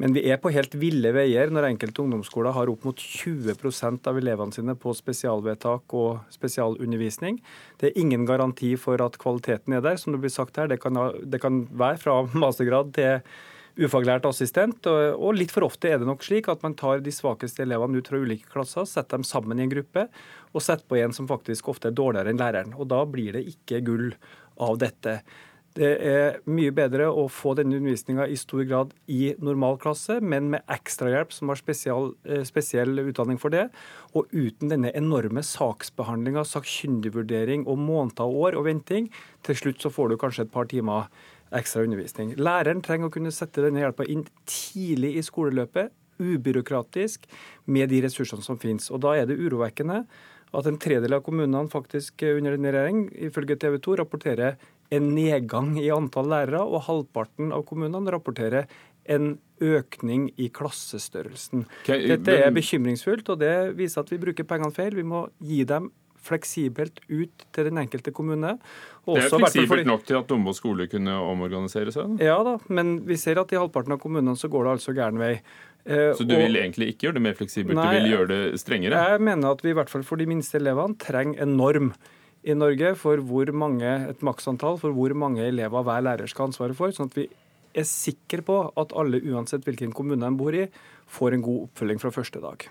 Men 0.00 0.14
vi 0.16 0.22
er 0.32 0.38
på 0.40 0.48
helt 0.54 0.72
ville 0.80 1.10
veier 1.12 1.50
når 1.52 1.66
enkelte 1.74 2.00
ungdomsskoler 2.00 2.54
har 2.56 2.70
opp 2.72 2.86
mot 2.88 2.96
20% 2.96 4.08
av 4.08 4.16
elevene 4.16 4.56
sine 4.56 4.72
på 4.80 4.94
spesialvedtak 4.96 5.92
og 5.92 6.22
spesialundervisning. 6.32 7.36
Det 7.76 7.90
er 7.90 8.00
ingen 8.00 8.24
garanti 8.28 8.72
for 8.80 9.02
at 9.04 9.18
kvaliteten 9.20 9.76
er 9.76 9.84
der. 9.84 10.00
Som 10.00 10.16
det 10.16 10.22
blir 10.22 10.32
sagt 10.32 10.56
her, 10.56 10.70
det 10.72 10.80
kan, 10.80 10.96
det 11.20 11.42
kan 11.42 11.66
være 11.68 12.00
fra 12.00 12.16
mastergrad 12.46 12.94
til 12.96 13.20
ufaglært 13.80 14.24
assistent. 14.28 14.88
Og 14.88 15.36
litt 15.36 15.52
for 15.52 15.68
ofte 15.68 15.92
er 15.92 16.00
det 16.00 16.08
nok 16.08 16.24
slik 16.24 16.48
at 16.48 16.64
man 16.64 16.78
tar 16.80 17.04
de 17.04 17.12
svakeste 17.12 17.66
elevene 17.66 18.00
ut 18.00 18.08
fra 18.08 18.22
ulike 18.24 18.48
klasser, 18.52 18.88
setter 18.88 19.20
dem 19.20 19.28
sammen 19.28 19.60
i 19.60 19.66
en 19.66 19.74
gruppe 19.74 20.08
og 20.54 20.64
setter 20.64 20.88
på 20.88 20.96
en 21.02 21.12
som 21.16 21.28
faktisk 21.28 21.68
ofte 21.74 21.92
er 21.92 22.00
dårligere 22.00 22.32
enn 22.32 22.40
læreren. 22.40 22.72
Og 22.80 22.88
da 22.88 23.04
blir 23.04 23.36
det 23.36 23.44
ikke 23.52 23.84
gull 23.84 24.08
av 24.60 24.80
dette. 24.80 25.20
Det 25.78 25.90
er 26.02 26.40
mye 26.50 26.72
bedre 26.74 27.06
å 27.14 27.28
få 27.30 27.52
denne 27.54 27.76
undervisninga 27.78 28.24
i 28.26 28.38
stor 28.38 28.64
grad 28.66 28.94
i 29.06 29.36
normalklasse, 29.38 30.16
men 30.18 30.48
med 30.50 30.64
ekstrahjelp 30.72 31.30
som 31.30 31.52
har 31.52 31.60
spesial, 31.60 32.10
eh, 32.26 32.42
spesiell 32.42 32.98
utdanning 32.98 33.38
for 33.38 33.54
det. 33.54 33.68
Og 34.12 34.26
uten 34.34 34.68
denne 34.68 34.90
enorme 34.92 35.44
saksbehandlinga, 35.46 36.42
sakkyndigvurdering 36.42 37.68
og 37.68 37.78
måneder 37.78 38.26
og 38.26 38.50
år 38.50 38.58
og 38.58 38.64
venting. 38.66 39.10
Til 39.44 39.54
slutt 39.54 39.78
så 39.78 39.92
får 39.94 40.08
du 40.10 40.16
kanskje 40.16 40.42
et 40.42 40.52
par 40.52 40.64
timer 40.64 41.06
ekstra 41.52 41.84
undervisning. 41.84 42.34
Læreren 42.34 42.82
trenger 42.82 43.06
å 43.06 43.12
kunne 43.14 43.30
sette 43.30 43.62
denne 43.62 43.78
hjelpa 43.78 44.08
inn 44.08 44.26
tidlig 44.46 45.16
i 45.18 45.22
skoleløpet, 45.22 45.90
ubyråkratisk, 46.18 47.20
med 47.66 47.88
de 47.88 48.02
ressursene 48.02 48.42
som 48.42 48.58
finnes. 48.58 48.90
Og 48.90 49.00
da 49.00 49.14
er 49.14 49.26
det 49.26 49.38
urovekkende 49.38 50.04
at 50.52 50.66
en 50.66 50.78
tredel 50.82 51.14
av 51.14 51.22
kommunene 51.22 51.70
faktisk 51.70 52.22
under 52.26 52.56
denne 52.56 52.74
regjering, 52.74 53.08
ifølge 53.14 53.56
TV 53.56 53.78
2, 53.78 53.96
rapporterer 54.02 54.58
en 54.90 55.12
nedgang 55.14 55.76
i 55.80 55.90
antall 55.94 56.30
lærere, 56.32 56.62
og 56.64 56.86
halvparten 56.88 57.54
av 57.54 57.64
kommunene 57.68 58.12
rapporterer 58.12 58.66
en 59.10 59.36
økning 59.60 60.28
i 60.40 60.48
klassestørrelsen. 60.54 61.64
Dette 61.86 62.36
er 62.46 62.52
bekymringsfullt, 62.54 63.28
og 63.32 63.40
det 63.42 63.54
viser 63.78 64.04
at 64.04 64.12
vi 64.12 64.20
bruker 64.22 64.46
pengene 64.48 64.74
feil. 64.74 64.96
Vi 64.96 65.06
må 65.06 65.26
gi 65.44 65.62
dem 65.68 65.90
fleksibelt 66.20 67.00
ut 67.08 67.46
til 67.54 67.70
den 67.70 67.80
enkelte 67.80 68.12
kommune. 68.12 68.58
det 69.06 69.22
er 69.24 69.32
fleksibelt 69.32 69.88
nok 69.88 70.04
til 70.04 70.18
at 70.18 70.28
Dombås 70.28 70.60
skole 70.60 70.86
kunne 70.90 71.14
omorganisere 71.16 71.94
seg? 71.94 72.20
Ja 72.20 72.36
da, 72.44 72.58
men 72.68 72.98
vi 73.08 73.16
ser 73.20 73.40
at 73.40 73.52
i 73.54 73.58
halvparten 73.60 73.96
av 73.96 74.02
kommunene 74.02 74.36
så 74.36 74.50
går 74.52 74.68
det 74.68 74.76
altså 74.76 74.94
gæren 74.96 75.20
vei. 75.20 75.32
Eh, 75.88 76.12
så 76.16 76.26
du 76.28 76.36
vil 76.36 76.60
egentlig 76.60 76.92
ikke 76.92 77.08
gjøre 77.08 77.16
det 77.16 77.24
mer 77.24 77.36
fleksibelt, 77.38 77.78
nei, 77.78 77.88
du 77.88 78.02
vil 78.02 78.14
gjøre 78.14 78.30
det 78.34 78.60
strengere? 78.60 79.04
Jeg 79.14 79.24
mener 79.30 79.56
at 79.56 79.64
vi 79.64 79.72
i 79.72 79.78
hvert 79.78 79.92
fall 79.92 80.04
for 80.04 80.20
de 80.20 80.28
minste 80.28 80.60
elevene 80.60 81.00
trenger 81.00 81.40
en 81.40 81.56
norm 81.56 81.94
i 82.44 82.56
Norge 82.56 82.94
for 82.98 83.20
hvor 83.28 83.52
mange, 83.52 83.90
et 84.10 84.24
maksantall 84.24 84.78
for 84.80 84.96
hvor 84.96 85.14
mange 85.18 85.44
elever 85.44 85.84
hver 85.86 86.04
lærer 86.06 86.30
skal 86.30 86.46
ha 86.46 86.50
ansvaret 86.50 86.78
for, 86.78 86.94
sånn 86.94 87.10
at 87.12 87.18
vi 87.18 87.28
er 87.76 87.86
sikre 87.86 88.42
på 88.46 88.62
at 88.80 88.94
alle, 88.98 89.20
uansett 89.30 89.66
hvilken 89.66 89.92
kommune 89.96 90.24
de 90.24 90.40
bor 90.40 90.56
i, 90.56 90.66
får 91.10 91.36
en 91.36 91.44
god 91.44 91.66
oppfølging 91.68 92.00
fra 92.02 92.14
første 92.14 92.42
dag. 92.42 92.66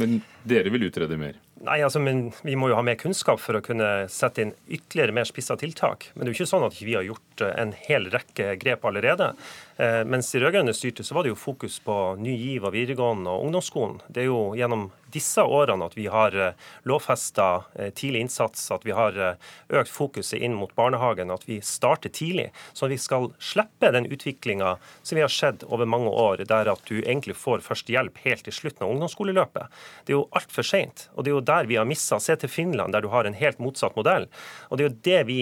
Men 0.00 0.18
dere 0.42 0.72
vil 0.74 0.88
utrede 0.88 1.16
mer? 1.18 1.36
Nei, 1.64 1.78
altså, 1.86 2.00
men 2.02 2.26
Vi 2.42 2.56
må 2.58 2.68
jo 2.68 2.76
ha 2.76 2.82
mer 2.84 2.98
kunnskap 3.00 3.38
for 3.40 3.56
å 3.56 3.62
kunne 3.64 4.08
sette 4.12 4.42
inn 4.42 4.52
ytterligere 4.66 5.14
mer 5.14 5.28
spissa 5.28 5.56
tiltak. 5.56 6.08
Men 6.12 6.24
det 6.24 6.32
er 6.32 6.34
jo 6.34 6.38
ikke 6.40 6.50
sånn 6.50 6.66
at 6.66 6.80
vi 6.82 6.96
har 6.96 7.06
gjort 7.06 7.44
en 7.46 7.72
hel 7.86 8.10
rekke 8.12 8.56
grep 8.60 8.84
allerede. 8.84 9.30
Eh, 9.78 10.02
mens 10.08 10.32
de 10.32 10.42
rød-grønne 10.42 10.74
styrte, 10.76 11.06
så 11.06 11.16
var 11.16 11.24
det 11.24 11.32
jo 11.32 11.38
fokus 11.38 11.78
på 11.84 11.98
Ny 12.20 12.34
GIV 12.34 12.68
og 12.68 12.74
videregående 12.74 13.32
og 13.32 13.46
ungdomsskolen. 13.46 14.02
Det 14.10 14.24
er 14.24 14.28
jo 14.32 14.42
gjennom 14.58 14.88
disse 15.14 15.42
årene 15.42 15.86
at 15.88 15.96
vi 15.96 16.06
har 16.10 16.34
eh, 16.36 16.56
lovfesta 16.88 17.48
eh, 17.74 17.90
tidlig 17.94 18.24
innsats, 18.26 18.66
at 18.74 18.84
vi 18.86 18.94
har 18.96 19.16
eh, 19.18 19.52
økt 19.80 19.92
fokuset 19.92 20.42
inn 20.42 20.56
mot 20.58 20.72
barnehagen, 20.76 21.32
at 21.34 21.46
vi 21.48 21.60
starter 21.64 22.12
tidlig. 22.14 22.50
Så 22.72 22.90
vi 22.90 22.98
skal 23.00 23.30
slippe 23.38 23.92
den 23.94 24.08
utviklinga 24.10 24.76
som 25.02 25.16
vi 25.16 25.24
har 25.24 25.32
sett 25.32 25.64
over 25.64 25.88
mange 25.88 26.10
år, 26.10 26.44
der 26.48 26.70
at 26.72 26.84
du 26.90 26.98
egentlig 27.00 27.36
får 27.38 27.64
først 27.64 27.92
hjelp 27.92 28.18
helt 28.24 28.44
til 28.46 28.56
slutten 28.56 28.86
av 28.86 28.94
ungdomsskoleløpet. 28.94 29.80
Det 30.04 30.14
er 30.14 30.18
jo 30.18 30.26
altfor 30.36 30.66
seint. 30.66 31.08
Og 31.14 31.24
det 31.24 31.32
er 31.32 31.38
jo 31.38 31.44
der 31.54 31.70
vi 31.70 31.78
har 31.80 31.88
missa. 31.88 32.20
Se 32.22 32.36
til 32.40 32.52
Finland, 32.52 32.94
der 32.94 33.04
du 33.04 33.10
har 33.12 33.28
en 33.28 33.38
helt 33.38 33.60
motsatt 33.62 33.96
modell. 33.98 34.28
Og 34.68 34.78
det 34.78 34.84
er 34.84 34.90
jo 34.90 34.96
det, 35.08 35.20
vi, 35.30 35.40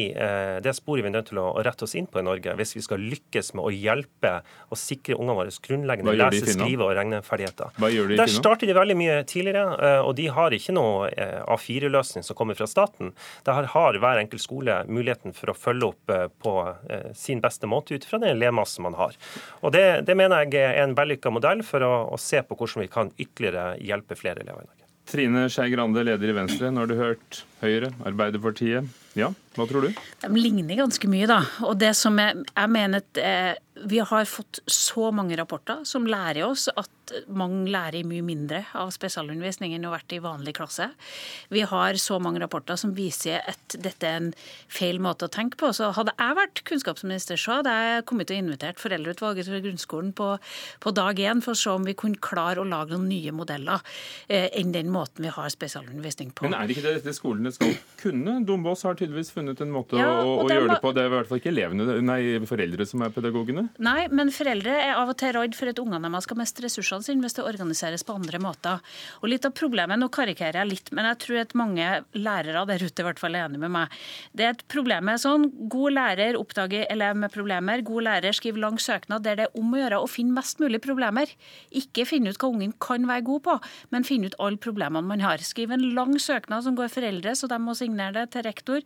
det 0.64 0.76
sporet 0.76 1.04
vi 1.04 1.10
er 1.10 1.16
nødt 1.16 1.30
til 1.32 1.40
å 1.42 1.48
rette 1.64 1.86
oss 1.86 1.96
inn 1.98 2.08
på 2.10 2.20
i 2.20 2.26
Norge, 2.26 2.54
hvis 2.58 2.76
vi 2.76 2.84
skal 2.84 3.02
lykkes 3.02 3.52
med 3.56 3.64
å 3.66 3.72
hjelpe 3.72 4.34
og 4.68 4.80
sikre 4.80 5.16
ungene 5.18 5.38
våre 5.38 5.54
grunnleggende 5.66 6.14
lese-, 6.18 6.56
skrive- 6.56 6.86
og 6.86 6.94
regneferdigheter. 6.98 7.72
Hva 7.78 7.90
gjør 7.92 8.10
de 8.10 8.16
i 8.16 8.20
Der 8.20 8.32
starter 8.32 8.68
de 8.68 8.76
veldig 8.76 8.96
mye 8.98 9.18
tidligere. 9.28 9.61
Eh, 9.62 10.00
og 10.02 10.14
de 10.18 10.28
har 10.32 10.54
ikke 10.54 10.74
noe 10.76 11.08
eh, 11.10 11.40
A4-løsning 11.50 12.26
som 12.26 12.38
kommer 12.38 12.58
fra 12.58 12.68
staten. 12.70 13.12
Der 13.46 13.68
har 13.74 13.98
hver 14.02 14.20
enkelt 14.20 14.44
skole 14.44 14.82
muligheten 14.88 15.36
for 15.36 15.52
å 15.52 15.56
følge 15.56 15.92
opp 15.92 16.12
eh, 16.12 16.28
på 16.42 16.54
sin 17.18 17.40
beste 17.42 17.68
måte 17.70 17.96
ut 17.96 18.06
fra 18.08 18.20
den 18.22 18.36
elevmassen 18.36 18.86
man 18.86 18.96
har. 18.98 19.16
Og 19.62 19.74
det, 19.74 20.04
det, 20.08 20.16
mener 20.18 20.46
jeg 20.46 20.60
er 20.60 20.82
en 20.84 20.96
vellykka 20.98 21.32
modell 21.34 21.64
for 21.66 21.84
å, 21.86 21.92
å 22.12 22.20
se 22.20 22.42
på 22.44 22.58
hvordan 22.58 22.84
vi 22.84 22.92
kan 22.92 23.12
ytterligere 23.16 23.76
hjelpe 23.82 24.18
flere 24.18 24.44
elever 24.44 24.64
i 24.64 24.68
Norge. 24.68 24.88
Trine 25.12 25.48
Skei 25.50 25.72
Grande, 25.72 26.04
leder 26.06 26.30
i 26.30 26.36
Venstre. 26.36 26.70
Nå 26.70 26.84
har 26.84 26.90
du 26.90 26.98
hørt 27.00 27.42
Høyre, 27.62 27.90
Arbeiderpartiet. 28.06 28.86
Ja, 29.18 29.32
hva 29.56 29.66
tror 29.68 29.84
du? 29.84 30.00
De 30.22 30.30
ligner 30.38 30.78
ganske 30.80 31.08
mye, 31.12 31.28
da. 31.28 31.42
Og 31.68 31.76
det 31.80 31.92
som 31.98 32.16
jeg, 32.20 32.44
jeg 32.48 32.72
mener 32.72 33.02
at 33.02 33.20
eh, 33.20 33.52
Vi 33.88 33.98
har 34.04 34.26
fått 34.28 34.60
så 34.70 35.10
mange 35.12 35.36
rapporter 35.36 35.82
som 35.88 36.06
lærer 36.06 36.44
oss 36.46 36.68
at 36.76 36.90
mange 37.32 37.70
lærer 37.72 38.06
mye 38.06 38.22
mindre 38.24 38.62
av 38.78 38.92
spesialundervisning 38.94 39.74
enn 39.74 39.86
å 39.86 39.90
ha 39.90 39.96
vært 39.96 40.14
i 40.16 40.20
vanlig 40.22 40.54
klasse. 40.56 40.88
Vi 41.52 41.64
har 41.66 41.98
så 42.00 42.18
mange 42.22 42.40
rapporter 42.42 42.78
som 42.80 42.94
viser 42.96 43.42
at 43.48 43.76
dette 43.82 44.08
er 44.08 44.20
en 44.20 44.30
feil 44.70 45.00
måte 45.02 45.26
å 45.26 45.32
tenke 45.32 45.58
på. 45.60 45.72
Så 45.76 45.90
hadde 45.96 46.14
jeg 46.18 46.38
vært 46.38 46.62
kunnskapsminister, 46.68 47.40
så 47.40 47.58
hadde 47.58 47.74
jeg 47.74 48.06
kommet 48.08 48.30
til 48.30 48.38
å 48.38 48.44
invitert 48.44 48.80
foreldreutvalget 48.82 49.48
til 49.48 49.64
grunnskolen 49.66 50.12
på, 50.16 50.30
på 50.82 50.94
dag 50.94 51.20
én 51.20 51.42
for 51.44 51.56
å 51.56 51.62
se 51.62 51.74
om 51.74 51.88
vi 51.88 51.96
kunne 51.98 52.20
klare 52.22 52.62
å 52.62 52.68
lage 52.68 52.94
noen 52.94 53.10
nye 53.10 53.34
modeller 53.34 53.82
eh, 54.28 54.48
enn 54.60 54.72
den 54.74 54.92
måten 54.92 55.26
vi 55.26 55.34
har 55.34 55.52
spesialundervisning 55.52 56.32
på. 56.36 56.46
Men 56.46 56.60
er 56.60 56.68
det 56.68 56.78
ikke 56.78 56.86
det 56.88 56.96
dette 57.00 57.16
skolene 57.16 57.52
skal 57.54 57.74
kunne? 58.00 58.38
Dombås 58.46 58.86
har 58.86 58.98
tydeligvis 58.98 59.32
funnet 59.34 59.41
en 59.50 59.72
måte 59.74 59.98
ja, 59.98 60.08
å, 60.22 60.42
å 60.44 60.48
gjøre 60.48 60.74
det 60.74 60.80
på. 60.82 60.92
Det 60.94 61.02
er 61.02 61.10
i 61.10 61.14
hvert 61.16 61.30
fall 61.30 61.40
ikke 61.40 61.50
elevene, 61.52 61.98
nei, 62.04 62.20
foreldre 62.48 62.86
som 62.88 63.02
er 63.04 63.14
pedagogene? 63.14 63.66
Nei, 63.82 64.06
men 64.12 64.32
foreldre 64.34 64.76
er 64.78 64.94
av 65.00 65.12
og 65.12 65.18
til 65.20 65.34
redd 65.36 65.56
for 65.58 65.72
at 65.72 65.82
ungene 65.82 66.10
deres 66.12 66.28
skal 66.28 66.40
miste 66.40 66.64
ressursene 66.64 67.06
sine 67.06 67.24
hvis 67.24 67.36
det 67.38 67.46
organiseres 67.46 68.06
på 68.06 68.16
andre 68.16 68.40
måter. 68.42 68.82
Og 69.22 69.30
litt 69.32 69.48
av 69.48 69.54
problemet, 69.56 70.00
Nå 70.02 70.08
karikerer 70.12 70.62
jeg 70.62 70.70
litt, 70.70 70.90
men 70.96 71.06
jeg 71.10 71.20
tror 71.22 71.40
at 71.42 71.52
mange 71.58 71.88
lærere 72.16 72.64
der 72.68 72.82
ute 72.82 73.02
i 73.02 73.06
hvert 73.06 73.20
fall 73.20 73.36
er 73.36 73.46
enig 73.46 73.60
med 73.62 73.72
meg. 73.74 73.92
Det 74.32 74.46
er 74.46 74.54
et 74.56 74.64
problem 74.72 75.06
med 75.10 75.20
sånn, 75.22 75.48
God 75.72 75.96
lærer 75.96 76.38
oppdager 76.38 76.86
elev 76.90 77.18
med 77.18 77.32
problemer. 77.34 77.84
God 77.86 78.06
lærer 78.08 78.34
skriver 78.36 78.62
lang 78.62 78.78
søknad 78.82 79.26
der 79.26 79.38
det 79.38 79.48
er 79.48 79.58
om 79.58 79.74
å 79.74 79.80
gjøre 79.80 80.00
å 80.02 80.10
finne 80.10 80.36
mest 80.36 80.62
mulig 80.62 80.80
problemer. 80.84 81.30
Ikke 81.82 82.06
finne 82.08 82.32
ut 82.32 82.40
hva 82.40 82.50
ungen 82.52 82.74
kan 82.82 83.06
være 83.08 83.26
god 83.28 83.44
på, 83.46 83.56
men 83.94 84.06
finne 84.08 84.30
ut 84.30 84.38
alle 84.42 84.60
problemene 84.62 85.06
man 85.08 85.24
har. 85.24 85.42
Skriv 85.44 85.72
en 85.74 85.84
lang 85.96 86.16
søknad 86.20 86.66
som 86.66 86.76
går 86.78 86.92
foreldre, 86.92 87.34
så 87.38 87.48
de 87.50 87.58
må 87.62 87.76
signere 87.78 88.14
det 88.16 88.32
til 88.34 88.46
rektor. 88.46 88.82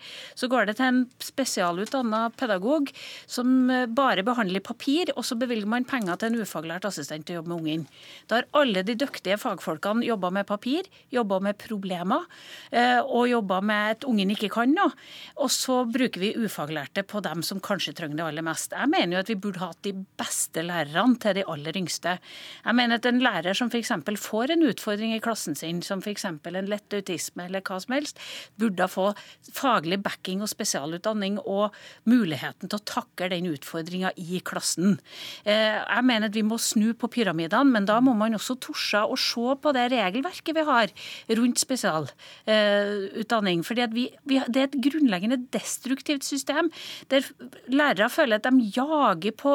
Går 0.51 0.69
det 0.69 0.77
til 0.79 0.87
en 0.87 1.03
spesialutdanna 1.23 2.27
pedagog 2.39 2.93
som 3.27 3.71
bare 3.97 4.25
behandler 4.27 4.63
papir, 4.65 5.11
og 5.17 5.25
så 5.27 5.37
bevilger 5.39 5.69
man 5.71 5.87
penger 5.89 6.19
til 6.21 6.33
en 6.33 6.45
ufaglært 6.45 6.87
assistent 6.89 7.27
til 7.27 7.37
å 7.37 7.41
jobbe 7.41 7.53
med 7.53 7.63
ungen. 7.63 7.87
Da 8.29 8.41
har 8.41 8.49
alle 8.57 8.83
de 8.87 8.97
dyktige 8.99 9.39
fagfolkene 9.41 10.07
jobba 10.07 10.31
med 10.35 10.47
papir, 10.49 10.87
jobba 11.13 11.41
med 11.45 11.59
problemer 11.61 12.27
eh, 12.71 13.01
og 13.01 13.29
jobba 13.31 13.61
med 13.65 13.97
at 13.97 14.07
ungen 14.09 14.33
ikke 14.35 14.51
kan 14.55 14.75
noe. 14.77 14.95
Og 15.43 15.51
så 15.53 15.83
bruker 15.91 16.23
vi 16.23 16.35
ufaglærte 16.37 17.05
på 17.07 17.23
dem 17.25 17.43
som 17.47 17.63
kanskje 17.63 17.95
trenger 17.97 18.21
det 18.21 18.27
aller 18.27 18.47
mest. 18.47 18.75
Jeg 18.77 18.93
mener 18.93 19.17
jo 19.17 19.25
at 19.25 19.33
vi 19.33 19.39
burde 19.47 19.63
hatt 19.63 19.83
de 19.87 19.95
beste 20.19 20.65
lærerne 20.67 21.19
til 21.23 21.39
de 21.39 21.47
aller 21.53 21.79
yngste. 21.79 22.17
Jeg 22.65 22.79
mener 22.79 23.01
at 23.01 23.09
en 23.09 23.23
lærer 23.23 23.57
som 23.57 23.71
f.eks. 23.73 23.93
får 24.23 24.55
en 24.55 24.67
utfordring 24.71 25.15
i 25.17 25.23
klassen 25.23 25.59
sin, 25.59 25.83
som 25.83 26.03
f.eks. 26.05 26.27
en 26.29 26.71
lett 26.71 26.97
autisme 26.97 27.47
eller 27.47 27.65
hva 27.67 27.81
som 27.83 27.97
helst, 27.97 28.21
burde 28.61 28.89
få 28.91 29.11
faglig 29.53 30.01
backing 30.05 30.36
og 30.45 30.51
spesialutdanning 30.51 31.39
og 31.45 31.75
muligheten 32.09 32.69
til 32.69 32.79
å 32.79 32.87
takle 32.87 33.29
den 33.33 33.49
utfordringa 33.51 34.13
i 34.21 34.41
klassen. 34.47 34.99
Eh, 35.45 35.81
jeg 35.81 36.07
mener 36.07 36.31
at 36.31 36.37
vi 36.37 36.45
må 36.47 36.59
snu 36.63 36.93
på 36.99 37.11
pyramidene, 37.13 37.73
men 37.73 37.89
da 37.89 37.99
må 38.05 38.15
man 38.19 38.37
også 38.37 38.59
torse 38.63 39.03
å 39.03 39.17
se 39.21 39.57
på 39.63 39.73
det 39.77 39.89
regelverket 39.95 40.57
vi 40.57 40.67
har 40.67 40.93
rundt 41.39 41.63
spesialutdanning. 41.63 43.65
vi, 43.95 44.11
Det 44.25 44.61
er 44.61 44.69
et 44.69 44.81
grunnleggende 44.87 45.39
destruktivt 45.53 46.25
system 46.25 46.71
der 47.09 47.25
lærere 47.69 48.09
føler 48.13 48.39
at 48.39 48.49
de 48.49 48.69
jager 48.75 49.35
på, 49.37 49.55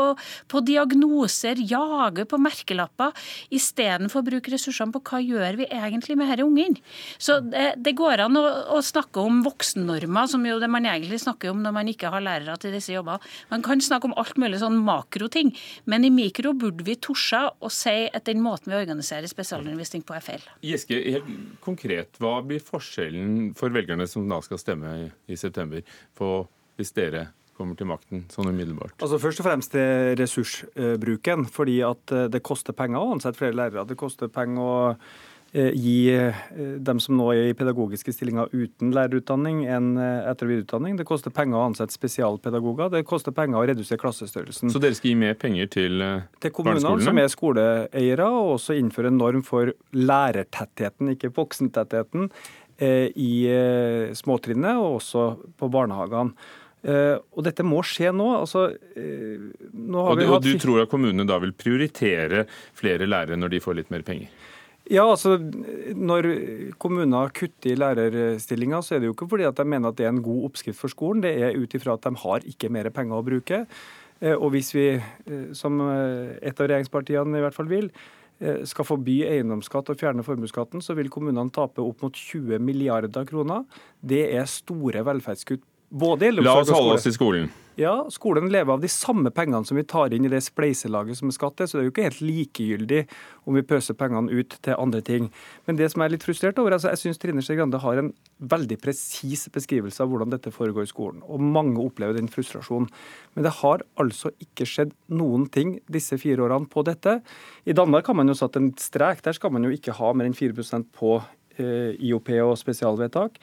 på 0.52 0.62
diagnoser, 0.66 1.60
jager 1.60 2.28
på 2.30 2.40
merkelapper, 2.42 3.16
istedenfor 3.54 4.22
å 4.22 4.28
bruke 4.28 4.54
ressursene 4.54 4.94
på 4.96 5.04
hva 5.10 5.22
gjør 5.24 5.60
vi 5.62 5.70
egentlig 5.72 6.18
med 6.20 6.32
disse 6.32 6.48
ungene. 6.48 6.84
Så 7.22 7.40
det, 7.46 7.68
det, 7.84 7.96
går 7.98 8.26
an 8.26 8.40
å, 8.40 8.46
å 8.78 8.82
snakke 8.86 9.24
om 9.24 9.42
voksennormer, 9.46 10.30
som 10.32 10.46
jo 10.48 10.60
det 10.62 10.71
man 10.74 10.88
egentlig 10.90 11.22
snakker 11.24 11.52
om 11.52 11.62
når 11.64 11.76
man 11.76 11.92
ikke 11.92 12.12
har 12.14 12.24
lærere 12.24 12.58
til 12.62 12.76
disse 12.76 12.94
jobbene. 12.94 13.20
Man 13.52 13.66
kan 13.66 13.84
snakke 13.84 14.10
om 14.10 14.16
alt 14.20 14.40
mulig 14.42 14.62
sånn 14.62 14.80
makroting, 14.86 15.52
men 15.92 16.08
i 16.08 16.14
mikro 16.14 16.54
burde 16.58 16.86
vi 16.88 16.98
torde 17.02 17.44
å 17.60 17.72
si 17.72 18.08
at 18.12 18.28
den 18.30 18.42
måten 18.44 18.72
vi 18.72 18.80
organiserer 18.80 19.30
spesialundervisning 19.30 20.06
på, 20.08 20.16
er 20.18 20.26
feil. 20.26 20.48
Giske, 20.66 20.98
helt 20.98 21.30
konkret, 21.64 22.18
hva 22.22 22.40
blir 22.46 22.64
forskjellen 22.64 23.52
for 23.60 23.74
velgerne 23.74 24.08
som 24.10 24.28
da 24.32 24.42
skal 24.46 24.62
stemme 24.62 24.96
i, 25.06 25.12
i 25.34 25.40
september, 25.40 25.86
på 26.18 26.34
hvis 26.80 26.96
dere 26.98 27.28
kommer 27.62 27.78
til 27.78 27.90
makten 27.90 28.26
sånn 28.34 28.50
umiddelbart? 28.50 28.96
Altså 29.02 29.20
Først 29.22 29.42
og 29.44 29.48
fremst 29.48 29.74
til 29.76 30.16
ressursbruken. 30.20 31.46
fordi 31.52 31.82
at 31.86 32.16
eh, 32.16 32.30
det 32.32 32.44
koster 32.46 32.74
penger 32.78 33.02
å 33.02 33.12
ansette 33.16 33.40
flere 33.40 33.58
lærere. 33.58 33.86
Det 33.88 34.00
koster 34.00 34.32
penger 34.34 34.62
å 34.62 34.80
gi 35.52 35.96
eh, 36.16 36.36
dem 36.80 37.00
som 37.04 37.18
nå 37.20 37.26
er 37.34 37.50
i 37.50 37.56
pedagogiske 37.58 38.14
stillinger 38.16 38.54
uten 38.54 38.94
lærerutdanning, 38.96 39.66
en 39.68 39.98
eh, 40.00 40.30
etter- 40.32 40.48
og 40.48 40.54
videreutdanning. 40.54 40.96
Det 41.00 41.08
koster 41.10 41.34
penger 41.36 41.60
å 41.60 41.66
ansette 41.68 41.96
spesialpedagoger. 41.96 42.94
Det 42.94 43.04
koster 43.08 43.36
penger 43.36 43.60
å 43.60 43.66
redusere 43.68 44.00
klassestørrelsen. 44.00 44.72
Så 44.72 44.80
dere 44.84 44.96
skal 44.96 45.12
gi 45.12 45.18
mer 45.20 45.36
penger 45.40 45.68
til 45.74 46.00
barneskolene? 46.00 46.40
Til 46.46 46.56
kommunene, 46.56 47.04
som 47.04 47.20
er 47.20 47.30
skoleeiere, 47.34 48.32
og 48.32 48.56
også 48.56 48.80
innføre 48.80 49.12
en 49.12 49.20
norm 49.20 49.44
for 49.48 49.74
lærertettheten, 49.98 51.16
ikke 51.18 51.34
voksentettheten, 51.36 52.32
i 52.82 53.46
småtrinnet 54.18 54.80
og 54.82 54.96
også 54.96 55.26
på 55.62 55.68
barnehagene. 55.70 56.34
Uh, 56.82 57.20
og 57.38 57.46
dette 57.46 57.62
må 57.62 57.84
skje 57.86 58.10
nå. 58.16 58.26
Altså, 58.40 58.64
uh, 58.74 59.44
nå 59.70 60.02
og, 60.02 60.18
du, 60.18 60.24
og 60.34 60.40
du 60.42 60.56
tror 60.58 60.82
at 60.82 60.90
kommunene 60.90 61.28
da 61.30 61.38
vil 61.44 61.54
prioritere 61.54 62.48
flere 62.50 63.06
lærere 63.06 63.38
når 63.38 63.54
de 63.54 63.62
får 63.62 63.78
litt 63.78 63.94
mer 63.94 64.02
penger? 64.08 64.32
Ja, 64.92 65.06
altså 65.08 65.38
Når 65.96 66.26
kommuner 66.82 67.32
kutter 67.32 67.72
i 67.72 67.78
lærerstillinger, 67.80 68.84
så 68.84 68.96
er 68.96 69.00
det 69.00 69.08
jo 69.08 69.16
ikke 69.16 69.30
fordi 69.32 69.48
at 69.48 69.56
de 69.56 69.64
mener 69.64 69.90
at 69.90 69.98
det 69.98 70.06
er 70.06 70.12
en 70.12 70.24
god 70.24 70.50
oppskrift 70.50 70.80
for 70.80 70.92
skolen. 70.92 71.24
Det 71.24 71.32
er 71.32 71.56
ut 71.56 71.76
ifra 71.78 71.96
at 71.96 72.04
de 72.04 72.12
har 72.20 72.48
ikke 72.48 72.72
mer 72.74 72.90
penger 72.92 73.16
å 73.16 73.24
bruke. 73.24 73.66
Eh, 74.22 74.36
og 74.36 74.52
hvis 74.54 74.72
vi, 74.76 74.88
eh, 75.00 75.46
som 75.58 75.80
eh, 75.82 76.38
et 76.42 76.60
av 76.60 76.68
regjeringspartiene 76.68 77.40
i 77.40 77.46
hvert 77.46 77.58
fall 77.58 77.72
vil, 77.72 77.94
skal 78.66 78.88
forby 78.88 79.20
eiendomsskatt 79.22 79.92
og 79.94 80.00
fjerne 80.02 80.24
formuesskatten, 80.26 80.82
så 80.82 80.96
vil 80.98 81.12
kommunene 81.14 81.54
tape 81.54 81.84
opp 81.84 82.00
mot 82.02 82.16
20 82.18 82.58
milliarder 82.58 83.28
kroner. 83.30 83.68
Det 84.02 84.24
er 84.34 84.50
store 84.50 85.04
velferdskutt 85.06 85.62
både 85.92 86.32
La 86.40 86.56
oss 86.62 86.72
holde 86.72 86.96
oss 86.96 87.08
til 87.08 87.16
skolen. 87.16 87.52
Ja, 87.80 87.94
skolen 88.12 88.50
lever 88.52 88.76
av 88.76 88.82
de 88.84 88.90
samme 88.92 89.32
pengene 89.32 89.64
som 89.66 89.78
vi 89.80 89.86
tar 89.88 90.12
inn 90.12 90.26
i 90.28 90.32
det 90.32 90.42
spleiselaget 90.44 91.18
som 91.18 91.30
er 91.32 91.36
skatt 91.38 91.62
så 91.64 91.78
det 91.78 91.80
er 91.80 91.86
jo 91.88 91.94
ikke 91.94 92.08
helt 92.10 92.20
likegyldig 92.26 93.00
om 93.48 93.56
vi 93.56 93.64
pøser 93.66 93.96
pengene 93.98 94.28
ut 94.28 94.58
til 94.66 94.76
andre 94.76 95.00
ting. 95.08 95.30
Men 95.66 95.80
det 95.80 95.88
som 95.90 96.04
jeg 96.04 96.12
er 96.12 96.14
litt 96.18 96.28
frustrert 96.28 96.60
over, 96.60 96.76
altså 96.76 96.92
jeg 96.92 97.02
syns 97.02 97.22
Trine 97.22 97.44
Skei 97.46 97.56
Grande 97.58 97.80
har 97.82 98.02
en 98.02 98.12
veldig 98.54 98.78
presis 98.84 99.48
beskrivelse 99.56 100.04
av 100.04 100.12
hvordan 100.12 100.34
dette 100.34 100.52
foregår 100.54 100.86
i 100.86 100.92
skolen, 100.92 101.24
og 101.24 101.42
mange 101.42 101.80
opplever 101.82 102.20
den 102.20 102.30
frustrasjonen. 102.32 102.92
Men 103.38 103.48
det 103.48 103.56
har 103.62 103.86
altså 104.04 104.34
ikke 104.44 104.68
skjedd 104.68 104.92
noen 105.16 105.48
ting 105.54 105.78
disse 105.92 106.20
fire 106.20 106.44
årene 106.44 106.68
på 106.72 106.84
dette. 106.88 107.22
I 107.64 107.78
Danmark 107.78 108.12
har 108.12 108.20
man 108.20 108.30
jo 108.30 108.38
satt 108.38 108.60
en 108.60 108.74
strek, 108.78 109.24
der 109.24 109.38
skal 109.38 109.56
man 109.56 109.66
jo 109.66 109.72
ikke 109.72 109.96
ha 109.96 110.12
mer 110.12 110.28
enn 110.28 110.38
4% 110.38 110.92
på 110.98 111.22
eh, 111.58 111.96
IOP 112.04 112.36
og 112.44 112.58
spesialvedtak. 112.60 113.40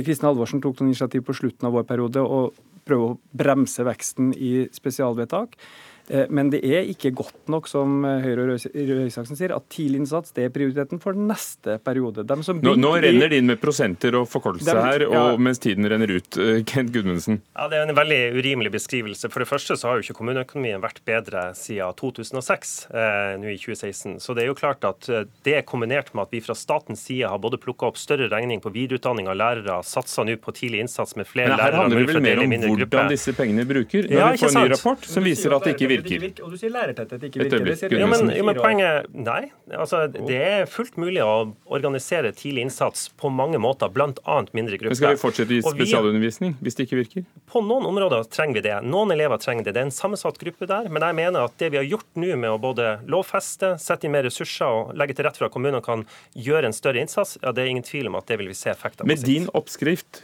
Kristin 0.00 0.30
Halvorsen 0.30 0.62
tok 0.64 0.78
noen 0.80 0.92
initiativ 0.92 1.26
på 1.26 1.36
slutten 1.36 1.68
av 1.68 1.76
vår 1.76 1.84
periode 1.88 2.22
og 2.24 2.56
prøve 2.88 3.08
å 3.10 3.16
bremse 3.36 3.84
veksten 3.86 4.32
i 4.34 4.52
spesialvedtak. 4.72 5.58
Eh, 6.08 6.26
men 6.30 6.50
det 6.52 6.60
er 6.66 6.88
ikke 6.90 7.12
godt 7.14 7.50
nok, 7.52 7.68
som 7.70 8.02
eh, 8.06 8.24
Høyre 8.24 8.44
og 8.56 8.66
Røe 8.74 9.06
Isaksen 9.06 9.38
sier, 9.38 9.54
at 9.54 9.68
tidlig 9.72 10.02
innsats 10.02 10.34
det 10.36 10.48
er 10.48 10.54
prioriteten 10.54 11.00
for 11.02 11.16
neste 11.16 11.78
periode. 11.84 12.24
Nå, 12.26 12.74
nå, 12.80 12.92
renner 13.02 13.30
det 13.30 13.42
inn 13.42 13.50
med 13.50 13.60
prosenter 13.62 14.16
og 14.18 14.26
forkortelse 14.30 14.76
her, 14.76 15.06
ja. 15.06 15.22
og 15.32 15.42
mens 15.42 15.62
tiden 15.62 15.86
renner 15.88 16.10
ut. 16.10 16.38
Eh, 16.40 16.62
Kent 16.68 16.92
Gudmundsen? 16.94 17.40
Ja, 17.54 17.68
Det 17.72 17.78
er 17.78 17.88
en 17.88 17.96
veldig 17.96 18.20
urimelig 18.38 18.74
beskrivelse. 18.74 19.30
For 19.32 19.44
det 19.44 19.50
første 19.50 19.78
så 19.78 19.90
har 19.90 20.00
jo 20.00 20.06
ikke 20.06 20.18
kommuneøkonomien 20.20 20.82
vært 20.82 21.02
bedre 21.08 21.50
siden 21.58 21.94
2006, 21.98 22.74
eh, 22.90 23.34
nå 23.40 23.52
i 23.52 23.58
2016. 23.60 24.18
Så 24.22 24.36
det 24.36 24.44
er 24.44 24.52
jo 24.52 24.58
klart 24.58 24.84
at 24.88 25.08
det 25.46 25.56
er 25.58 25.66
kombinert 25.66 26.12
med 26.14 26.26
at 26.26 26.34
vi 26.34 26.42
fra 26.44 26.56
statens 26.58 27.04
side 27.06 27.30
har 27.30 27.40
både 27.42 27.60
plukka 27.62 27.88
opp 27.88 28.00
større 28.00 28.28
regning 28.32 28.60
på 28.62 28.72
videreutdanning 28.74 29.28
av 29.30 29.38
lærere, 29.38 29.78
satsa 29.86 30.24
nå 30.26 30.36
på 30.42 30.54
tidlig 30.56 30.82
innsats 30.84 31.16
med 31.18 31.28
flere 31.28 31.52
lærere 31.52 31.56
Men 31.56 31.64
her 31.64 31.78
handler 31.80 32.02
det 32.02 32.08
vel 32.10 32.22
mer 32.24 32.42
om 32.42 32.52
hvordan 32.52 32.82
gruppe. 32.82 33.04
disse 33.12 33.34
pengene 33.36 33.66
bruker? 33.68 34.08
Når 34.08 34.18
ja, 34.18 34.30
vi 34.32 34.42
får 34.42 34.52
en 34.52 34.58
ny 34.66 34.72
rapport 34.74 35.08
som 35.08 35.26
viser 35.26 35.56
at 35.56 35.66
det 35.66 35.74
ikke 35.76 35.91
virker. 36.00 36.44
Og 36.44 36.54
du 36.54 36.58
sier 36.60 36.72
lærertetthet 36.72 37.26
ikke 37.28 37.42
virker. 37.44 37.64
Det 37.66 37.76
sier 37.80 37.94
ja, 38.00 38.08
men, 38.10 38.32
ja, 38.32 38.46
men 38.46 38.58
poenget 38.58 39.10
Nei. 39.12 39.42
Altså, 39.72 40.04
det 40.12 40.38
er 40.38 40.66
fullt 40.70 40.96
mulig 41.00 41.22
å 41.24 41.52
organisere 41.72 42.32
tidlig 42.36 42.66
innsats 42.66 43.08
på 43.20 43.30
mange 43.32 43.60
måter, 43.62 43.92
bl.a. 43.92 44.38
mindre 44.56 44.78
grupper. 44.80 44.94
Men 44.94 45.00
Skal 45.00 45.16
vi 45.16 45.22
fortsette 45.22 45.56
i 45.56 45.60
spesialundervisning 45.64 46.56
hvis 46.62 46.78
det 46.78 46.88
ikke 46.88 47.00
virker? 47.02 47.26
På 47.52 47.62
noen 47.64 47.86
områder 47.88 48.26
trenger 48.32 48.60
vi 48.60 48.64
det. 48.68 48.76
Noen 48.88 49.14
elever 49.14 49.40
trenger 49.42 49.68
det. 49.68 49.76
Det 49.76 49.84
er 49.84 49.88
en 49.90 49.94
sammensatt 49.94 50.40
gruppe 50.42 50.68
der. 50.70 50.90
Men 50.92 51.06
jeg 51.06 51.18
mener 51.18 51.46
at 51.46 51.56
det 51.62 51.72
vi 51.74 51.80
har 51.80 51.88
gjort 51.88 52.08
nå 52.18 52.34
med 52.36 52.50
å 52.52 52.58
både 52.62 52.96
lovfeste, 53.10 53.74
sette 53.82 54.08
inn 54.08 54.14
mer 54.14 54.26
ressurser 54.28 54.68
og 54.68 54.92
legge 54.98 55.16
til 55.18 55.28
rette 55.28 55.40
for 55.40 55.48
at 55.48 55.54
kommunene 55.54 55.82
kan 55.84 56.06
gjøre 56.34 56.70
en 56.70 56.76
større 56.76 57.02
innsats, 57.02 57.38
ja, 57.42 57.54
det 57.54 57.64
er 57.64 57.72
ingen 57.72 57.86
tvil 57.86 58.10
om 58.10 58.18
at 58.20 58.28
det 58.30 58.38
vil 58.40 58.50
vi 58.52 58.58
se 58.58 58.72
effekter 58.72 59.04
av. 59.04 59.10
Med 59.10 59.24
din 59.26 59.48
oppskrift 59.56 60.22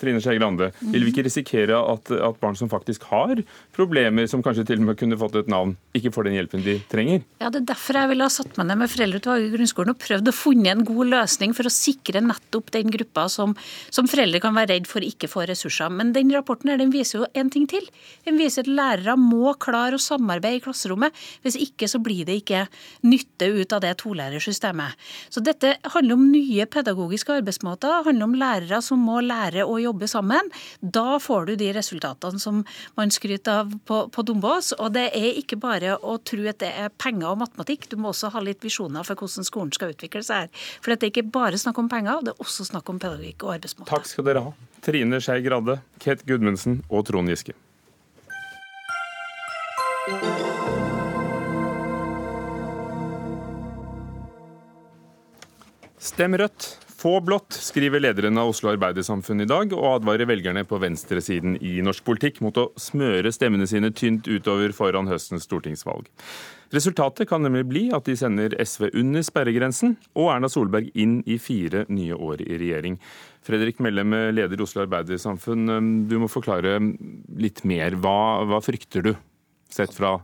Trine 0.00 0.20
Skei 0.22 0.38
Grande, 0.38 0.70
vil 0.80 1.06
vi 1.06 1.12
ikke 1.12 1.26
risikere 1.26 1.78
at, 1.78 2.10
at, 2.10 2.38
barn 2.40 2.56
som 2.58 2.70
faktisk 2.72 3.06
har 3.10 3.40
problemer, 3.76 4.28
som 4.30 4.42
kanskje 4.44 4.66
til 4.68 4.82
og 4.82 4.90
med 4.90 4.98
kunne 5.00 5.18
fått 5.20 5.38
et 5.40 5.50
navn, 5.50 5.74
ikke 5.96 6.12
får 6.14 6.28
den 6.28 6.36
hjelpen 6.38 6.64
de 6.64 6.78
trenger? 6.90 7.24
Ja, 7.40 7.50
Det 7.50 7.62
er 7.62 7.68
derfor 7.72 8.00
jeg 8.00 8.12
ville 8.12 8.26
ha 8.26 8.32
satt 8.32 8.56
meg 8.58 8.68
ned 8.70 8.80
med 8.82 8.92
foreldreutvalget 8.92 9.48
i 9.48 9.54
grunnskolen 9.56 9.94
og 9.94 10.00
prøvd 10.02 10.30
å 10.32 10.36
funne 10.36 10.72
en 10.72 10.84
god 10.86 11.12
løsning 11.12 11.54
for 11.56 11.68
å 11.68 11.72
sikre 11.72 12.22
nettopp 12.24 12.72
den 12.74 12.92
gruppa 12.94 13.26
som, 13.32 13.54
som 13.94 14.10
foreldre 14.10 14.42
kan 14.44 14.56
være 14.56 14.74
redd 14.74 14.90
for 14.90 15.04
ikke 15.04 15.30
får 15.30 15.50
ressurser. 15.52 15.92
Men 15.92 16.12
den 16.16 16.32
rapporten 16.34 16.72
her, 16.72 16.80
den 16.80 16.94
viser 16.94 17.22
jo 17.22 17.30
en 17.36 17.52
ting 17.52 17.68
til. 17.70 17.84
Den 18.26 18.40
viser 18.40 18.64
at 18.66 18.72
lærere 18.72 19.16
må 19.20 19.54
klare 19.62 19.98
å 19.98 20.02
samarbeide 20.02 20.60
i 20.60 20.64
klasserommet. 20.64 21.14
Hvis 21.44 21.58
ikke 21.60 21.88
så 21.90 22.00
blir 22.02 22.26
det 22.28 22.40
ikke 22.42 22.66
nytte 23.06 23.50
ut 23.52 23.74
av 23.76 23.82
det 23.84 23.94
tolærersystemet. 24.02 24.96
Så 25.32 25.42
dette 25.44 25.76
handler 25.94 26.16
om 26.16 26.26
nye 26.30 26.66
pedagogiske 26.70 27.40
arbeidsmåter. 27.40 27.90
Det 27.90 28.10
handler 28.10 28.28
om 28.28 28.38
lærere 28.40 28.82
som 28.84 29.02
må 29.02 29.20
lære 29.24 29.65
å 29.66 29.78
jobbe 29.82 30.08
sammen, 30.10 30.50
da 30.80 31.18
får 31.22 31.50
du 31.50 31.54
de 31.60 31.72
resultatene 31.76 32.40
som 32.42 32.62
man 32.98 33.12
skryter 33.14 33.62
av 33.62 33.74
på, 33.88 34.00
på 34.12 34.24
Dombås. 34.26 34.72
Og 34.78 34.92
det 34.96 35.08
er 35.16 35.40
ikke 35.40 35.58
bare 35.60 35.96
å 35.98 36.16
tro 36.22 36.46
at 36.50 36.60
det 36.62 36.72
er 36.72 36.94
penger 37.02 37.32
og 37.32 37.42
matematikk, 37.44 37.90
du 37.90 37.98
må 38.00 38.12
også 38.12 38.32
ha 38.34 38.42
litt 38.44 38.64
visjoner 38.64 39.06
for 39.06 39.18
hvordan 39.18 39.46
skolen 39.46 39.74
skal 39.76 39.94
utvikle 39.94 40.24
seg 40.26 40.46
her. 40.46 40.64
For 40.80 40.92
det 40.92 41.08
er 41.08 41.14
ikke 41.14 41.28
bare 41.34 41.60
snakk 41.60 41.78
om 41.82 41.90
penger, 41.92 42.24
det 42.26 42.34
er 42.34 42.46
også 42.46 42.68
snakk 42.70 42.88
om 42.92 43.02
pedagogikk 43.02 43.46
og 43.46 43.56
arbeidsmåte. 43.58 43.90
Takk 43.92 44.08
skal 44.08 44.28
dere 44.28 44.46
ha. 44.48 44.56
Trine 44.86 45.20
Skei 45.22 45.40
Grade, 45.42 45.80
Ket 46.02 46.26
Gudmundsen 46.28 46.82
og 46.88 47.06
Trond 47.08 47.32
Giske. 47.32 47.56
Stem 55.98 56.36
Rødt. 56.38 56.85
Få 57.06 57.20
blått, 57.20 57.52
skriver 57.52 58.00
lederen 58.02 58.38
av 58.40 58.48
Oslo 58.50 58.72
Arbeidersamfunn 58.72 59.44
i 59.44 59.46
dag, 59.46 59.70
og 59.76 60.00
advarer 60.00 60.26
velgerne 60.26 60.64
på 60.66 60.80
venstresiden 60.82 61.52
i 61.62 61.76
norsk 61.86 62.02
politikk 62.02 62.40
mot 62.42 62.56
å 62.58 62.64
smøre 62.82 63.30
stemmene 63.30 63.68
sine 63.70 63.92
tynt 63.94 64.26
utover 64.26 64.72
foran 64.74 65.06
høstens 65.06 65.46
stortingsvalg. 65.46 66.08
Resultatet 66.74 67.28
kan 67.30 67.46
nemlig 67.46 67.62
bli 67.70 67.82
at 67.94 68.10
de 68.10 68.16
sender 68.18 68.56
SV 68.58 68.88
under 68.88 69.22
sperregrensen 69.22 69.94
og 70.18 70.32
Erna 70.32 70.50
Solberg 70.50 70.90
inn 70.98 71.20
i 71.30 71.36
fire 71.38 71.84
nye 71.86 72.18
år 72.18 72.42
i 72.42 72.58
regjering. 72.58 72.98
Fredrik 73.46 73.78
Mellem, 73.86 74.16
leder 74.34 74.64
Oslo 74.66 74.82
Arbeidersamfunn, 74.82 76.08
du 76.10 76.16
må 76.24 76.26
forklare 76.32 76.80
litt 77.38 77.62
mer. 77.62 77.94
Hva, 78.02 78.42
hva 78.50 78.58
frykter 78.66 79.06
du, 79.06 79.12
sett 79.70 79.94
fra 79.94 80.16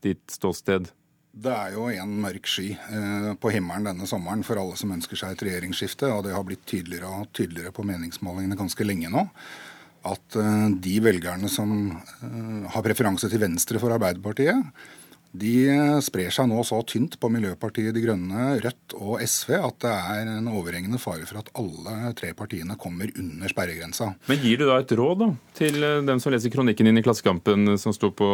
ditt 0.00 0.24
ståsted? 0.32 0.88
Det 1.30 1.50
er 1.54 1.74
jo 1.76 1.86
en 1.94 2.14
mørk 2.24 2.48
sky 2.50 2.72
eh, 2.74 3.32
på 3.38 3.52
himmelen 3.54 3.86
denne 3.86 4.06
sommeren 4.10 4.42
for 4.46 4.58
alle 4.58 4.74
som 4.78 4.90
ønsker 4.96 5.18
seg 5.18 5.36
et 5.36 5.44
regjeringsskifte. 5.46 6.08
Og 6.10 6.24
det 6.26 6.34
har 6.34 6.46
blitt 6.46 6.64
tydeligere 6.66 7.10
og 7.20 7.30
tydeligere 7.36 7.74
på 7.74 7.84
meningsmålingene 7.86 8.58
ganske 8.58 8.86
lenge 8.86 9.12
nå. 9.12 9.22
At 10.10 10.38
eh, 10.40 10.66
de 10.82 10.96
velgerne 11.04 11.50
som 11.52 11.76
eh, 11.92 12.66
har 12.74 12.86
preferanse 12.86 13.30
til 13.30 13.42
venstre 13.44 13.82
for 13.82 13.94
Arbeiderpartiet, 13.94 14.82
de 15.30 16.00
sprer 16.02 16.32
seg 16.34 16.48
nå 16.50 16.62
så 16.66 16.80
tynt 16.88 17.14
på 17.20 17.30
Miljøpartiet 17.30 17.94
De 17.94 18.02
Grønne, 18.02 18.56
Rødt 18.64 18.96
og 18.98 19.20
SV 19.22 19.54
at 19.60 19.76
det 19.84 19.92
er 19.94 20.30
en 20.32 20.48
overhengende 20.50 20.98
fare 20.98 21.26
for 21.28 21.38
at 21.38 21.50
alle 21.58 22.10
tre 22.18 22.32
partiene 22.34 22.74
kommer 22.80 23.12
under 23.14 23.52
sperregrensa. 23.52 24.10
Men 24.26 24.40
gir 24.42 24.58
du 24.58 24.66
da 24.66 24.80
et 24.82 24.94
råd 24.98 25.22
da, 25.22 25.28
til 25.56 25.78
dem 26.08 26.22
som 26.22 26.34
leser 26.34 26.50
kronikken 26.52 26.88
din 26.90 26.98
i 26.98 27.04
Klassekampen 27.04 27.76
som 27.78 27.94
sto 27.94 28.10
på 28.16 28.30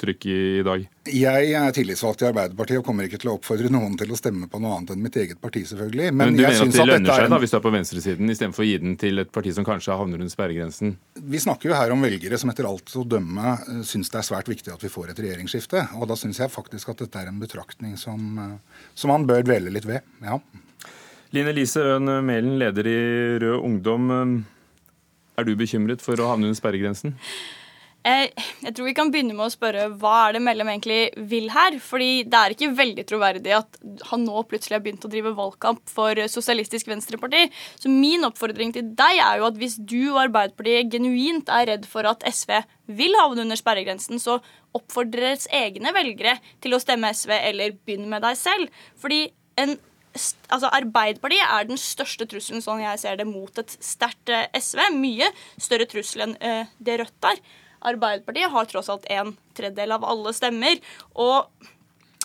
trykk 0.00 0.28
i 0.28 0.42
dag? 0.66 0.84
Jeg 1.08 1.54
er 1.56 1.74
tillitsvalgt 1.76 2.24
i 2.24 2.28
Arbeiderpartiet 2.28 2.82
og 2.82 2.86
kommer 2.86 3.08
ikke 3.08 3.20
til 3.22 3.32
å 3.32 3.38
oppfordre 3.38 3.72
noen 3.72 3.96
til 4.00 4.12
å 4.12 4.18
stemme 4.18 4.48
på 4.52 4.60
noe 4.60 4.76
annet 4.76 4.94
enn 4.94 5.02
mitt 5.04 5.16
eget 5.20 5.40
parti, 5.40 5.64
selvfølgelig. 5.68 6.10
Men, 6.12 6.34
Men 6.34 6.36
du 6.36 6.44
mener 6.44 6.68
at 6.68 6.76
det 6.76 6.88
lønner 6.90 7.22
seg 7.22 7.32
da, 7.32 7.40
hvis 7.40 7.54
du 7.54 7.58
er 7.58 7.64
på 7.64 7.74
venstresiden, 7.74 8.34
istedenfor 8.34 8.64
å 8.64 8.68
gi 8.68 8.76
den 8.84 8.98
til 9.00 9.24
et 9.24 9.32
parti 9.32 9.52
som 9.56 9.66
kanskje 9.66 9.96
havner 9.96 10.20
under 10.20 10.32
sperregrensen? 10.32 10.94
Vi 11.16 11.40
snakker 11.40 11.72
jo 11.72 11.78
her 11.78 11.96
om 11.96 12.04
velgere 12.04 12.40
som 12.40 12.52
etter 12.52 12.68
alt 12.68 12.92
å 13.00 13.06
dømme 13.08 13.56
eh, 13.56 13.82
syns 13.88 14.12
det 14.12 14.20
er 14.20 14.28
svært 14.28 14.52
viktig 14.52 14.72
at 14.74 14.84
vi 14.84 14.92
får 14.92 15.12
et 15.12 15.24
regjeringsskifte. 15.24 15.84
Og 15.94 16.08
da 16.10 16.16
syns 16.18 16.40
jeg 16.42 16.52
faktisk 16.52 16.92
at 16.92 17.02
dette 17.04 17.20
er 17.20 17.30
en 17.30 17.40
betraktning 17.42 17.96
som, 18.00 18.38
eh, 18.38 18.82
som 18.94 19.14
han 19.14 19.26
bør 19.26 19.46
dvele 19.46 19.72
litt 19.74 19.88
ved. 19.88 20.06
Ja. 20.24 20.38
Line 21.34 21.54
Lise 21.54 21.82
Øen 21.82 22.06
Mælen, 22.26 22.58
leder 22.60 22.86
i 22.86 22.98
Rød 23.42 23.64
Ungdom. 23.64 24.44
Er 25.34 25.44
du 25.44 25.56
bekymret 25.58 26.02
for 26.04 26.14
å 26.14 26.28
havne 26.30 26.46
under 26.46 26.58
sperregrensen? 26.58 27.16
Jeg 28.04 28.74
tror 28.76 28.84
vi 28.84 28.92
kan 28.96 29.08
begynne 29.08 29.32
med 29.32 29.46
å 29.46 29.52
spørre 29.52 29.86
hva 29.96 30.12
er 30.26 30.34
det 30.36 30.42
Mellem 30.44 30.68
egentlig 30.74 30.98
vil 31.30 31.46
her? 31.54 31.78
Fordi 31.80 32.26
det 32.28 32.36
er 32.36 32.52
ikke 32.52 32.74
veldig 32.76 33.04
troverdig 33.08 33.54
at 33.56 33.78
han 34.10 34.26
nå 34.26 34.42
plutselig 34.50 34.76
har 34.76 34.82
begynt 34.84 35.06
å 35.08 35.10
drive 35.12 35.32
valgkamp 35.38 35.80
for 35.88 36.20
Sosialistisk 36.28 36.90
Venstreparti. 36.90 37.46
Så 37.80 37.88
min 37.88 38.26
oppfordring 38.28 38.74
til 38.76 38.90
deg 38.98 39.22
er 39.24 39.40
jo 39.40 39.48
at 39.48 39.56
hvis 39.60 39.78
du 39.80 40.10
og 40.10 40.20
Arbeiderpartiet 40.26 40.92
genuint 40.92 41.48
er 41.48 41.70
redd 41.72 41.88
for 41.88 42.04
at 42.10 42.26
SV 42.28 42.58
vil 42.92 43.16
havne 43.22 43.46
under 43.46 43.56
sperregrensen, 43.56 44.20
så 44.20 44.36
oppfordrer 44.76 45.30
deres 45.30 45.48
egne 45.54 45.94
velgere 45.96 46.36
til 46.60 46.76
å 46.76 46.82
stemme 46.82 47.08
SV 47.14 47.32
eller 47.38 47.72
begynne 47.86 48.10
med 48.12 48.26
deg 48.26 48.36
selv. 48.36 48.84
Fordi 49.00 49.30
en 49.64 49.78
altså 50.52 50.68
Arbeiderpartiet 50.76 51.42
er 51.48 51.66
den 51.68 51.80
største 51.80 52.26
trusselen 52.30 52.62
sånn 52.62 52.82
jeg 52.84 53.00
ser 53.02 53.18
det, 53.18 53.26
mot 53.26 53.58
et 53.58 53.76
sterkt 53.82 54.30
eh, 54.30 54.46
SV. 54.54 54.90
Mye 54.94 55.32
større 55.56 55.88
trussel 55.90 56.28
enn 56.28 56.36
uh, 56.38 56.72
det 56.78 57.00
Rødt 57.00 57.32
er. 57.32 57.40
Arbeiderpartiet 57.84 58.52
har 58.52 58.68
tross 58.70 58.90
alt 58.92 59.08
en 59.12 59.34
tredjedel 59.56 59.96
av 59.96 60.06
alle 60.08 60.34
stemmer. 60.36 60.80
Og 61.20 61.48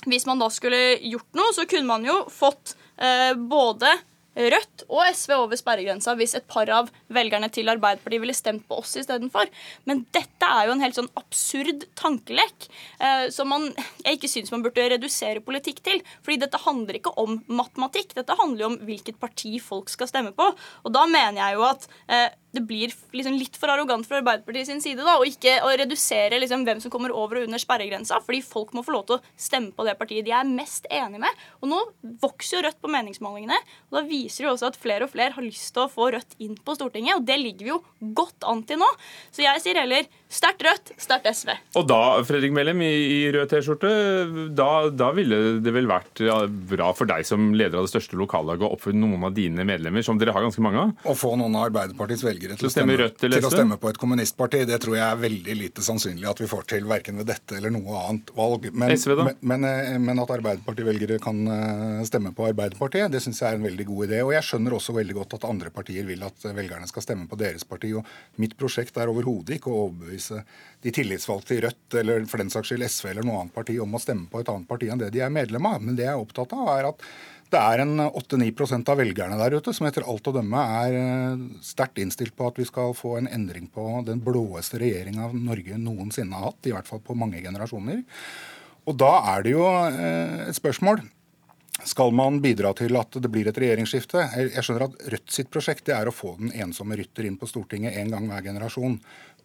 hvis 0.07 0.27
man 0.29 0.39
da 0.39 0.49
skulle 0.53 0.99
gjort 1.03 1.37
noe, 1.37 1.55
så 1.55 1.67
kunne 1.69 1.89
man 1.89 2.07
jo 2.07 2.21
fått 2.31 2.75
eh, 2.97 3.33
både 3.35 3.97
Rødt 4.39 4.85
og 4.87 5.01
SV 5.03 5.33
over 5.35 5.57
sperregrensa 5.59 6.13
hvis 6.15 6.35
et 6.37 6.45
par 6.47 6.69
av 6.71 6.89
velgerne 7.11 7.49
til 7.51 7.67
Arbeiderpartiet 7.71 8.21
ville 8.23 8.35
stemt 8.37 8.63
på 8.69 8.77
oss 8.79 8.93
istedenfor. 9.01 9.49
Men 9.89 10.05
dette 10.15 10.47
er 10.47 10.67
jo 10.67 10.75
en 10.75 10.83
helt 10.83 10.95
sånn 10.95 11.09
absurd 11.19 11.83
tankelek 11.99 12.69
eh, 13.03 13.27
som 13.35 13.51
man, 13.51 13.67
jeg 14.05 14.19
ikke 14.19 14.31
syns 14.31 14.53
man 14.53 14.63
burde 14.63 14.85
redusere 14.93 15.43
politikk 15.43 15.81
til. 15.83 16.03
Fordi 16.23 16.39
dette 16.45 16.61
handler 16.63 17.01
ikke 17.01 17.15
om 17.19 17.39
matematikk, 17.51 18.15
dette 18.15 18.37
handler 18.39 18.63
jo 18.63 18.71
om 18.71 18.79
hvilket 18.87 19.19
parti 19.19 19.57
folk 19.63 19.91
skal 19.91 20.11
stemme 20.11 20.31
på. 20.37 20.47
Og 20.85 20.95
da 20.95 21.03
mener 21.09 21.41
jeg 21.41 21.59
jo 21.59 21.67
at 21.67 21.89
eh, 22.07 22.29
det 22.55 22.63
blir 22.65 22.93
liksom 23.13 23.35
litt 23.37 23.57
for 23.59 23.69
arrogant 23.69 24.07
fra 24.07 24.19
Arbeiderpartiet 24.19 24.69
sin 24.69 24.81
side 24.81 25.03
da, 25.05 25.17
og 25.19 25.27
ikke 25.29 25.59
å 25.65 25.69
redusere 25.77 26.39
liksom 26.41 26.63
hvem 26.65 26.81
som 26.81 26.93
kommer 26.93 27.13
over 27.13 27.39
og 27.39 27.47
under 27.47 27.61
sperregrensa, 27.61 28.17
fordi 28.25 28.41
folk 28.45 28.73
må 28.73 28.83
få 28.85 28.95
lov 28.95 29.05
til 29.09 29.19
å 29.19 29.33
stemme 29.37 29.73
på 29.75 29.85
det 29.85 29.95
partiet 29.99 30.25
de 30.25 30.33
er 30.33 30.49
mest 30.49 30.89
enig 30.89 31.21
med. 31.21 31.43
Og 31.61 31.69
nå 31.73 31.81
vokser 32.23 32.57
jo 32.57 32.65
Rødt 32.65 32.81
på 32.81 32.91
meningsmålingene, 32.91 33.55
og 33.89 33.99
da 33.99 34.05
viser 34.07 34.43
det 34.43 34.49
jo 34.49 34.55
også 34.55 34.71
at 34.71 34.79
flere 34.81 35.05
og 35.05 35.13
flere 35.13 35.35
har 35.37 35.45
lyst 35.45 35.71
til 35.75 35.85
å 35.85 35.91
få 35.91 36.09
Rødt 36.15 36.35
inn 36.43 36.57
på 36.57 36.75
Stortinget, 36.77 37.19
og 37.19 37.27
det 37.29 37.37
ligger 37.39 37.67
vi 37.67 37.73
jo 37.75 37.83
godt 38.17 38.49
an 38.49 38.65
til 38.67 38.81
nå. 38.81 38.89
Så 39.31 39.45
jeg 39.45 39.63
sier 39.63 39.79
heller 39.79 40.09
sterkt 40.29 40.61
Rødt, 40.61 40.91
sterkt 41.01 41.25
SV. 41.33 41.49
Og 41.79 41.85
da, 41.89 41.99
Fredrik 42.27 42.53
Mellem, 42.53 42.83
i, 42.85 42.91
i 43.15 43.19
rød 43.33 43.49
T-skjorte, 43.49 43.89
da, 44.53 44.69
da, 44.93 45.09
ville 45.17 45.39
det 45.65 45.73
vel 45.73 45.89
vært 45.89 46.21
ja, 46.21 46.37
bra 46.45 46.91
for 46.93 47.09
deg 47.09 47.25
som 47.25 47.49
leder 47.57 47.79
av 47.79 47.87
det 47.87 47.93
største 47.95 48.17
lokallaget 48.19 48.67
å 48.67 48.69
oppfordre 48.75 49.01
noen 49.01 49.25
av 49.25 49.33
dine 49.33 49.65
medlemmer, 49.65 50.05
som 50.05 50.19
dere 50.21 50.35
har 50.35 50.45
ganske 50.45 50.61
mange 50.61 50.83
av? 50.83 50.93
Å 51.09 51.15
få 51.17 51.33
noen 51.39 51.57
av 51.57 51.69
Arbeiderpartiets 51.71 52.25
velgere 52.27 52.57
til, 52.59 52.69
å 52.69 52.73
stemme, 52.73 52.97
til 53.17 53.37
å 53.39 53.51
stemme, 53.51 53.79
på 53.81 53.89
et 53.89 53.97
kommunistparti. 54.01 54.61
Det 54.69 54.77
tror 54.83 54.99
jeg 54.99 55.05
er 55.07 55.23
veldig 55.23 55.55
lite 55.63 55.85
sannsynlig 55.85 56.29
at 56.29 56.43
vi 56.43 56.51
får 56.51 56.69
til, 56.75 56.85
verken 56.89 57.17
ved 57.23 57.31
dette 57.31 57.57
eller 57.57 57.73
noe 57.73 58.05
annet 58.05 58.29
valg. 58.37 58.69
Men, 58.69 58.93
SV 58.93 59.15
da? 59.17 59.27
Men, 59.41 59.65
men, 59.65 60.05
men 60.05 60.23
at 60.25 60.35
Arbeiderparti-velgere 60.37 61.17
kan 61.23 61.41
stemme 62.05 62.35
på 62.37 62.45
Arbeiderpartiet, 62.51 63.09
det 63.09 63.23
syns 63.25 63.41
jeg 63.41 63.49
er 63.49 63.57
en 63.57 63.65
veldig 63.65 63.89
god 63.89 64.11
idé. 64.11 64.21
Og 64.27 64.35
jeg 64.37 64.45
skjønner 64.45 64.77
også 64.77 64.93
veldig 64.99 65.17
godt 65.23 65.39
at 65.39 65.49
andre 65.49 65.73
partier 65.73 66.05
vil 66.05 66.21
at 66.27 66.45
velgerne 66.53 66.91
skal 66.91 67.07
stemme 67.07 67.25
på 67.31 67.41
deres 67.41 67.65
parti. 67.65 67.95
Og 67.97 68.05
mitt 68.37 68.53
prosjekt 68.59 69.01
er 69.01 69.09
overhodet 69.09 69.57
ikke 69.57 69.73
å 69.73 69.87
overbevise 69.87 70.18
de 70.83 70.93
tillitsvalgte 70.95 71.57
i 71.57 71.63
Rødt 71.65 71.97
eller 72.01 72.27
for 72.29 72.41
den 72.41 72.51
saks 72.53 72.71
skyld 72.71 72.85
SV 72.85 73.11
eller 73.13 73.27
noe 73.27 73.41
annet 73.41 73.55
parti 73.55 73.79
om 73.81 73.95
å 73.95 74.01
stemme 74.01 74.29
på 74.31 74.43
et 74.43 74.51
annet 74.51 74.69
parti 74.69 74.91
enn 74.91 75.01
det 75.01 75.11
de 75.15 75.23
er 75.25 75.33
medlem 75.33 75.67
av. 75.69 75.81
Men 75.83 75.97
det 75.97 76.05
jeg 76.07 76.13
er 76.13 76.23
opptatt 76.23 76.55
av, 76.55 76.69
er 76.75 76.89
at 76.91 77.05
det 77.49 77.57
er 77.57 77.81
en 77.81 77.95
8-9 78.05 78.77
av 78.77 78.99
velgerne 78.99 79.37
der 79.39 79.55
ute 79.57 79.73
som 79.73 79.87
etter 79.89 80.05
alt 80.05 80.27
å 80.29 80.33
dømme 80.35 80.63
er 80.83 80.97
eh, 80.99 81.45
sterkt 81.65 81.97
innstilt 82.01 82.35
på 82.37 82.45
at 82.49 82.59
vi 82.61 82.67
skal 82.69 82.93
få 82.97 83.15
en 83.17 83.29
endring 83.31 83.65
på 83.73 84.03
den 84.05 84.21
blåeste 84.21 84.77
regjeringa 84.81 85.31
Norge 85.33 85.79
noensinne 85.81 86.37
har 86.37 86.51
hatt, 86.51 86.69
i 86.69 86.75
hvert 86.75 86.89
fall 86.89 87.01
på 87.01 87.17
mange 87.17 87.41
generasjoner. 87.41 88.03
Og 88.85 88.97
da 89.01 89.15
er 89.33 89.47
det 89.47 89.55
jo 89.55 89.65
eh, 89.65 90.43
et 90.49 90.59
spørsmål. 90.59 91.01
Skal 91.87 92.11
man 92.11 92.41
bidra 92.43 92.73
til 92.75 92.97
at 92.99 93.15
det 93.23 93.29
blir 93.31 93.47
et 93.47 93.57
regjeringsskifte? 93.57 94.25
Jeg 94.35 94.63
skjønner 94.65 94.89
at 94.89 95.03
Rødt 95.13 95.31
sitt 95.33 95.49
prosjekt 95.53 95.89
er 95.95 96.09
å 96.09 96.13
få 96.13 96.33
den 96.39 96.51
ensomme 96.51 96.97
rytter 96.99 97.25
inn 97.25 97.37
på 97.39 97.47
Stortinget 97.47 97.95
en 98.01 98.11
gang 98.13 98.27
hver 98.27 98.43
generasjon. 98.49 98.97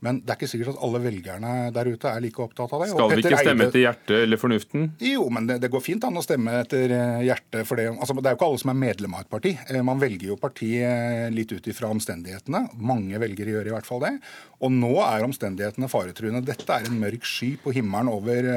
Men 0.05 0.21
det 0.23 0.33
er 0.33 0.39
ikke 0.39 0.51
sikkert 0.51 0.75
at 0.75 0.83
alle 0.87 1.01
velgerne 1.05 1.53
der 1.75 1.91
ute 1.91 2.11
er 2.11 2.23
like 2.25 2.43
opptatt 2.43 2.73
av 2.75 2.83
det. 2.83 2.91
Skal 2.93 3.13
vi 3.13 3.23
ikke 3.23 3.41
stemme 3.41 3.69
etter 3.69 3.83
hjertet 3.83 4.17
eller 4.19 4.41
fornuften? 4.41 4.87
Jo, 5.05 5.29
men 5.35 5.49
det, 5.49 5.59
det, 5.63 5.71
går 5.73 5.85
fint 5.85 6.07
an 6.09 6.21
å 6.21 6.25
stemme 6.25 6.59
etter 6.63 6.95
eh, 6.97 7.25
hjertet. 7.29 7.63
For 7.69 7.81
det, 7.81 7.89
altså, 7.95 8.17
det 8.19 8.31
er 8.31 8.37
jo 8.37 8.41
ikke 8.41 8.51
alle 8.51 8.63
som 8.65 8.75
er 8.75 8.81
medlem 8.83 9.17
av 9.17 9.25
et 9.25 9.33
parti. 9.33 9.55
Eh, 9.69 9.81
man 9.87 10.03
velger 10.03 10.33
jo 10.33 10.39
parti 10.41 10.71
eh, 10.81 11.27
litt 11.35 11.55
ut 11.55 11.71
ifra 11.71 11.91
omstendighetene. 11.95 12.65
Mange 12.93 13.23
velgere 13.23 13.57
gjør 13.57 13.71
i 13.71 13.75
hvert 13.77 13.89
fall 13.89 14.05
det. 14.05 14.15
Og 14.65 14.75
nå 14.75 14.95
er 15.07 15.27
omstendighetene 15.29 15.91
faretruende. 15.93 16.45
Dette 16.47 16.79
er 16.79 16.89
en 16.89 17.01
mørk 17.01 17.27
sky 17.29 17.55
på 17.63 17.75
himmelen 17.77 18.13
over 18.13 18.49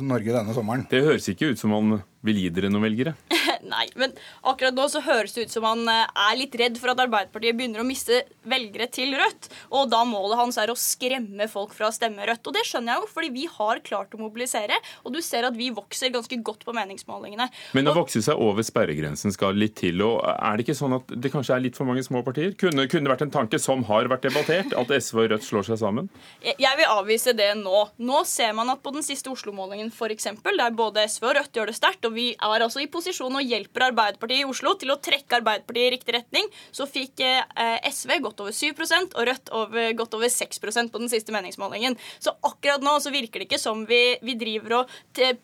Norge 0.00 0.34
denne 0.34 0.54
sommeren. 0.56 0.86
Det 0.90 1.04
høres 1.04 1.28
ikke 1.30 1.52
ut 1.52 1.60
som 1.60 1.74
man 1.74 2.00
vil 2.26 2.40
gi 2.42 2.50
dere 2.52 2.70
noen 2.72 2.84
velgere? 2.84 3.14
Nei, 3.70 3.86
men 4.00 4.12
akkurat 4.48 4.76
nå 4.76 4.86
så 4.92 5.02
høres 5.04 5.34
det 5.36 5.46
ut 5.46 5.54
som 5.54 5.66
han 5.68 5.88
er 5.88 6.36
litt 6.38 6.54
redd 6.58 6.78
for 6.80 6.92
at 6.92 7.00
Arbeiderpartiet 7.02 7.56
begynner 7.56 7.82
å 7.82 7.86
miste 7.86 8.22
velgere 8.48 8.88
til 8.92 9.14
Rødt. 9.18 9.50
Og 9.76 9.88
da 9.92 10.02
målet 10.08 10.38
hans 10.40 10.58
er 10.60 10.72
å 10.72 10.78
skremme 10.78 11.48
folk 11.50 11.74
fra 11.76 11.88
å 11.88 11.94
stemme 11.94 12.24
Rødt. 12.28 12.46
Og 12.46 12.56
det 12.56 12.64
skjønner 12.68 12.94
jeg 12.94 13.04
jo, 13.04 13.10
fordi 13.12 13.30
vi 13.34 13.46
har 13.50 13.82
klart 13.86 14.16
å 14.16 14.20
mobilisere. 14.20 14.76
Og 15.04 15.14
du 15.14 15.20
ser 15.24 15.46
at 15.48 15.56
vi 15.56 15.70
vokser 15.74 16.12
ganske 16.14 16.40
godt 16.44 16.64
på 16.66 16.74
meningsmålingene. 16.76 17.48
Men 17.76 17.90
å 17.90 17.96
vokse 17.96 18.22
seg 18.24 18.40
over 18.40 18.64
sperregrensen 18.66 19.34
skal 19.34 19.58
litt 19.58 19.78
til. 19.80 20.02
og 20.04 20.20
Er 20.34 20.58
det 20.58 20.66
ikke 20.66 20.78
sånn 20.78 20.96
at 20.98 21.12
det 21.16 21.32
kanskje 21.32 21.56
er 21.56 21.64
litt 21.64 21.78
for 21.78 21.88
mange 21.88 22.04
små 22.06 22.24
partier? 22.26 22.52
Kunne, 22.60 22.88
kunne 22.90 23.08
det 23.08 23.14
vært 23.14 23.26
en 23.28 23.34
tanke 23.34 23.60
som 23.62 23.84
har 23.88 24.10
vært 24.10 24.28
debattert, 24.28 24.76
at 24.76 24.94
SV 24.96 25.24
og 25.24 25.30
Rødt 25.34 25.48
slår 25.48 25.68
seg 25.70 25.80
sammen? 25.82 26.10
Jeg 26.44 26.80
vil 26.80 26.90
avvise 26.90 27.36
det 27.36 27.52
nå. 27.60 27.84
Nå 28.00 28.24
ser 28.28 28.54
man 28.56 28.72
at 28.72 28.82
på 28.84 28.92
den 28.94 29.06
siste 29.06 29.32
Oslo-målingen 29.32 29.92
f.eks., 29.92 30.30
der 30.60 30.76
både 30.76 31.06
SV 31.08 31.30
og 31.30 31.36
Rødt 31.38 31.56
gjør 31.56 31.70
det 31.70 31.76
sterkt, 31.78 32.09
og 32.10 32.16
vi 32.16 32.26
er 32.34 32.64
altså 32.66 32.82
i 32.82 32.88
posisjon 32.90 33.38
og 33.38 33.46
hjelper 33.46 33.86
Arbeiderpartiet 33.88 34.42
i 34.42 34.48
Oslo 34.48 34.74
til 34.78 34.92
å 34.92 34.98
trekke 35.02 35.38
Arbeiderpartiet 35.38 35.86
i 35.86 35.94
riktig 35.94 36.16
retning, 36.16 36.48
så 36.74 36.86
fikk 36.90 37.22
eh, 37.24 37.78
SV 37.86 38.16
godt 38.26 38.42
over 38.44 38.54
7 38.56 38.70
og 38.70 39.22
Rødt 39.30 39.52
over, 39.54 39.92
godt 39.98 40.16
over 40.18 40.30
6% 40.32 40.90
på 40.90 41.00
den 41.02 41.10
siste 41.12 41.34
meningsmålingen. 41.34 41.96
Så 42.18 42.34
akkurat 42.46 42.82
nå 42.82 42.96
så 43.02 43.12
virker 43.14 43.40
det 43.40 43.48
ikke 43.48 43.60
som 43.62 43.84
vi, 43.88 44.18
vi 44.26 44.34
driver 44.40 44.80
og 44.80 44.94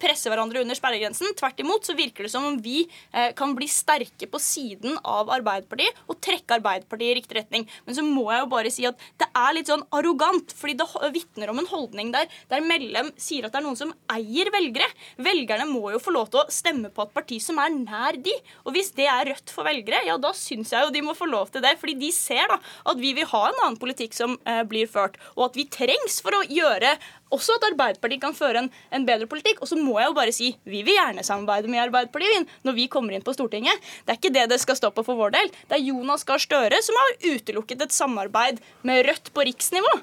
presser 0.01 0.33
hverandre 0.33 0.65
under 0.65 0.79
sperregrensen. 0.79 1.35
Tvert 1.39 1.61
imot 1.63 1.87
så 1.87 1.97
virker 1.99 2.27
det 2.27 2.33
som 2.33 2.47
om 2.49 2.59
vi 2.63 2.83
eh, 3.13 3.31
kan 3.37 3.55
bli 3.57 3.69
sterke 3.71 4.29
på 4.31 4.41
siden 4.43 4.99
av 5.05 5.31
Arbeiderpartiet 5.37 6.07
og 6.11 6.21
trekke 6.25 6.59
Arbeiderpartiet 6.59 7.13
i 7.13 7.19
riktig 7.21 7.41
retning. 7.41 7.69
Men 7.87 7.99
så 7.99 8.05
må 8.07 8.27
jeg 8.33 8.43
jo 8.43 8.51
bare 8.57 8.75
si 8.75 8.89
at 8.89 9.07
det 9.21 9.31
er 9.31 9.57
litt 9.57 9.71
sånn 9.71 9.87
arrogant, 9.95 10.55
fordi 10.57 10.79
det 10.81 10.89
vitner 11.15 11.53
om 11.53 11.61
en 11.63 11.71
holdning 11.71 12.13
der 12.15 12.31
der 12.51 12.65
Mellem 12.67 13.13
sier 13.21 13.47
at 13.47 13.55
det 13.55 13.61
er 13.61 13.67
noen 13.67 13.79
som 13.79 13.93
eier 14.13 14.51
velgere. 14.55 14.89
Velgerne 15.23 15.69
må 15.69 15.91
jo 15.95 16.01
få 16.03 16.15
lov 16.15 16.31
til 16.33 16.43
å 16.43 16.51
stemme 16.57 16.91
på 16.95 17.05
et 17.05 17.15
parti 17.17 17.39
som 17.43 17.61
er 17.63 17.75
nær 17.75 18.19
de. 18.23 18.35
Og 18.65 18.75
hvis 18.77 18.93
det 18.97 19.09
er 19.11 19.29
Rødt 19.31 19.53
for 19.53 19.67
velgere, 19.67 20.05
ja 20.07 20.17
da 20.21 20.33
syns 20.37 20.73
jeg 20.73 20.87
jo 20.87 20.95
de 20.95 21.03
må 21.05 21.15
få 21.17 21.29
lov 21.29 21.51
til 21.53 21.65
det. 21.65 21.77
Fordi 21.81 21.97
de 22.01 22.11
ser 22.15 22.49
da 22.51 22.59
at 22.93 23.01
vi 23.01 23.13
vil 23.17 23.29
ha 23.31 23.43
en 23.51 23.63
annen 23.65 23.79
politikk 23.81 24.17
som 24.17 24.37
eh, 24.49 24.63
blir 24.69 24.91
ført, 24.91 25.19
og 25.37 25.51
at 25.51 25.59
vi 25.59 25.69
trengs 25.73 26.21
for 26.25 26.37
å 26.37 26.45
gjøre 26.49 26.97
også 27.35 27.57
at 27.57 27.67
Arbeiderpartiet 27.71 28.23
kan 28.23 28.37
føre 28.37 28.63
en, 28.63 28.69
en, 28.95 29.07
bedre 29.07 29.29
politikk. 29.31 29.63
Og 29.63 29.71
så 29.71 29.79
må 29.79 29.97
jeg 30.01 30.11
jo 30.11 30.17
bare 30.19 30.35
si 30.35 30.53
vi 30.69 30.83
vil 30.87 30.99
gjerne 30.99 31.25
samarbeide 31.27 31.71
med 31.73 31.85
Arbeiderpartiet 31.87 32.53
når 32.67 32.79
vi 32.79 32.91
kommer 32.93 33.17
inn 33.17 33.25
på 33.27 33.35
Stortinget. 33.37 33.87
Det 34.07 34.15
er 34.15 34.21
ikke 34.21 34.35
det 34.35 34.47
det 34.53 34.61
skal 34.63 34.79
stå 34.79 34.93
på 34.95 35.07
for 35.07 35.19
vår 35.19 35.35
del. 35.39 35.51
Det 35.67 35.79
er 35.79 35.89
Jonas 35.89 36.27
Gahr 36.29 36.43
Støre 36.43 36.83
som 36.85 36.99
har 37.01 37.17
utelukket 37.27 37.87
et 37.87 37.97
samarbeid 37.97 38.63
med 38.87 39.07
Rødt 39.09 39.33
på 39.35 39.47
riksnivå. 39.49 39.97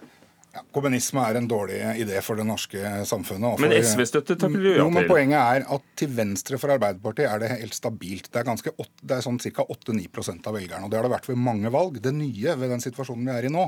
Ja, 0.53 0.61
kommunisme 0.69 1.21
er 1.25 1.39
en 1.39 1.47
dårlig 1.49 1.79
idé 1.97 2.19
for 2.21 2.37
det 2.37 2.43
norske 2.45 2.77
samfunnet. 3.09 3.55
For, 3.57 3.63
men 3.63 3.73
SV-støtte 3.73 4.35
takker 4.37 4.61
du 4.61 4.67
ja 4.69 4.83
til? 4.83 4.91
Men 4.93 5.07
poenget 5.09 5.39
er 5.39 5.65
at 5.73 5.87
til 5.97 6.11
venstre 6.13 6.59
for 6.61 6.75
Arbeiderpartiet 6.75 7.25
er 7.25 7.41
det 7.41 7.49
helt 7.55 7.73
stabilt. 7.73 8.29
Det 8.29 8.43
er, 8.43 8.45
ganske, 8.51 8.75
det 9.01 9.17
er 9.17 9.25
sånn 9.25 9.41
ca. 9.41 9.65
8-9% 9.65 10.51
av 10.51 10.59
velgerne. 10.59 10.85
og 10.85 10.93
Det 10.93 10.99
har 10.99 11.07
det 11.07 11.13
vært 11.15 11.31
ved 11.31 11.41
mange 11.41 11.73
valg. 11.73 11.97
Det 12.05 12.13
nye 12.13 12.53
ved 12.61 12.69
den 12.75 12.85
situasjonen 12.85 13.25
vi 13.31 13.33
er 13.33 13.49
i 13.49 13.53
nå, 13.55 13.65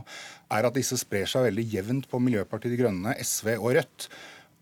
er 0.53 0.69
at 0.69 0.77
disse 0.77 1.01
sprer 1.01 1.25
seg 1.31 1.49
veldig 1.49 1.67
jevnt 1.73 2.09
på 2.11 2.21
Miljøpartiet 2.21 2.75
De 2.75 2.81
Grønne, 2.83 3.17
SV 3.17 3.55
og 3.57 3.69
Rødt. 3.79 4.09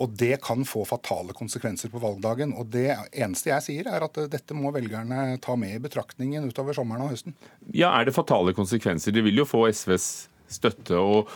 Og 0.01 0.15
det 0.23 0.37
kan 0.47 0.63
få 0.67 0.87
fatale 0.87 1.35
konsekvenser 1.35 1.91
på 1.91 2.01
valgdagen. 2.01 2.55
Og 2.55 2.71
det 2.71 2.87
eneste 3.11 3.51
jeg 3.51 3.67
sier, 3.67 3.91
er 3.91 4.07
at 4.07 4.23
dette 4.31 4.55
må 4.57 4.71
velgerne 4.71 5.35
ta 5.43 5.59
med 5.59 5.75
i 5.75 5.83
betraktningen 5.83 6.47
utover 6.47 6.75
sommeren 6.79 7.03
og 7.05 7.13
høsten. 7.17 7.35
Ja, 7.75 7.91
er 7.91 8.07
det 8.07 8.15
fatale 8.15 8.55
konsekvenser? 8.55 9.11
De 9.11 9.27
vil 9.27 9.43
jo 9.43 9.47
få 9.47 9.67
SVs 9.75 10.29
støtte 10.53 10.99
og, 10.99 11.31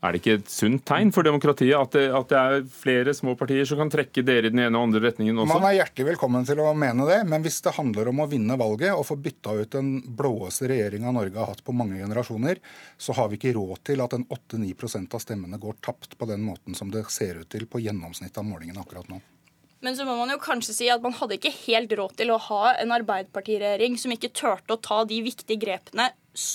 er 0.00 0.14
det 0.14 0.20
ikke 0.22 0.36
et 0.38 0.52
sunt 0.52 0.82
tegn 0.88 1.10
for 1.12 1.26
demokratiet 1.26 1.76
at 1.76 1.92
det, 1.92 2.06
at 2.16 2.30
det, 2.32 2.40
er 2.40 2.62
flere 2.72 3.12
små 3.16 3.34
partier 3.36 3.66
som 3.68 3.82
kan 3.82 3.90
trekke 3.92 4.24
dere 4.24 4.48
i 4.48 4.52
den 4.52 4.62
ene 4.64 4.78
og 4.78 4.88
andre 4.88 5.02
retningen 5.04 5.42
også? 5.42 5.58
Man 5.58 5.66
er 5.68 5.76
hjertelig 5.76 6.06
velkommen 6.14 6.46
til 6.48 6.62
å 6.64 6.70
mene 6.72 7.08
det, 7.08 7.18
men 7.28 7.44
hvis 7.44 7.60
det 7.66 7.74
handler 7.76 8.08
om 8.12 8.22
å 8.24 8.28
vinne 8.30 8.56
valget 8.60 8.94
og 8.94 9.04
få 9.10 9.18
bytta 9.20 9.58
ut 9.60 9.76
den 9.76 9.90
blåeste 10.16 10.70
regjeringa 10.72 11.12
Norge 11.12 11.36
har 11.36 11.52
hatt 11.52 11.64
på 11.66 11.74
mange 11.76 12.00
generasjoner, 12.00 12.62
så 12.96 13.16
har 13.18 13.28
vi 13.28 13.40
ikke 13.40 13.52
råd 13.58 13.82
til 13.90 14.04
at 14.04 14.16
en 14.16 14.24
8-9% 14.24 15.18
av 15.18 15.24
stemmene 15.26 15.60
går 15.60 15.82
tapt 15.84 16.16
på 16.16 16.30
den 16.30 16.48
måten 16.48 16.78
som 16.78 16.92
det 16.94 17.04
ser 17.12 17.42
ut 17.42 17.50
til 17.52 17.68
på 17.68 17.82
gjennomsnittet 17.84 18.40
av 18.40 18.48
målingene 18.48 18.80
akkurat 18.80 19.12
nå. 19.12 19.20
Men 19.80 19.96
så 19.96 20.04
må 20.04 20.12
man 20.16 20.28
jo 20.28 20.40
kanskje 20.40 20.74
si 20.76 20.88
at 20.92 21.00
man 21.04 21.14
hadde 21.16 21.38
ikke 21.38 21.52
helt 21.62 21.92
råd 21.96 22.18
til 22.20 22.32
å 22.32 22.40
ha 22.50 22.74
en 22.74 22.92
arbeiderpartiregjering 22.92 23.96
som 24.00 24.12
ikke 24.12 24.32
turte 24.36 24.76
å 24.76 24.80
ta 24.80 25.02
de 25.08 25.22
viktige 25.24 25.60
grepene 25.60 26.10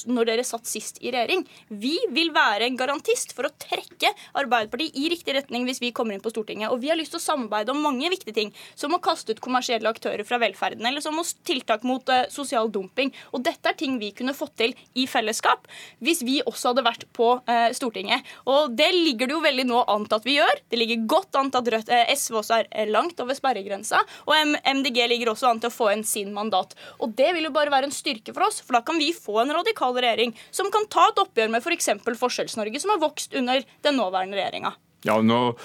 når 0.08 0.30
dere 0.30 0.46
satt 0.48 0.68
sist 0.70 1.02
i 1.04 1.12
regjering. 1.12 1.44
Vi 1.68 1.96
vil 2.16 2.32
være 2.36 2.68
en 2.68 2.78
garantist 2.80 3.34
for 3.36 3.48
å 3.48 3.54
trekke 3.60 4.12
Arbeiderpartiet 4.40 4.96
i 4.96 5.10
riktig 5.12 5.36
retning 5.36 5.66
hvis 5.68 5.82
vi 5.84 5.92
kommer 5.96 6.16
inn 6.16 6.24
på 6.24 6.32
Stortinget. 6.32 6.72
Og 6.72 6.80
vi 6.84 6.92
har 6.92 7.00
lyst 7.00 7.14
til 7.16 7.20
å 7.20 7.26
samarbeide 7.26 7.74
om 7.74 7.82
mange 7.84 8.10
viktige 8.12 8.36
ting, 8.38 8.54
som 8.76 8.96
å 8.96 9.02
kaste 9.04 9.36
ut 9.36 9.44
kommersielle 9.44 9.90
aktører 9.92 10.24
fra 10.28 10.40
velferden, 10.42 10.86
eller 10.88 11.04
som 11.04 11.20
tiltak 11.48 11.84
mot 11.88 12.08
uh, 12.12 12.24
sosial 12.32 12.72
dumping. 12.72 13.12
Og 13.36 13.44
dette 13.46 13.72
er 13.72 13.78
ting 13.78 14.00
vi 14.00 14.14
kunne 14.16 14.36
fått 14.38 14.56
til 14.62 14.76
i 14.96 15.08
fellesskap 15.10 15.68
hvis 16.06 16.22
vi 16.26 16.40
også 16.46 16.72
hadde 16.72 16.86
vært 16.86 17.06
på 17.16 17.34
uh, 17.38 17.70
Stortinget. 17.76 18.24
Og 18.52 18.74
det 18.78 18.92
ligger 18.96 19.30
det 19.30 19.38
jo 19.38 19.44
veldig 19.44 19.68
nå 19.68 19.84
an 19.92 20.08
til 20.08 20.20
at 20.20 20.28
vi 20.28 20.38
gjør. 20.38 20.64
Det 20.72 20.80
ligger 20.80 21.08
godt 21.18 21.40
an 21.40 21.52
til 21.52 21.62
at 21.62 21.74
Rødt, 21.76 21.92
uh, 21.92 22.16
SV 22.16 22.40
også 22.42 22.62
er 22.64 22.94
langt 22.94 23.20
over 23.20 23.36
sperregrensa, 23.36 24.00
og 24.26 24.56
MDG 24.64 25.02
ligger 25.12 25.34
også 25.34 25.50
an 25.52 25.62
til 25.62 25.72
å 25.72 25.76
få 25.76 25.92
en 25.92 26.06
sin 26.08 26.32
mandat. 26.36 26.76
Og 27.04 27.12
det 27.18 27.34
vil 27.36 27.50
jo 27.50 27.56
bare 27.56 27.74
være 27.74 27.90
en 27.90 27.96
styrke 27.96 28.32
for 28.36 28.48
oss, 28.48 28.62
for 28.64 28.78
da 28.78 28.84
kan 28.86 29.00
vi 29.02 29.12
få 29.16 29.42
en 29.42 29.52
radikal 29.52 29.65
radikal 29.66 29.98
regjering 29.98 30.36
som 30.54 30.70
kan 30.74 30.86
ta 30.92 31.10
et 31.12 31.24
oppgjør 31.26 31.52
med 31.52 31.66
f.eks. 31.66 31.90
For 32.06 32.22
Forskjells-Norge, 32.26 32.82
som 32.82 32.94
har 32.94 33.02
vokst 33.02 33.34
under 33.36 33.66
den 33.86 34.00
nåværende 34.00 34.38
regjeringa. 34.38 34.76
Ja, 35.06 35.20
nå 35.22 35.58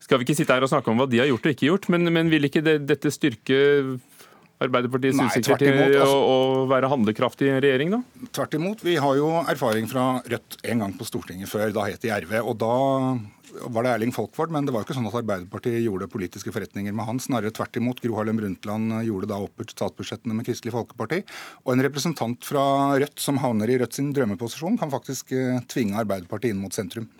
skal 0.00 0.20
vi 0.20 0.28
ikke 0.28 0.36
sitte 0.38 0.54
her 0.54 0.62
og 0.62 0.70
snakke 0.70 0.92
om 0.92 1.00
hva 1.00 1.08
de 1.10 1.18
har 1.18 1.30
gjort 1.30 1.48
og 1.48 1.56
ikke 1.56 1.70
gjort, 1.70 1.88
men, 1.92 2.06
men 2.14 2.30
vil 2.30 2.46
ikke 2.46 2.62
det, 2.64 2.76
dette 2.86 3.10
styrke 3.10 3.58
Arbeiderpartiets 4.56 5.18
utsikter 5.20 5.60
til 5.60 5.78
altså, 5.84 6.16
å, 6.16 6.36
å, 6.64 6.66
være 6.70 6.88
handlekraftig 6.88 7.50
i 7.50 7.56
regjering, 7.60 7.92
da? 7.92 8.28
Tvert 8.38 8.54
imot. 8.56 8.84
Vi 8.86 8.94
har 9.00 9.18
jo 9.18 9.28
erfaring 9.42 9.88
fra 9.90 10.06
Rødt 10.24 10.56
en 10.64 10.84
gang 10.84 10.94
på 10.96 11.04
Stortinget 11.08 11.50
før. 11.50 11.68
Da 11.76 11.84
het 11.90 12.00
det 12.00 12.14
RV. 12.24 12.38
Og 12.40 12.56
da 12.62 12.76
var 13.72 13.84
det 13.84 13.92
Erling 13.92 14.14
Folkvord, 14.16 14.52
men 14.52 14.64
det 14.64 14.72
var 14.72 14.82
jo 14.82 14.88
ikke 14.88 14.96
sånn 14.96 15.08
at 15.10 15.18
Arbeiderpartiet 15.20 15.82
gjorde 15.84 16.08
politiske 16.12 16.52
forretninger 16.54 16.94
med 16.96 17.08
han. 17.08 17.20
Snarere 17.20 17.52
tvert 17.54 17.76
imot. 17.76 18.00
Gro 18.04 18.16
Harlem 18.16 18.40
Brundtland 18.40 18.96
gjorde 19.06 19.28
da 19.30 19.40
opp 19.44 19.64
statsbudsjettene 19.68 20.36
med 20.38 20.48
Kristelig 20.48 20.74
Folkeparti. 20.74 21.20
Og 21.66 21.74
en 21.74 21.84
representant 21.84 22.48
fra 22.48 22.64
Rødt 22.96 23.20
som 23.22 23.40
havner 23.42 23.72
i 23.72 23.76
Rødt 23.82 23.98
sin 23.98 24.12
drømmeposisjon, 24.16 24.78
kan 24.80 24.92
faktisk 24.92 25.34
eh, 25.36 25.60
tvinge 25.72 26.00
Arbeiderpartiet 26.00 26.56
inn 26.56 26.62
mot 26.62 26.76
sentrum. 26.76 27.10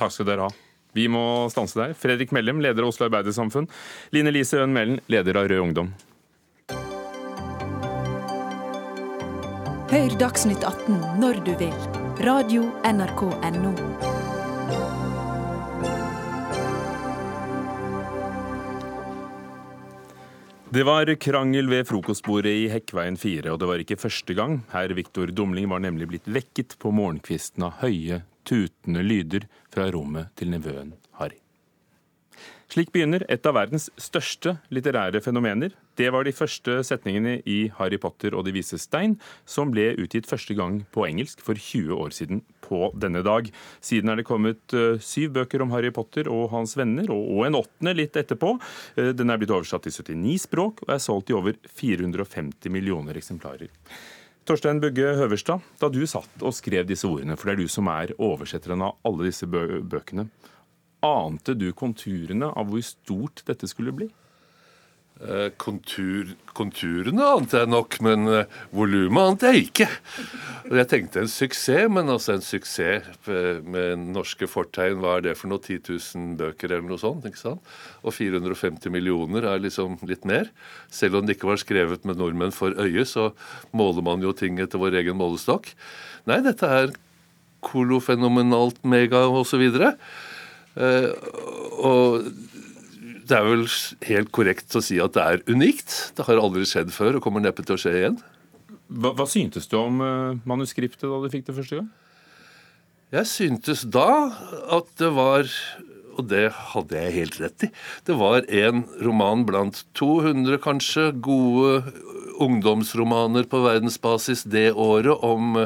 Takk 0.00 0.14
skal 0.14 0.30
dere 0.30 0.48
ha. 0.48 0.56
Vi 0.94 1.06
må 1.10 1.22
stanse 1.50 1.78
der. 1.78 1.94
Fredrik 1.98 2.34
Mellem, 2.34 2.62
leder 2.62 2.82
av 2.82 2.90
Oslo 2.90 3.08
Arbeidersamfunn. 3.08 3.70
Line 4.14 4.34
Lise 4.34 4.62
Øhn 4.62 4.74
Mellen, 4.74 5.00
leder 5.10 5.38
av 5.38 5.50
Rød 5.50 5.68
Ungdom. 5.68 5.94
Hør 9.94 10.10
Dagsnytt 10.18 10.64
18 10.66 10.96
når 11.22 11.36
du 11.46 11.52
vil. 11.54 11.74
Radio 12.26 12.64
NRK 12.82 13.20
Radio.nrk.no. 13.30 13.70
Det 20.74 20.82
var 20.82 21.14
krangel 21.14 21.70
ved 21.70 21.86
frokostbordet 21.86 22.56
i 22.64 22.66
Hekkveien 22.74 23.14
4, 23.14 23.52
og 23.54 23.62
det 23.62 23.70
var 23.70 23.86
ikke 23.86 24.00
første 24.02 24.34
gang. 24.34 24.64
Herr 24.74 24.90
Viktor 24.98 25.30
Dumling 25.30 25.70
var 25.70 25.86
nemlig 25.86 26.10
blitt 26.10 26.26
vekket 26.26 26.74
på 26.82 26.90
morgenkvisten 26.90 27.68
av 27.70 27.78
høye, 27.84 28.24
tutende 28.42 29.06
lyder 29.06 29.46
fra 29.70 29.86
rommet 29.94 30.34
til 30.34 30.50
nevøen. 30.56 30.90
Slik 32.74 32.88
begynner 32.90 33.22
et 33.30 33.44
av 33.46 33.54
verdens 33.54 33.84
største 34.02 34.56
litterære 34.74 35.20
fenomener. 35.22 35.76
Det 35.94 36.08
var 36.10 36.24
de 36.26 36.32
første 36.34 36.80
setningene 36.82 37.36
i 37.46 37.68
Harry 37.76 38.00
Potter 38.02 38.34
og 38.34 38.48
De 38.48 38.54
vise 38.56 38.80
stein, 38.82 39.12
som 39.46 39.70
ble 39.70 39.92
utgitt 40.02 40.26
første 40.26 40.56
gang 40.58 40.80
på 40.90 41.04
engelsk 41.06 41.44
for 41.46 41.54
20 41.54 41.94
år 41.94 42.10
siden 42.16 42.40
på 42.66 42.88
denne 42.98 43.22
dag. 43.22 43.46
Siden 43.78 44.10
er 44.10 44.18
det 44.18 44.26
kommet 44.26 44.74
uh, 44.74 44.98
syv 44.98 45.36
bøker 45.36 45.62
om 45.62 45.70
Harry 45.70 45.92
Potter 45.94 46.26
og 46.26 46.48
hans 46.50 46.74
venner, 46.74 47.12
og, 47.14 47.44
en 47.46 47.60
åttende 47.60 47.94
litt 47.94 48.18
etterpå. 48.18 48.56
Uh, 48.98 49.12
den 49.14 49.30
er 49.30 49.38
blitt 49.38 49.54
oversatt 49.54 49.86
til 49.86 49.94
79 49.94 50.48
språk 50.48 50.82
og 50.82 50.90
er 50.96 51.04
solgt 51.04 51.30
i 51.30 51.36
over 51.38 51.54
450 51.78 52.74
millioner 52.74 53.20
eksemplarer. 53.20 53.70
Torstein 54.50 54.82
Bugge 54.82 55.14
Høverstad, 55.20 55.62
da 55.78 55.92
du 55.94 56.02
satt 56.10 56.42
og 56.42 56.58
skrev 56.58 56.90
disse 56.90 57.06
ordene, 57.06 57.38
for 57.38 57.52
det 57.52 57.54
er 57.54 57.62
du 57.62 57.70
som 57.70 57.86
er 57.94 58.16
oversetteren 58.18 58.82
av 58.90 58.98
alle 59.06 59.30
disse 59.30 59.46
bø 59.46 59.78
bøkene, 59.78 60.26
Ante 61.04 61.56
du 61.58 61.70
konturene 61.76 62.48
av 62.48 62.70
hvor 62.70 62.84
stort 62.84 63.44
dette 63.48 63.68
skulle 63.70 63.92
bli? 63.94 64.10
Eh, 65.22 65.52
kontur, 65.62 66.32
konturene 66.58 67.22
ante 67.22 67.60
jeg 67.60 67.70
nok, 67.70 68.00
men 68.02 68.26
eh, 68.26 68.56
volumet 68.74 69.28
ante 69.30 69.52
jeg 69.52 69.68
ikke. 69.68 69.86
Jeg 70.74 70.88
tenkte 70.90 71.22
en 71.22 71.30
suksess, 71.30 71.86
men 71.86 72.10
altså 72.10 72.34
en 72.34 72.42
suksess 72.42 73.06
eh, 73.30 73.60
med 73.62 74.02
norske 74.10 74.48
fortegn, 74.50 74.98
hva 74.98 75.14
er 75.20 75.28
det 75.28 75.36
for 75.38 75.52
noe? 75.52 75.62
10 75.62 75.86
000 75.86 76.34
bøker 76.40 76.74
eller 76.74 76.90
noe 76.90 76.98
sånt? 76.98 77.28
ikke 77.30 77.40
sant? 77.44 77.72
Og 78.02 78.16
450 78.16 78.90
millioner 78.90 79.46
er 79.52 79.62
liksom 79.62 80.00
litt 80.10 80.26
mer. 80.26 80.50
Selv 80.90 81.20
om 81.20 81.30
det 81.30 81.38
ikke 81.38 81.52
var 81.52 81.62
skrevet 81.62 82.04
med 82.10 82.18
nordmenn 82.18 82.52
for 82.52 82.74
øye, 82.74 83.06
så 83.06 83.30
måler 83.70 84.02
man 84.02 84.24
jo 84.24 84.34
ting 84.34 84.58
etter 84.58 84.82
vår 84.82 84.98
egen 85.04 85.20
målestokk. 85.22 85.70
Nei, 86.26 86.42
dette 86.42 86.66
er 86.66 86.94
kolofenomenalt 87.64 88.82
mega 88.82 89.28
osv. 89.30 89.62
Uh, 89.78 89.94
og 90.74 92.24
det 93.24 93.36
er 93.38 93.46
vel 93.46 93.64
helt 94.08 94.30
korrekt 94.34 94.76
å 94.76 94.82
si 94.84 94.98
at 95.02 95.16
det 95.16 95.24
er 95.24 95.42
unikt. 95.48 95.94
Det 96.16 96.26
har 96.26 96.40
aldri 96.40 96.66
skjedd 96.68 96.92
før 96.94 97.18
og 97.18 97.24
kommer 97.24 97.44
neppe 97.44 97.64
til 97.64 97.76
å 97.76 97.80
skje 97.80 97.94
igjen. 98.00 98.18
Hva, 98.92 99.14
hva 99.16 99.26
syntes 99.28 99.68
du 99.70 99.78
om 99.80 100.02
uh, 100.04 100.36
manuskriptet 100.48 101.06
da 101.08 101.20
du 101.22 101.30
fikk 101.32 101.46
det 101.48 101.56
første 101.56 101.80
gang? 101.80 101.88
Jeg 103.14 103.30
syntes 103.30 103.84
da 103.94 104.08
at 104.74 104.90
det 105.00 105.10
var 105.14 105.48
og 106.14 106.28
det 106.30 106.44
hadde 106.70 106.94
jeg 106.94 107.14
helt 107.16 107.36
rett 107.42 107.64
i. 107.66 107.68
Det 108.06 108.14
var 108.14 108.44
en 108.46 108.84
roman 109.02 109.42
blant 109.48 109.80
200 109.98 110.60
kanskje 110.62 111.08
gode 111.18 111.80
ungdomsromaner 112.44 113.48
på 113.50 113.62
verdensbasis 113.64 114.44
det 114.50 114.68
året 114.78 115.24
om 115.26 115.64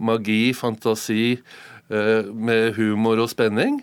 magi, 0.00 0.54
fantasi, 0.56 1.36
uh, 1.92 2.22
med 2.32 2.78
humor 2.78 3.20
og 3.26 3.28
spenning. 3.34 3.82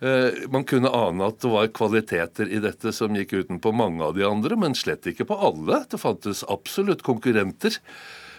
Eh, 0.00 0.44
man 0.52 0.66
kunne 0.68 0.92
ane 0.92 1.30
at 1.30 1.40
det 1.40 1.50
var 1.52 1.72
kvaliteter 1.72 2.50
i 2.52 2.60
dette 2.60 2.92
som 2.92 3.16
gikk 3.16 3.32
utenpå 3.32 3.72
mange 3.72 4.04
av 4.04 4.16
de 4.16 4.26
andre, 4.28 4.58
men 4.60 4.76
slett 4.76 5.08
ikke 5.08 5.28
på 5.30 5.38
alle. 5.48 5.84
Det 5.90 6.00
fantes 6.02 6.44
absolutt 6.52 7.04
konkurrenter. 7.06 7.78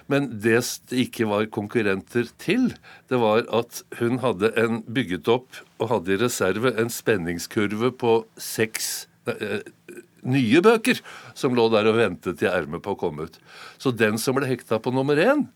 Men 0.08 0.30
det 0.39 0.62
det 0.88 1.01
ikke 1.08 1.28
var 1.28 1.49
konkurrenter 1.51 2.30
til, 2.39 2.70
det 3.12 3.20
var 3.20 3.43
at 3.51 3.82
hun 3.99 4.22
hadde 4.24 4.53
en 4.55 4.80
bygget 4.88 5.28
opp 5.28 5.60
og 5.82 5.89
hadde 5.91 6.14
i 6.14 6.22
reserve 6.22 6.72
en 6.80 6.91
spenningskurve 6.93 7.91
på 7.99 8.22
seks 8.39 9.08
eh, 9.28 9.66
nye 10.28 10.62
bøker 10.64 11.01
som 11.38 11.58
lå 11.58 11.68
der 11.74 11.89
og 11.91 11.99
ventet 11.99 12.43
i 12.43 12.49
ermet 12.49 12.86
på 12.86 12.95
å 12.95 12.99
komme 12.99 13.28
ut. 13.28 13.36
Så 13.82 13.91
den 13.91 14.16
som 14.22 14.38
ble 14.38 14.47
hekta 14.47 14.80
på 14.80 14.93
nummer 14.95 15.20
én, 15.20 15.47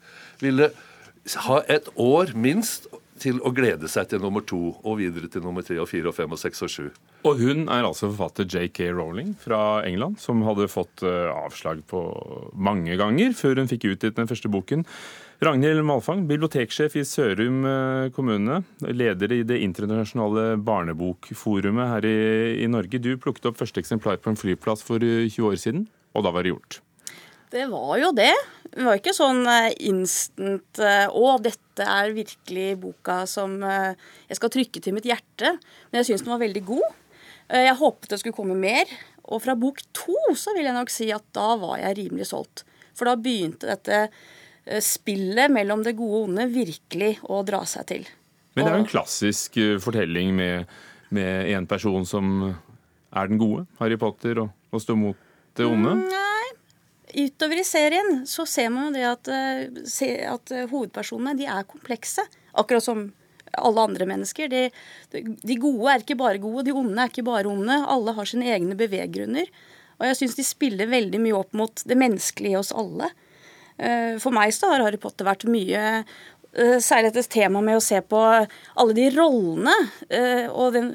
ville 0.44 0.72
ha 1.46 1.62
et 1.70 1.88
år 1.96 2.34
minst 2.36 2.90
til 3.22 3.40
å 3.46 3.54
glede 3.56 3.90
seg 3.92 4.10
til 4.12 4.22
nummer 4.24 4.44
to 4.48 4.60
og 4.82 5.00
videre 5.00 5.30
til 5.32 5.44
nummer 5.46 5.66
tre 5.66 5.78
og 5.82 5.90
fire 5.90 6.12
og 6.12 6.18
fem 6.18 6.34
og 6.34 6.42
seks 6.42 6.66
og 6.66 6.72
sju. 6.74 6.86
Og 7.30 7.42
hun 7.42 7.68
er 7.70 7.86
altså 7.86 8.10
forfatter 8.10 8.48
J.K. 8.50 8.92
Rowling 8.98 9.36
fra 9.40 9.82
England, 9.88 10.20
som 10.22 10.42
hadde 10.48 10.70
fått 10.72 11.04
eh, 11.06 11.30
avslag 11.32 11.84
på 11.90 12.04
mange 12.58 12.98
ganger 13.00 13.36
før 13.38 13.62
hun 13.62 13.70
fikk 13.72 13.92
utgitt 13.94 14.18
den 14.18 14.30
første 14.30 14.52
boken. 14.52 14.86
Ragnhild 15.42 15.82
Malfang, 15.82 16.28
biblioteksjef 16.30 17.00
i 17.02 17.06
Sørum 17.08 17.64
eh, 17.66 18.12
kommune, 18.14 18.60
leder 18.86 19.34
i 19.34 19.42
det 19.48 19.58
internasjonale 19.66 20.60
barnebokforumet 20.62 21.96
her 21.96 22.06
i, 22.06 22.20
i 22.62 22.70
Norge. 22.70 23.02
Du 23.02 23.16
plukket 23.18 23.50
opp 23.50 23.58
første 23.62 23.82
eksemplar 23.82 24.22
på 24.22 24.30
en 24.30 24.38
flyplass 24.38 24.86
for 24.86 25.02
20 25.02 25.26
eh, 25.32 25.50
år 25.50 25.58
siden, 25.62 25.88
og 26.14 26.28
da 26.28 26.34
var 26.36 26.46
det 26.46 26.54
gjort. 26.54 26.82
Det 27.52 27.68
var 27.68 27.98
jo 28.00 28.12
det. 28.16 28.32
Det 28.72 28.84
var 28.86 28.96
ikke 28.96 29.14
sånn 29.16 29.44
eh, 29.52 29.74
instant 29.90 30.80
eh, 30.80 31.08
Å, 31.12 31.32
dette 31.44 31.84
er 31.84 32.14
virkelig 32.16 32.68
boka 32.80 33.22
som 33.28 33.58
eh, 33.68 33.98
jeg 34.30 34.40
skal 34.40 34.52
trykke 34.54 34.84
til 34.84 34.96
mitt 34.96 35.08
hjerte. 35.10 35.58
Men 35.92 36.00
jeg 36.00 36.12
syns 36.12 36.24
den 36.24 36.32
var 36.32 36.44
veldig 36.44 36.64
god. 36.70 37.00
Jeg 37.52 37.76
håpet 37.82 38.14
det 38.14 38.22
skulle 38.22 38.38
komme 38.38 38.56
mer. 38.56 38.88
Og 39.28 39.42
fra 39.44 39.58
bok 39.60 39.82
to 39.96 40.16
så 40.40 40.54
vil 40.56 40.70
jeg 40.70 40.78
nok 40.78 40.94
si 40.94 41.10
at 41.12 41.26
da 41.36 41.50
var 41.60 41.82
jeg 41.82 41.98
rimelig 42.00 42.30
solgt. 42.30 42.64
For 42.96 43.10
da 43.10 43.18
begynte 43.20 43.68
dette 43.68 44.06
spillet 44.86 45.52
mellom 45.52 45.84
det 45.84 45.98
gode 46.00 46.22
og 46.22 46.30
onde 46.30 46.48
virkelig 46.54 47.18
å 47.28 47.42
dra 47.44 47.64
seg 47.68 47.88
til. 47.92 48.08
Men 48.56 48.64
det 48.64 48.72
er 48.72 48.78
jo 48.78 48.84
en 48.86 48.92
klassisk 48.94 49.60
fortelling 49.84 50.32
med, 50.38 50.72
med 51.12 51.52
en 51.58 51.68
person 51.68 52.08
som 52.08 52.34
er 52.48 53.32
den 53.32 53.42
gode, 53.42 53.66
Harry 53.82 54.00
Potter, 54.00 54.46
og, 54.46 54.56
og 54.72 54.84
står 54.84 55.00
mot 55.02 55.28
det 55.60 55.68
onde? 55.68 55.98
Nei, 56.06 56.31
utover 57.14 57.60
i 57.60 57.66
serien 57.66 58.22
så 58.28 58.46
ser 58.50 58.70
man 58.74 58.90
jo 58.90 58.94
det 58.96 59.08
at, 59.08 59.32
eh, 59.32 60.30
at 60.30 60.54
eh, 60.54 60.70
hovedpersonene 60.72 61.36
de 61.40 61.48
er 61.50 61.68
komplekse. 61.70 62.26
Akkurat 62.58 62.86
som 62.86 63.10
alle 63.52 63.84
andre 63.84 64.08
mennesker. 64.08 64.48
De, 64.52 64.64
de, 65.12 65.58
gode 65.60 65.92
er 65.92 66.04
ikke 66.04 66.20
bare 66.20 66.42
gode, 66.42 66.66
de 66.68 66.76
onde 66.76 66.96
er 66.96 67.12
ikke 67.12 67.28
bare 67.28 67.52
onde. 67.52 67.82
Alle 67.84 68.16
har 68.16 68.30
sine 68.30 68.48
egne 68.54 68.78
beveggrunner. 68.80 69.50
Og 70.00 70.08
jeg 70.08 70.22
syns 70.22 70.38
de 70.40 70.48
spiller 70.48 70.90
veldig 70.90 71.20
mye 71.22 71.38
opp 71.38 71.56
mot 71.58 71.84
det 71.86 71.98
menneskelige 72.00 72.56
i 72.56 72.60
oss 72.60 72.72
alle. 72.72 73.12
Eh, 73.78 74.16
for 74.24 74.36
meg 74.36 74.56
så 74.56 74.72
har 74.72 74.86
Harry 74.86 75.02
Potter 75.02 75.28
vært 75.28 75.50
mye 75.50 76.04
Særlig 76.52 77.14
dette 77.14 77.32
temaet 77.32 77.64
med 77.64 77.78
å 77.80 77.84
se 77.84 77.96
på 78.04 78.20
alle 78.20 78.94
de 78.98 79.06
rollene 79.14 79.72
og 80.52 80.74
den 80.76 80.90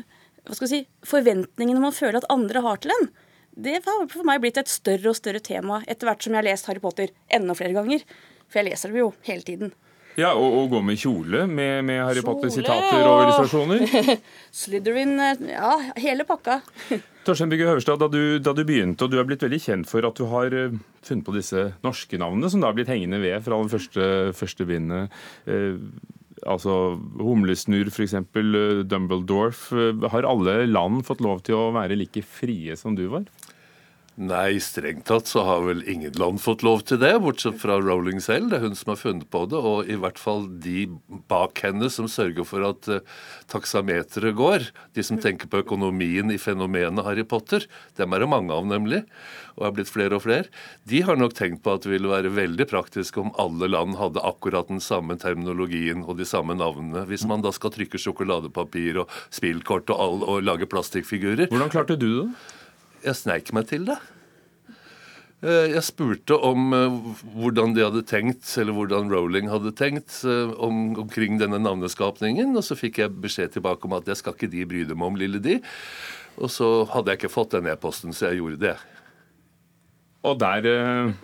hva 0.46 0.56
skal 0.58 0.68
si, 0.70 0.80
forventningene 1.06 1.80
man 1.80 1.94
føler 1.96 2.20
at 2.20 2.28
andre 2.28 2.60
har 2.60 2.82
til 2.82 2.92
en 2.92 3.08
det 3.56 3.80
har 3.86 4.06
for 4.12 4.28
meg 4.28 4.42
blitt 4.44 4.60
et 4.60 4.70
større 4.70 5.10
og 5.10 5.16
større 5.16 5.40
tema 5.40 5.80
etter 5.88 6.10
hvert 6.10 6.22
som 6.22 6.34
jeg 6.34 6.42
har 6.42 6.48
lest 6.50 6.68
Harry 6.68 6.82
Potter 6.82 7.12
enda 7.32 7.56
flere 7.56 7.76
ganger. 7.76 8.04
For 8.46 8.60
jeg 8.60 8.70
leser 8.70 8.92
det 8.92 9.00
jo 9.00 9.10
hele 9.26 9.46
tiden. 9.46 9.74
Ja, 10.16 10.30
Og, 10.32 10.48
og 10.58 10.70
gå 10.72 10.80
med 10.80 10.96
kjole 10.96 11.44
med, 11.44 11.82
med 11.84 12.00
Harry 12.00 12.22
Potter-sitater 12.24 13.04
og 13.04 13.26
illustrasjoner? 13.26 14.16
Slytherin, 14.64 15.12
ja, 15.50 15.74
hele 16.00 16.24
pakka. 16.28 16.62
Torstein 17.26 17.50
Bygge 17.52 17.68
Høverstad, 17.68 18.00
da 18.00 18.08
du, 18.08 18.38
da 18.40 18.54
du, 18.56 18.62
begynte, 18.64 19.04
og 19.04 19.12
du 19.12 19.18
er 19.20 19.28
blitt 19.28 19.44
veldig 19.44 19.60
kjent 19.60 19.90
for 19.90 20.06
at 20.08 20.16
du 20.16 20.24
har 20.30 20.56
uh, 20.56 20.76
funnet 21.04 21.26
på 21.26 21.34
disse 21.36 21.66
norske 21.84 22.20
navnene, 22.22 22.48
som 22.48 22.64
da 22.64 22.70
har 22.70 22.78
blitt 22.78 22.92
hengende 22.92 23.20
ved 23.20 23.44
fra 23.44 23.60
den 23.60 23.72
første, 23.72 24.06
første 24.36 24.68
bindet. 24.68 25.12
Eh, 25.44 25.76
altså 26.48 26.96
Humlesnurr 27.20 27.92
f.eks., 27.92 28.16
uh, 28.16 28.86
Dumbledorf. 28.88 29.66
Har 30.14 30.30
alle 30.30 30.62
land 30.70 31.04
fått 31.08 31.20
lov 31.24 31.44
til 31.44 31.58
å 31.60 31.74
være 31.76 31.98
like 32.00 32.24
frie 32.24 32.78
som 32.80 32.96
du 32.96 33.04
var? 33.12 33.28
Nei, 34.16 34.56
strengt 34.64 35.04
tatt 35.10 35.28
så 35.28 35.42
har 35.44 35.60
vel 35.66 35.82
ingen 35.92 36.14
land 36.16 36.40
fått 36.40 36.62
lov 36.64 36.86
til 36.88 36.96
det, 37.02 37.10
bortsett 37.20 37.58
fra 37.60 37.74
Rowling 37.76 38.22
selv. 38.24 38.48
Det 38.48 38.56
er 38.56 38.64
hun 38.64 38.78
som 38.78 38.94
har 38.94 39.00
funnet 39.02 39.28
på 39.28 39.42
det, 39.52 39.60
og 39.60 39.90
i 39.92 39.98
hvert 40.00 40.16
fall 40.16 40.46
de 40.64 40.86
bak 41.28 41.60
henne 41.60 41.90
som 41.92 42.08
sørger 42.08 42.48
for 42.48 42.64
at 42.64 42.88
uh, 42.88 43.02
taksameteret 43.52 44.32
går. 44.38 44.64
De 44.96 45.04
som 45.04 45.20
tenker 45.20 45.52
på 45.52 45.60
økonomien 45.60 46.32
i 46.32 46.40
fenomenet 46.40 47.04
Harry 47.04 47.26
Potter. 47.28 47.68
Dem 48.00 48.16
er 48.16 48.24
det 48.24 48.30
mange 48.32 48.56
av, 48.56 48.64
nemlig, 48.64 49.02
og 49.60 49.68
er 49.68 49.76
blitt 49.76 49.92
flere 49.92 50.16
og 50.16 50.24
flere. 50.24 50.48
De 50.88 51.04
har 51.04 51.20
nok 51.20 51.36
tenkt 51.36 51.60
på 51.60 51.76
at 51.76 51.84
det 51.84 51.92
ville 51.92 52.16
være 52.16 52.32
veldig 52.32 52.70
praktisk 52.72 53.20
om 53.20 53.34
alle 53.36 53.68
land 53.68 54.00
hadde 54.00 54.24
akkurat 54.24 54.72
den 54.72 54.80
samme 54.80 55.20
terminologien 55.20 56.08
og 56.08 56.16
de 56.16 56.24
samme 56.24 56.56
navnene. 56.56 57.04
Hvis 57.04 57.28
man 57.28 57.44
da 57.44 57.52
skal 57.52 57.76
trykke 57.76 58.00
sjokoladepapir 58.00 59.04
og 59.04 59.12
spillkort 59.28 59.92
og, 59.92 59.98
all, 60.00 60.22
og 60.24 60.46
lage 60.48 60.72
plastikkfigurer. 60.72 61.50
Hvordan 61.52 61.76
klarte 61.76 62.00
du 62.00 62.14
det? 62.22 62.30
Jeg 63.06 63.18
sneik 63.18 63.54
meg 63.56 63.68
til 63.70 63.86
det. 63.88 63.98
Eh, 65.44 65.68
jeg 65.74 65.84
spurte 65.84 66.36
om 66.48 66.72
eh, 66.72 66.96
hvordan 67.36 67.74
de 67.76 67.84
hadde 67.84 68.04
tenkt, 68.08 68.48
eller 68.56 68.72
hvordan 68.76 69.12
Rowling 69.12 69.50
hadde 69.52 69.74
tenkt 69.76 70.22
eh, 70.24 70.52
om, 70.64 70.96
omkring 71.04 71.36
denne 71.42 71.60
navneskapningen, 71.60 72.54
og 72.56 72.64
så 72.64 72.78
fikk 72.78 73.02
jeg 73.02 73.16
beskjed 73.20 73.52
tilbake 73.58 73.84
om 73.84 73.98
at 73.98 74.08
det 74.08 74.16
skal 74.16 74.36
ikke 74.36 74.50
de 74.52 74.64
bry 74.68 74.84
dem 74.88 75.04
om, 75.04 75.18
lille 75.18 75.42
de. 75.44 75.58
Og 76.40 76.50
så 76.52 76.70
hadde 76.92 77.12
jeg 77.12 77.20
ikke 77.20 77.34
fått 77.36 77.56
den 77.58 77.68
e-posten, 77.68 78.16
så 78.16 78.30
jeg 78.30 78.40
gjorde 78.40 78.62
det. 78.64 78.76
Og 80.26 80.40
der, 80.40 80.64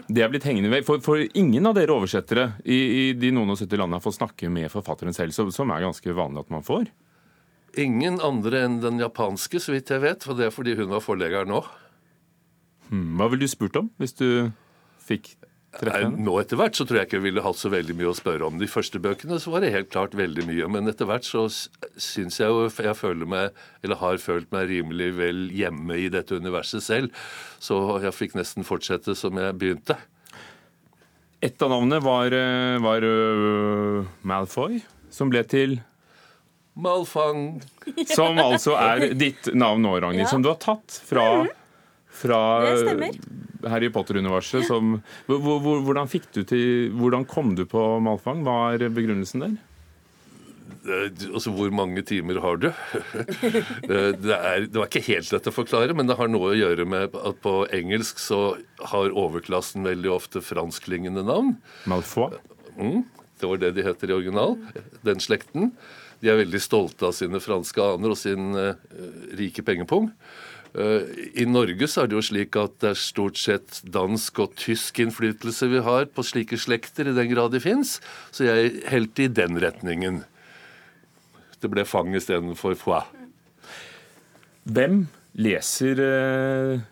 Det 0.07 0.23
er 0.23 0.29
blitt 0.31 0.45
hengende 0.47 0.71
ved. 0.71 0.85
For, 0.87 1.01
for 1.03 1.19
ingen 1.19 1.67
av 1.67 1.75
dere 1.75 1.91
oversettere 1.91 2.53
i, 2.63 2.77
i 2.79 3.05
de 3.19 3.33
noen 3.35 3.51
og 3.51 3.59
70 3.59 3.81
landene 3.81 3.99
har 3.99 4.05
fått 4.05 4.21
snakke 4.21 4.53
med 4.53 4.71
forfatteren 4.71 5.17
selv, 5.17 5.35
som 5.35 5.73
er 5.75 5.83
ganske 5.83 6.15
vanlig 6.15 6.45
at 6.45 6.53
man 6.55 6.63
får? 6.63 6.87
Ingen 7.81 8.19
andre 8.21 8.67
enn 8.67 8.81
den 8.83 8.99
japanske, 9.01 9.61
så 9.63 9.73
vidt 9.73 9.93
jeg 9.93 10.03
vet. 10.03 10.27
For 10.27 10.37
det 10.37 10.49
er 10.49 10.55
fordi 10.55 10.77
hun 10.77 10.91
var 10.93 11.05
forlegger 11.05 11.49
nå. 11.49 11.63
Hmm, 12.91 13.15
hva 13.17 13.31
ville 13.33 13.49
du 13.49 13.53
spurt 13.53 13.79
om 13.81 13.89
hvis 14.01 14.13
du 14.19 14.27
fikk 15.01 15.31
treffe 15.79 16.03
henne? 16.03 16.21
Nå 16.27 16.35
etter 16.43 16.59
hvert 16.61 16.77
så 16.77 16.85
tror 16.85 17.01
jeg 17.01 17.09
ikke 17.09 17.17
jeg 17.17 17.27
ville 17.31 17.45
hatt 17.47 17.57
så 17.57 17.71
veldig 17.73 17.97
mye 17.97 18.11
å 18.11 18.17
spørre 18.19 18.45
om. 18.45 18.59
De 18.61 18.69
første 18.69 19.01
bøkene 19.01 19.39
så 19.41 19.55
var 19.55 19.65
det 19.65 19.73
helt 19.73 19.89
klart 19.95 20.17
veldig 20.19 20.45
mye. 20.51 20.69
Men 20.75 20.93
etter 20.93 21.09
hvert 21.09 21.25
så 21.25 21.47
syns 21.49 22.41
jeg 22.43 22.53
jo 22.53 22.67
jeg 22.69 22.99
føler 22.99 23.29
meg, 23.29 23.63
eller 23.81 24.01
har 24.03 24.21
følt 24.21 24.53
meg 24.53 24.69
rimelig 24.69 25.13
vel 25.17 25.47
hjemme 25.57 25.97
i 25.97 26.11
dette 26.13 26.37
universet 26.37 26.85
selv. 26.85 27.25
Så 27.57 27.81
jeg 28.05 28.17
fikk 28.19 28.37
nesten 28.37 28.69
fortsette 28.69 29.17
som 29.17 29.41
jeg 29.41 29.57
begynte. 29.57 29.97
Et 31.43 31.65
av 31.65 31.73
navnene 31.73 31.99
var, 32.05 32.37
eh, 32.37 32.77
var 32.79 33.03
uh, 33.03 34.05
Malfoy, 34.23 34.77
som 35.11 35.33
ble 35.33 35.41
til 35.49 35.81
Malfang. 36.75 37.61
Som 38.17 38.39
altså 38.41 38.77
er 38.81 39.13
ditt 39.19 39.51
navn 39.55 39.85
nå, 39.85 39.97
Ragnhild. 40.01 40.27
Ja. 40.27 40.31
Som 40.31 40.45
du 40.45 40.51
har 40.53 40.61
tatt 40.63 41.01
fra, 41.05 41.27
fra 42.23 42.41
Harry 43.69 43.91
Potter-universet. 43.93 44.71
Hvordan, 45.29 46.09
hvordan 46.97 47.29
kom 47.29 47.55
du 47.59 47.67
på 47.69 47.85
Malfang? 48.05 48.43
Hva 48.47 48.73
er 48.77 48.89
begrunnelsen 48.89 49.45
der? 49.45 49.61
Altså, 50.83 51.53
Hvor 51.55 51.71
mange 51.71 52.03
timer 52.03 52.41
har 52.43 52.57
du? 52.59 52.69
Det, 53.87 54.35
er, 54.35 54.67
det 54.67 54.75
var 54.75 54.89
ikke 54.89 55.05
helt 55.13 55.31
lett 55.31 55.47
å 55.47 55.55
forklare, 55.55 55.95
men 55.95 56.09
det 56.09 56.17
har 56.19 56.31
noe 56.31 56.53
å 56.53 56.59
gjøre 56.59 56.87
med 56.89 57.15
at 57.15 57.39
på 57.45 57.55
engelsk 57.75 58.19
så 58.23 58.41
har 58.91 59.15
overklassen 59.15 59.87
veldig 59.87 60.11
ofte 60.11 60.43
franskklingende 60.43 61.23
navn. 61.27 61.55
Malfoy? 61.91 62.35
Mm, 62.81 63.05
det 63.39 63.51
var 63.51 63.61
det 63.63 63.75
de 63.77 63.85
heter 63.87 64.11
i 64.11 64.17
original, 64.17 64.57
den 65.07 65.23
slekten. 65.23 65.71
De 66.23 66.31
er 66.31 66.39
veldig 66.39 66.61
stolte 66.63 67.09
av 67.09 67.17
sine 67.17 67.41
franske 67.43 67.83
aner 67.83 68.15
og 68.15 68.19
sin 68.19 68.55
uh, 68.55 68.77
rike 69.39 69.65
pengepung. 69.67 70.13
Uh, 70.73 71.03
I 71.35 71.45
Norge 71.51 71.89
så 71.91 72.05
er 72.05 72.13
det 72.13 72.17
jo 72.17 72.25
slik 72.25 72.57
at 72.61 72.77
det 72.81 72.93
er 72.93 73.01
stort 73.01 73.41
sett 73.41 73.81
dansk 73.83 74.39
og 74.45 74.55
tysk 74.61 75.03
innflytelse 75.03 75.69
vi 75.73 75.83
har 75.83 76.07
på 76.15 76.25
slike 76.25 76.61
slekter, 76.63 77.11
i 77.11 77.17
den 77.17 77.33
grad 77.33 77.53
de 77.57 77.61
fins. 77.65 77.99
Så 78.31 78.47
jeg 78.47 78.85
helte 78.93 79.27
i 79.27 79.33
den 79.35 79.59
retningen. 79.63 80.23
Det 81.59 81.71
ble 81.71 81.85
fang 81.87 82.15
istedenfor 82.15 82.79
foie. 82.79 83.03
Hvem 84.63 85.05
leser 85.43 85.99
uh, 86.07 86.89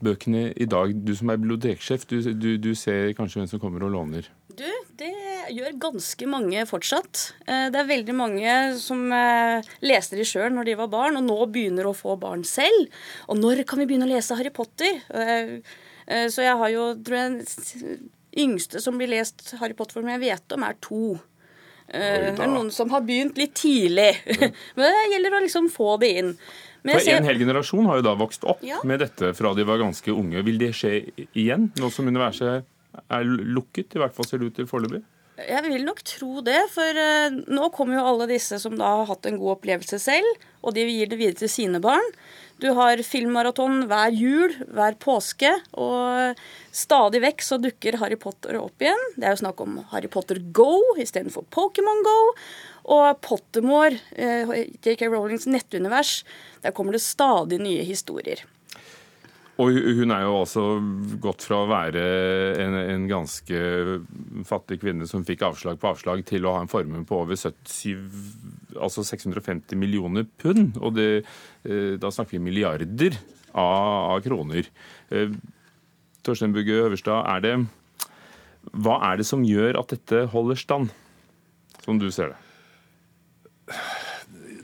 bøkene 0.00 0.50
i 0.56 0.66
dag? 0.72 0.96
Du 1.04 1.12
som 1.20 1.28
er 1.28 1.40
biblioteksjef, 1.40 2.08
du, 2.08 2.22
du, 2.32 2.54
du 2.56 2.72
ser 2.72 3.12
kanskje 3.12 3.42
hvem 3.42 3.52
som 3.52 3.60
kommer 3.60 3.84
og 3.84 3.92
låner? 3.92 4.32
Du, 4.56 4.66
det 4.98 5.12
gjør 5.54 5.76
ganske 5.82 6.28
mange 6.30 6.64
fortsatt. 6.68 7.22
Eh, 7.46 7.68
det 7.72 7.80
er 7.80 7.90
veldig 7.90 8.16
mange 8.16 8.54
som 8.80 9.04
eh, 9.14 9.68
leste 9.84 10.18
de 10.18 10.26
sjøl 10.26 10.50
når 10.56 10.70
de 10.70 10.78
var 10.80 10.90
barn, 10.92 11.20
og 11.20 11.26
nå 11.26 11.38
begynner 11.52 11.88
å 11.88 11.96
få 11.96 12.16
barn 12.20 12.42
selv. 12.48 12.88
Og 13.30 13.38
når 13.38 13.64
kan 13.68 13.82
vi 13.82 13.88
begynne 13.90 14.08
å 14.08 14.12
lese 14.12 14.38
Harry 14.38 14.52
Potter? 14.54 15.02
Så 16.10 16.42
jeg 16.42 16.56
har 16.58 16.70
jo, 16.72 16.88
tror 17.06 17.16
jeg, 17.20 17.98
yngste 18.36 18.80
som 18.82 18.96
blir 18.98 19.10
lest 19.10 19.52
Harry 19.60 19.76
Potter 19.78 19.98
for, 19.98 20.08
jeg 20.10 20.22
vet 20.22 20.56
om, 20.56 20.64
er 20.66 20.78
to. 20.82 21.18
Eh, 21.90 22.30
det 22.30 22.38
er 22.38 22.50
noen 22.50 22.70
som 22.74 22.90
har 22.94 23.02
begynt 23.06 23.38
litt 23.40 23.56
tidlig. 23.58 24.12
Men 24.78 24.84
det 24.86 25.06
gjelder 25.14 25.38
å 25.38 25.44
liksom 25.44 25.70
få 25.72 25.96
det 26.02 26.12
inn. 26.20 26.34
For 26.84 27.02
ser... 27.02 27.18
En 27.18 27.28
hel 27.28 27.40
generasjon 27.42 27.88
har 27.90 28.00
jo 28.00 28.06
da 28.06 28.16
vokst 28.18 28.46
opp 28.48 28.62
ja. 28.64 28.78
med 28.88 29.02
dette 29.02 29.32
fra 29.36 29.52
de 29.56 29.66
var 29.68 29.80
ganske 29.82 30.14
unge. 30.14 30.44
Vil 30.46 30.60
det 30.60 30.72
skje 30.78 30.94
igjen, 31.28 31.68
nå 31.80 31.90
som 31.92 32.08
universet 32.08 32.68
er 33.08 33.26
lukket? 33.26 33.96
I 33.96 34.02
hvert 34.02 34.14
fall 34.16 34.28
ser 34.28 34.42
det 34.42 34.50
ut 34.50 34.60
til 34.60 34.68
foreløpig? 34.70 35.02
Jeg 35.40 35.64
vil 35.64 35.86
nok 35.86 36.02
tro 36.04 36.42
det, 36.44 36.58
for 36.74 37.00
uh, 37.00 37.32
nå 37.48 37.70
kommer 37.72 37.96
jo 37.96 38.06
alle 38.10 38.28
disse 38.34 38.58
som 38.60 38.74
da 38.76 38.90
har 39.00 39.08
hatt 39.08 39.28
en 39.28 39.38
god 39.40 39.54
opplevelse 39.56 40.00
selv, 40.02 40.28
og 40.60 40.74
de 40.76 40.84
gir 40.84 41.08
det 41.08 41.16
videre 41.20 41.40
til 41.40 41.52
sine 41.52 41.80
barn. 41.80 42.04
Du 42.60 42.68
har 42.76 43.00
filmmaraton 43.06 43.86
hver 43.88 44.12
jul, 44.12 44.52
hver 44.68 44.98
påske, 45.00 45.54
og 45.80 46.36
stadig 46.76 47.22
vekk 47.24 47.44
så 47.46 47.56
dukker 47.62 47.96
Harry 48.02 48.18
Potter 48.20 48.58
opp 48.60 48.84
igjen. 48.84 49.00
Det 49.16 49.24
er 49.24 49.32
jo 49.32 49.40
snakk 49.46 49.62
om 49.64 49.78
Harry 49.94 50.10
Potter 50.12 50.42
Go 50.52 50.74
istedenfor 51.00 51.48
Pokémon 51.54 52.04
Go. 52.04 52.18
Og 52.92 53.20
Pottermore, 53.24 53.96
eh, 54.12 54.52
JK 54.82 55.06
Rowlings 55.08 55.46
nettunivers, 55.48 56.24
der 56.60 56.74
kommer 56.76 56.96
det 56.96 57.04
stadig 57.04 57.60
nye 57.62 57.84
historier. 57.86 58.44
Og 59.60 59.76
hun 59.76 60.12
er 60.14 60.24
jo 60.24 60.36
også 60.38 60.62
gått 61.20 61.44
fra 61.44 61.58
å 61.60 61.68
være 61.68 62.02
en, 62.62 62.76
en, 62.80 63.06
ganske 63.10 63.58
fattig 64.48 64.78
kvinne 64.80 65.08
som 65.10 65.24
fikk 65.26 65.44
avslag 65.50 65.80
på 65.80 65.90
avslag, 65.90 66.22
til 66.28 66.46
å 66.46 66.54
ha 66.56 66.62
en 66.64 66.70
formue 66.70 67.04
på 67.08 67.18
over 67.24 67.36
77, 67.36 67.98
altså 68.78 69.04
650 69.04 69.76
millioner 69.80 70.24
pund. 70.40 70.78
Og 70.80 70.96
det, 70.96 71.08
eh, 71.68 71.96
da 72.00 72.12
snakker 72.14 72.38
vi 72.38 72.44
milliarder 72.46 73.18
av, 73.52 74.16
av 74.16 74.22
kroner. 74.24 74.70
Eh, 75.12 75.34
Torstein 76.24 76.56
Bugge 76.56 76.80
Øverstad, 76.80 77.26
er 77.34 77.44
det, 77.44 77.54
hva 78.76 79.00
er 79.10 79.20
det 79.20 79.28
som 79.28 79.44
gjør 79.44 79.80
at 79.80 79.92
dette 79.92 80.26
holder 80.32 80.60
stand, 80.60 80.94
som 81.84 82.00
du 82.00 82.08
ser 82.14 82.32
det? 82.32 82.46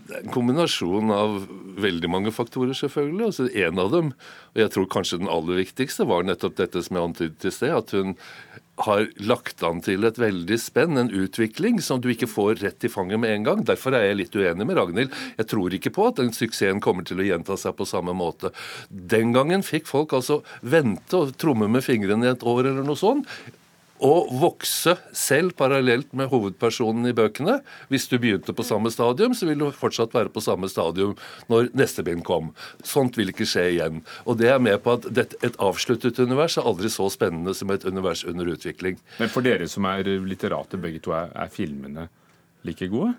Det 0.06 0.14
er 0.14 0.22
en 0.22 0.34
kombinasjon 0.34 1.10
av 1.10 1.38
veldig 1.82 2.10
mange 2.12 2.32
faktorer, 2.34 2.76
selvfølgelig. 2.78 3.24
altså 3.26 3.48
En 3.66 3.80
av 3.82 3.90
dem, 3.90 4.12
og 4.54 4.60
jeg 4.62 4.72
tror 4.74 4.90
kanskje 4.92 5.18
den 5.22 5.32
aller 5.32 5.58
viktigste, 5.64 6.06
var 6.06 6.26
nettopp 6.26 6.58
dette 6.60 6.82
som 6.86 6.98
jeg 6.98 7.08
antydet 7.10 7.48
i 7.48 7.54
sted. 7.54 7.74
At 7.74 7.94
hun 7.96 8.14
har 8.84 9.06
lagt 9.24 9.62
an 9.64 9.80
til 9.84 10.04
et 10.04 10.18
veldig 10.20 10.58
spenn, 10.60 10.98
en 11.00 11.10
utvikling 11.10 11.80
som 11.82 12.00
du 12.02 12.10
ikke 12.12 12.28
får 12.28 12.60
rett 12.60 12.84
i 12.84 12.92
fanget 12.92 13.20
med 13.22 13.32
en 13.32 13.46
gang. 13.48 13.62
Derfor 13.66 13.96
er 13.96 14.10
jeg 14.10 14.18
litt 14.20 14.36
uenig 14.36 14.68
med 14.68 14.76
Ragnhild. 14.76 15.14
Jeg 15.40 15.48
tror 15.50 15.74
ikke 15.74 15.94
på 15.96 16.08
at 16.10 16.20
den 16.20 16.34
suksessen 16.36 16.82
kommer 16.84 17.06
til 17.08 17.22
å 17.22 17.26
gjenta 17.26 17.56
seg 17.60 17.76
på 17.78 17.88
samme 17.88 18.14
måte. 18.16 18.52
Den 18.90 19.32
gangen 19.36 19.64
fikk 19.66 19.88
folk 19.88 20.12
altså 20.16 20.42
vente 20.60 21.22
og 21.22 21.36
tromme 21.40 21.70
med 21.72 21.84
fingrene 21.86 22.28
i 22.28 22.34
et 22.34 22.44
år 22.46 22.68
eller 22.68 22.84
noe 22.86 23.00
sånt 23.00 23.24
å 24.04 24.12
vokse 24.40 24.96
selv 25.16 25.54
parallelt 25.58 26.12
med 26.16 26.28
hovedpersonen 26.32 27.08
i 27.08 27.14
bøkene. 27.16 27.58
Hvis 27.92 28.08
du 28.10 28.16
begynte 28.20 28.54
på 28.56 28.66
samme 28.66 28.90
stadium, 28.92 29.34
så 29.36 29.48
vil 29.48 29.60
du 29.60 29.66
fortsatt 29.74 30.14
være 30.16 30.32
på 30.34 30.42
samme 30.44 30.68
stadium 30.72 31.14
når 31.52 31.70
neste 31.76 32.04
bind 32.06 32.24
kom. 32.26 32.52
Sånt 32.86 33.16
vil 33.18 33.32
ikke 33.32 33.48
skje 33.48 33.66
igjen. 33.76 34.02
Og 34.26 34.40
det 34.40 34.50
er 34.52 34.62
med 34.62 34.78
på 34.84 34.96
at 34.98 35.08
et 35.16 35.60
avsluttet 35.62 36.20
univers 36.22 36.58
er 36.58 36.68
aldri 36.68 36.90
så 36.92 37.08
spennende 37.12 37.54
som 37.56 37.72
et 37.72 37.86
univers 37.88 38.24
under 38.28 38.52
utvikling. 38.52 39.00
Men 39.20 39.32
for 39.32 39.46
dere 39.46 39.68
som 39.70 39.88
er 39.88 40.08
litterate 40.26 40.80
begge 40.80 41.02
to, 41.04 41.14
er, 41.16 41.32
er 41.32 41.52
filmene 41.52 42.08
like 42.66 42.90
gode? 42.92 43.14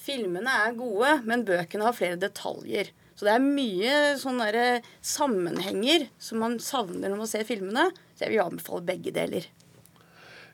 Filmene 0.00 0.52
er 0.64 0.74
gode, 0.78 1.18
men 1.28 1.44
bøkene 1.46 1.86
har 1.86 1.96
flere 1.96 2.18
detaljer. 2.20 2.92
Så 3.18 3.26
det 3.26 3.34
er 3.36 3.42
mye 3.44 3.96
sånne 4.16 4.66
sammenhenger 5.04 6.06
som 6.22 6.40
man 6.40 6.54
savner 6.62 7.10
når 7.10 7.18
man 7.20 7.28
ser 7.28 7.44
filmene. 7.44 7.90
Så 8.16 8.24
jeg 8.24 8.32
vil 8.32 8.46
anbefale 8.46 8.86
begge 8.86 9.12
deler. 9.12 9.44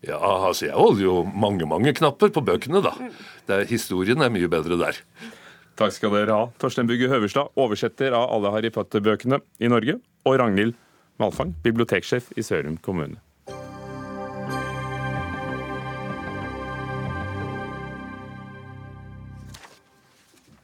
Ja, 0.05 0.19
altså 0.19 0.69
jeg 0.69 0.77
holder 0.77 1.03
jo 1.05 1.17
mange, 1.33 1.67
mange 1.69 1.95
knapper 1.97 2.33
på 2.35 2.43
bøkene, 2.45 2.83
da. 2.85 2.93
Er, 3.49 3.65
historien 3.71 4.21
er 4.23 4.33
mye 4.33 4.51
bedre 4.53 4.79
der. 4.81 5.01
Takk 5.77 5.93
skal 5.93 6.15
dere 6.15 6.37
ha. 6.37 6.49
Torstein 6.61 6.89
Bugge 6.89 7.09
Høverstad, 7.13 7.53
oversetter 7.61 8.17
av 8.17 8.31
alle 8.33 8.53
Harry 8.55 8.73
Potter-bøkene 8.73 9.43
i 9.61 9.71
Norge, 9.73 9.99
og 10.27 10.41
Ragnhild 10.41 10.77
Malfang, 11.21 11.55
biblioteksjef 11.65 12.33
i 12.37 12.45
Sørum 12.45 12.77
kommune. 12.85 13.21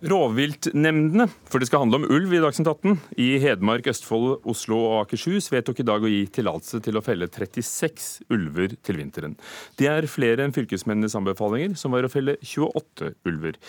Rovviltnemndene, 0.02 1.28
for 1.46 1.62
det 1.62 1.68
skal 1.68 1.84
handle 1.84 2.00
om 2.00 2.08
ulv 2.10 2.32
i 2.34 2.40
Dagsnytt 2.42 2.66
18, 2.66 2.96
i 3.22 3.28
Hedmark, 3.38 3.86
Østfold, 3.92 4.40
Oslo 4.50 4.80
og 4.88 4.96
Akershus 5.04 5.46
vedtok 5.52 5.78
i 5.78 5.86
dag 5.86 6.02
å 6.02 6.10
gi 6.10 6.24
tillatelse 6.26 6.80
til 6.82 6.98
å 6.98 7.04
felle 7.06 7.28
36 7.30 8.08
ulver 8.34 8.74
til 8.82 8.98
vinteren. 8.98 9.38
Det 9.78 9.86
er 9.92 10.10
flere 10.10 10.42
enn 10.42 10.56
fylkesmennenes 10.56 11.14
anbefalinger, 11.18 11.78
som 11.78 11.94
var 11.94 12.08
å 12.08 12.10
felle 12.10 12.34
28 12.42 13.12
ulver. 13.30 13.60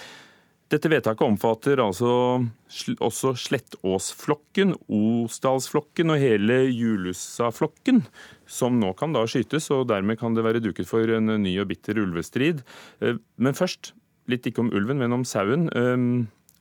Dette 0.74 0.90
vedtaket 0.90 1.22
omfatter 1.28 1.78
altså 1.84 2.12
også 2.98 3.36
Slettåsflokken, 3.38 4.74
Osdalsflokken 4.90 6.16
og 6.16 6.24
hele 6.24 6.64
Julussaflokken, 6.74 8.08
som 8.50 8.80
nå 8.82 8.96
kan 8.98 9.14
da 9.14 9.28
skytes, 9.30 9.70
og 9.76 9.92
dermed 9.94 10.18
kan 10.18 10.34
det 10.34 10.48
være 10.48 10.64
duket 10.66 10.90
for 10.90 11.14
en 11.14 11.30
ny 11.44 11.60
og 11.62 11.70
bitter 11.70 12.02
ulvestrid. 12.02 12.66
Eh, 13.06 13.22
men 13.38 13.60
først 13.60 13.94
litt 14.32 14.48
ikke 14.48 14.64
om 14.64 14.72
ulven, 14.76 15.02
men 15.02 15.16
om 15.16 15.26
sauen. 15.28 15.68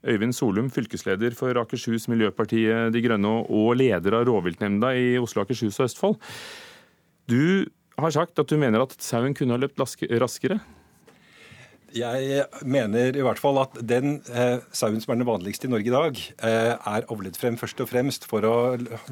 Øyvind 0.02 0.34
Solum, 0.34 0.66
fylkesleder 0.74 1.34
for 1.38 1.54
Akershus 1.60 2.08
Miljøpartiet 2.10 2.90
De 2.90 3.02
Grønne 3.04 3.36
og 3.46 3.76
leder 3.78 4.18
av 4.18 4.26
rovviltnemnda 4.26 4.90
i 4.98 5.12
Oslo, 5.22 5.44
Akershus 5.44 5.78
og 5.78 5.86
Østfold. 5.86 6.16
Du 7.30 7.68
har 8.00 8.14
sagt 8.14 8.38
at 8.42 8.50
du 8.50 8.58
mener 8.58 8.82
at 8.82 8.96
sauen 8.98 9.36
kunne 9.36 9.54
ha 9.54 9.62
løpt 9.62 9.78
raskere? 9.78 10.58
Jeg 11.92 12.46
mener 12.64 13.12
i 13.12 13.24
hvert 13.24 13.40
fall 13.40 13.58
at 13.60 13.74
den 13.84 14.14
eh, 14.32 14.62
sauen 14.72 15.02
som 15.02 15.12
er 15.12 15.18
den 15.20 15.28
vanligste 15.28 15.68
i 15.68 15.72
Norge 15.72 15.90
i 15.90 15.92
dag, 15.92 16.20
eh, 16.48 16.72
er 16.72 17.08
avlet 17.12 17.36
frem 17.36 17.58
først 17.60 17.82
og 17.84 17.90
fremst 17.90 18.24
for 18.30 18.46
å 18.48 18.54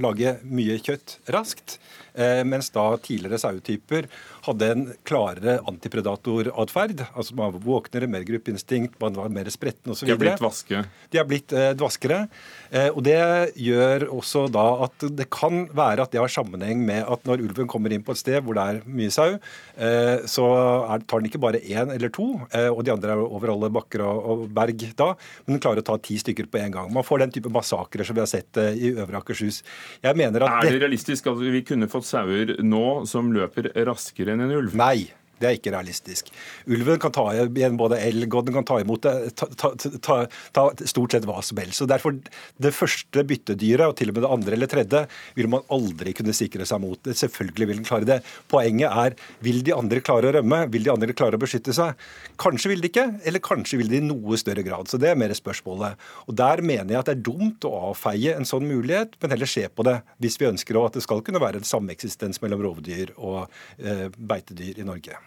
lage 0.00 0.38
mye 0.48 0.78
kjøtt 0.80 1.18
raskt. 1.34 1.76
Eh, 2.16 2.40
mens 2.48 2.72
da 2.72 2.86
tidligere 3.04 3.40
sauetyper 3.42 4.08
hadde 4.46 4.70
en 4.74 4.86
klarere 5.08 5.58
antipredatoratferd. 5.68 7.04
Altså 7.10 7.36
man 7.38 7.54
var 7.54 7.64
våknere, 7.64 8.08
mer 8.10 8.24
gruppeinstinkt, 8.28 8.98
man 9.02 9.18
var 9.18 9.32
mer 9.32 9.50
spretten 9.52 9.92
osv. 9.94 10.08
De 10.08 10.14
er 10.14 10.20
blitt 10.20 10.42
vaske? 10.42 10.84
De 11.12 11.20
er 11.20 11.28
blitt 11.28 11.54
eh, 11.56 11.72
dvaskere. 11.78 12.22
Eh, 12.70 12.88
og 12.90 13.02
det 13.06 13.18
gjør 13.60 14.08
også 14.14 14.46
da 14.52 14.66
at 14.86 15.06
det 15.18 15.28
kan 15.32 15.66
være 15.76 16.06
at 16.06 16.14
det 16.14 16.22
har 16.22 16.32
sammenheng 16.32 16.84
med 16.86 17.04
at 17.04 17.26
når 17.28 17.44
ulven 17.46 17.70
kommer 17.70 17.92
inn 17.92 18.04
på 18.06 18.14
et 18.14 18.22
sted 18.22 18.40
hvor 18.44 18.56
det 18.56 18.66
er 18.66 18.80
mye 18.88 19.12
sau, 19.14 19.36
eh, 19.76 20.26
så 20.30 20.46
er, 20.94 21.04
tar 21.04 21.22
den 21.22 21.30
ikke 21.30 21.42
bare 21.42 21.60
én 21.60 21.92
eller 21.94 22.12
to, 22.14 22.32
eh, 22.56 22.68
og 22.70 22.82
de 22.86 22.94
andre 22.94 23.14
er 23.14 23.24
over 23.24 23.52
alle 23.54 23.72
bakker 23.74 24.04
og, 24.06 24.20
og, 24.32 24.46
berg 24.54 24.86
da, 24.96 25.12
men 25.44 25.56
den 25.56 25.62
klarer 25.62 25.82
å 25.82 25.86
ta 25.86 25.98
ti 26.02 26.16
stykker 26.20 26.48
på 26.50 26.60
en 26.62 26.74
gang. 26.74 26.92
Man 26.94 27.06
får 27.06 27.24
den 27.24 27.34
type 27.34 27.52
massakrer 27.52 28.06
som 28.06 28.16
vi 28.16 28.24
har 28.24 28.30
sett 28.30 28.60
eh, 28.60 28.72
i 28.76 28.92
Øvre 28.94 29.20
Akershus. 29.20 29.62
Jeg 30.04 30.18
mener 30.18 30.46
at 30.46 30.64
Er 30.64 30.70
det 30.70 30.82
realistisk 30.84 31.28
at 31.30 31.40
vi 31.40 31.62
kunne 31.66 31.90
fått 31.90 32.08
sauer 32.08 32.56
nå 32.64 32.86
som 33.10 33.32
løper 33.34 33.70
raskere 33.88 34.29
enn 34.34 34.44
en 34.46 34.54
ulv? 34.56 34.76
Nei. 34.78 35.08
Det 35.40 35.48
er 35.48 35.56
ikke 35.56 35.72
realistisk. 35.72 36.28
Ulven 36.68 37.00
kan 37.00 37.14
ta 37.16 37.24
igjen 37.32 37.78
både 37.80 37.98
elg 38.04 38.34
og 38.36 38.46
den 38.46 38.56
kan 38.58 38.66
ta 38.68 38.76
imot 38.82 39.06
ta, 39.06 39.14
ta, 39.56 40.18
ta, 40.52 40.64
stort 40.84 41.16
sett 41.16 41.26
hva 41.28 41.40
som 41.44 41.60
helst. 41.62 41.80
Så 41.80 41.88
derfor 41.88 42.18
Det 42.60 42.74
første 42.76 43.24
byttedyret, 43.24 43.86
og 43.88 43.96
til 43.96 44.10
og 44.10 44.18
med 44.18 44.24
det 44.26 44.32
andre 44.34 44.56
eller 44.56 44.70
tredje, 44.70 45.00
vil 45.36 45.48
man 45.52 45.64
aldri 45.72 46.12
kunne 46.16 46.34
sikre 46.36 46.66
seg 46.68 46.82
mot. 46.82 47.00
Selvfølgelig 47.00 47.68
vil 47.70 47.80
den 47.80 47.88
klare 47.88 48.08
det. 48.08 48.18
Poenget 48.52 48.92
er 48.92 49.16
vil 49.40 49.62
de 49.64 49.74
andre 49.76 50.02
klare 50.04 50.28
å 50.28 50.34
rømme? 50.36 50.60
Vil 50.74 50.84
de 50.84 50.92
andre 50.92 51.16
klare 51.16 51.38
å 51.38 51.42
beskytte 51.42 51.74
seg? 51.76 51.96
Kanskje 52.40 52.74
vil 52.74 52.84
de 52.84 52.90
ikke, 52.92 53.06
eller 53.24 53.44
kanskje 53.44 53.80
vil 53.80 53.90
de 53.92 54.00
i 54.00 54.04
noe 54.04 54.38
større 54.40 54.64
grad. 54.66 54.90
Så 54.90 55.00
Det 55.00 55.08
er 55.10 55.18
mer 55.18 55.32
spørsmålet. 55.36 55.96
Og 56.28 56.36
Der 56.36 56.60
mener 56.60 56.92
jeg 56.92 57.00
at 57.00 57.10
det 57.10 57.16
er 57.16 57.26
dumt 57.30 57.64
å 57.64 57.90
avfeie 57.90 58.36
en 58.36 58.48
sånn 58.48 58.68
mulighet, 58.68 59.16
men 59.20 59.32
heller 59.32 59.48
se 59.48 59.66
på 59.68 59.86
det 59.86 60.00
hvis 60.20 60.38
vi 60.40 60.50
ønsker 60.50 60.76
at 60.84 60.96
det 60.98 61.04
skal 61.06 61.24
kunne 61.24 61.42
være 61.42 61.60
en 61.60 61.68
sameksistens 61.68 62.40
mellom 62.44 62.64
rovdyr 62.68 63.14
og 63.16 63.46
eh, 63.78 64.08
beitedyr 64.16 64.80
i 64.80 64.86
Norge. 64.86 65.18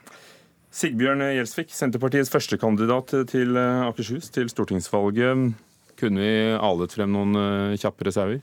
Sigbjørn 0.74 1.22
Gjelsvik, 1.36 1.70
Senterpartiets 1.70 2.32
førstekandidat 2.34 3.12
til 3.30 3.60
eh, 3.60 3.84
Akershus 3.86 4.32
til 4.34 4.50
stortingsvalget. 4.50 5.54
Kunne 6.02 6.24
vi 6.24 6.32
alet 6.58 6.96
frem 6.96 7.14
noen 7.14 7.38
eh, 7.38 7.76
kjappere 7.78 8.14
sauer? 8.16 8.42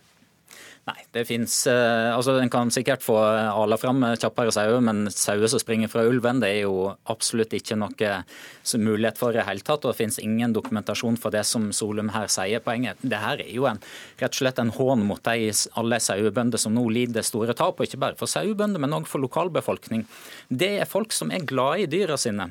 Nei, 0.88 0.96
det 1.12 1.26
fins 1.28 1.54
eh, 1.68 2.08
altså 2.08 2.38
En 2.40 2.50
kan 2.50 2.70
sikkert 2.72 3.02
få 3.04 3.14
ala 3.20 3.76
fram 3.78 4.00
kjappere 4.18 4.52
sauer, 4.54 4.80
men 4.84 5.10
sauer 5.12 5.50
som 5.52 5.60
springer 5.60 5.90
fra 5.92 6.06
ulven, 6.08 6.40
det 6.40 6.48
er 6.54 6.62
jo 6.64 6.94
absolutt 7.12 7.52
ikke 7.58 7.76
noe 7.78 8.12
mulighet 8.80 9.20
for 9.20 9.34
i 9.34 9.38
det 9.38 9.46
hele 9.46 9.64
tatt. 9.66 9.84
Og 9.84 9.92
det 9.92 10.00
finnes 10.00 10.20
ingen 10.22 10.54
dokumentasjon 10.56 11.18
for 11.20 11.34
det 11.34 11.44
som 11.48 11.68
Solum 11.76 12.10
her 12.14 12.30
sier. 12.32 12.64
Poenget 12.64 13.02
det 13.04 13.20
her 13.20 13.44
er 13.44 13.52
jo 13.52 13.68
en, 13.70 13.82
rett 14.22 14.32
og 14.32 14.40
slett 14.40 14.62
en 14.62 14.72
hån 14.74 15.04
mot 15.06 15.22
de, 15.28 15.52
alle 15.80 16.00
sauebønder 16.00 16.60
som 16.60 16.74
nå 16.74 16.86
lider 16.96 17.26
store 17.26 17.54
tap. 17.58 17.76
Og 17.76 17.86
ikke 17.86 18.00
bare 18.00 18.18
for 18.20 18.30
sauebønder, 18.30 18.80
men 18.82 18.96
òg 18.96 19.10
for 19.10 19.22
lokalbefolkning. 19.22 20.06
Det 20.48 20.78
er 20.80 20.90
folk 20.90 21.14
som 21.14 21.30
er 21.34 21.44
glade 21.46 21.84
i 21.84 21.90
dyra 21.92 22.18
sine. 22.20 22.50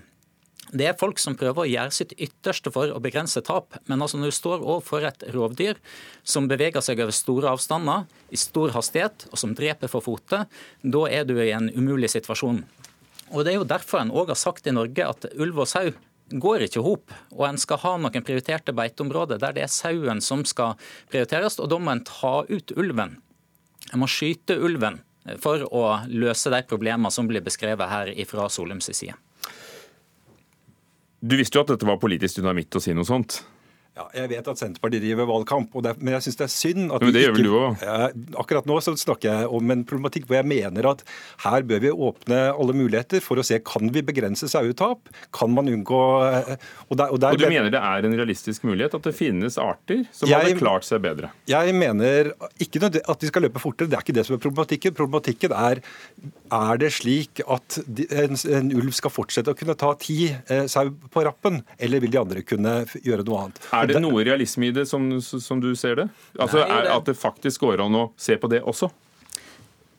Det 0.69 0.85
er 0.85 0.97
folk 0.99 1.17
som 1.17 1.33
prøver 1.37 1.63
å 1.63 1.69
gjøre 1.69 1.93
sitt 1.95 2.11
ytterste 2.21 2.69
for 2.73 2.91
å 2.93 3.01
begrense 3.01 3.41
tap. 3.45 3.73
Men 3.89 4.03
altså 4.05 4.19
når 4.19 4.29
du 4.29 4.37
står 4.37 4.61
overfor 4.61 5.07
et 5.07 5.23
rovdyr 5.33 5.79
som 6.21 6.49
beveger 6.49 6.83
seg 6.85 7.01
over 7.01 7.15
store 7.15 7.53
avstander 7.55 8.05
i 8.29 8.37
stor 8.37 8.75
hastighet, 8.75 9.25
og 9.31 9.41
som 9.41 9.55
dreper 9.57 9.89
for 9.89 10.05
fote, 10.05 10.43
da 10.81 11.01
er 11.09 11.25
du 11.25 11.39
i 11.41 11.49
en 11.55 11.71
umulig 11.73 12.11
situasjon. 12.13 12.61
Og 13.29 13.45
Det 13.45 13.53
er 13.53 13.57
jo 13.59 13.65
derfor 13.65 14.01
en 14.01 14.13
òg 14.13 14.31
har 14.33 14.37
sagt 14.37 14.67
i 14.67 14.73
Norge 14.73 15.05
at 15.05 15.25
ulv 15.37 15.65
og 15.65 15.69
sau 15.69 15.89
går 16.29 16.65
ikke 16.65 16.79
ihop, 16.81 17.09
hop, 17.09 17.37
og 17.37 17.45
en 17.47 17.57
skal 17.57 17.81
ha 17.81 17.95
noen 17.97 18.25
prioriterte 18.25 18.73
beiteområder 18.77 19.39
der 19.41 19.55
det 19.55 19.63
er 19.65 19.71
sauen 19.73 20.21
som 20.21 20.43
skal 20.45 20.77
prioriteres, 21.09 21.57
og 21.57 21.69
da 21.71 21.79
må 21.81 21.95
en 21.95 22.03
ta 22.05 22.43
ut 22.49 22.73
ulven. 22.77 23.17
En 23.93 24.03
må 24.03 24.09
skyte 24.09 24.57
ulven 24.57 25.01
for 25.41 25.65
å 25.73 26.05
løse 26.09 26.53
de 26.53 26.61
problemene 26.69 27.09
som 27.13 27.27
blir 27.29 27.41
beskrevet 27.41 27.89
her 27.89 28.13
fra 28.29 28.45
Solums 28.49 28.91
side. 28.93 29.17
Du 31.19 31.35
visste 31.35 31.57
jo 31.57 31.65
at 31.65 31.73
dette 31.73 31.87
var 31.87 31.99
politisk 31.99 32.39
dynamitt 32.39 32.75
å 32.75 32.81
si 32.83 32.93
noe 32.95 33.07
sånt. 33.07 33.41
Ja, 33.99 34.05
jeg 34.15 34.29
vet 34.31 34.47
at 34.47 34.59
Senterpartiet 34.61 35.03
driver 35.03 35.27
valgkamp, 35.27 35.73
det, 35.83 35.91
men 35.99 36.13
jeg 36.15 36.29
syns 36.29 36.37
det 36.39 36.45
er 36.45 36.51
synd 36.53 36.93
at 36.95 37.03
men 37.03 37.11
det 37.15 37.23
gjør 37.25 37.33
vel 37.35 37.47
du? 37.49 37.55
Ja, 37.83 37.97
akkurat 38.39 38.69
nå 38.69 38.77
så 38.83 38.93
snakker 38.99 39.27
jeg 39.27 39.49
om 39.59 39.73
en 39.73 39.83
problematikk 39.87 40.29
hvor 40.29 40.37
jeg 40.39 40.47
mener 40.47 40.87
at 40.93 41.03
her 41.43 41.65
bør 41.67 41.83
vi 41.83 41.91
åpne 41.91 42.39
alle 42.53 42.75
muligheter 42.79 43.23
for 43.23 43.41
å 43.41 43.45
se 43.45 43.59
kan 43.59 43.91
vi 43.91 44.03
begrense 44.05 44.47
sauetap. 44.51 45.11
Kan 45.35 45.51
man 45.57 45.67
unngå 45.67 45.99
eh, 46.29 46.55
Og, 46.87 46.95
der, 46.95 47.11
og, 47.11 47.19
der, 47.19 47.35
og 47.35 47.43
du 47.43 47.47
mener 47.51 47.73
det 47.73 47.81
er 47.83 48.07
en 48.07 48.15
realistisk 48.21 48.63
mulighet 48.69 48.95
at 48.95 49.09
det 49.09 49.15
finnes 49.17 49.59
arter 49.59 50.05
som 50.15 50.31
jeg, 50.31 50.47
hadde 50.47 50.61
klart 50.61 50.87
seg 50.87 51.03
bedre? 51.03 51.33
Jeg 51.49 51.75
mener 51.75 52.31
ikke 52.63 52.87
at 52.87 53.19
de 53.19 53.31
skal 53.31 53.49
løpe 53.49 53.59
fortere, 53.59 53.91
det 53.91 53.99
er 53.99 54.05
ikke 54.07 54.15
det 54.15 54.27
som 54.29 54.37
er 54.37 54.43
problematikken. 54.45 54.95
Problematikken 54.95 55.55
er 55.59 55.83
er 56.49 56.79
det 56.81 56.89
slik 56.95 57.41
at 57.45 57.77
en, 57.77 58.37
en 58.37 58.71
ulv 58.79 58.93
skal 58.97 59.13
fortsette 59.13 59.53
å 59.53 59.57
kunne 59.57 59.75
ta 59.79 59.91
ti 60.01 60.31
eh, 60.31 60.65
sau 60.71 60.89
på 60.89 61.23
rappen, 61.25 61.61
eller 61.77 62.01
vil 62.03 62.13
de 62.13 62.21
andre 62.21 62.43
kunne 62.45 62.73
gjøre 63.05 63.25
noe 63.27 63.43
annet? 63.43 63.61
Er 63.75 63.88
det 63.95 64.01
noe 64.03 64.23
realisme 64.27 64.69
i 64.69 64.73
det, 64.75 64.85
som, 64.89 65.07
som 65.21 65.61
du 65.63 65.71
ser 65.79 65.95
det? 66.01 66.07
Altså, 66.37 66.63
det... 66.63 66.89
At 66.93 67.05
det 67.09 67.15
faktisk 67.19 67.67
går 67.67 67.85
an 67.85 67.97
å 67.97 68.07
se 68.19 68.37
på 68.39 68.49
det 68.51 68.61
også? 68.67 68.91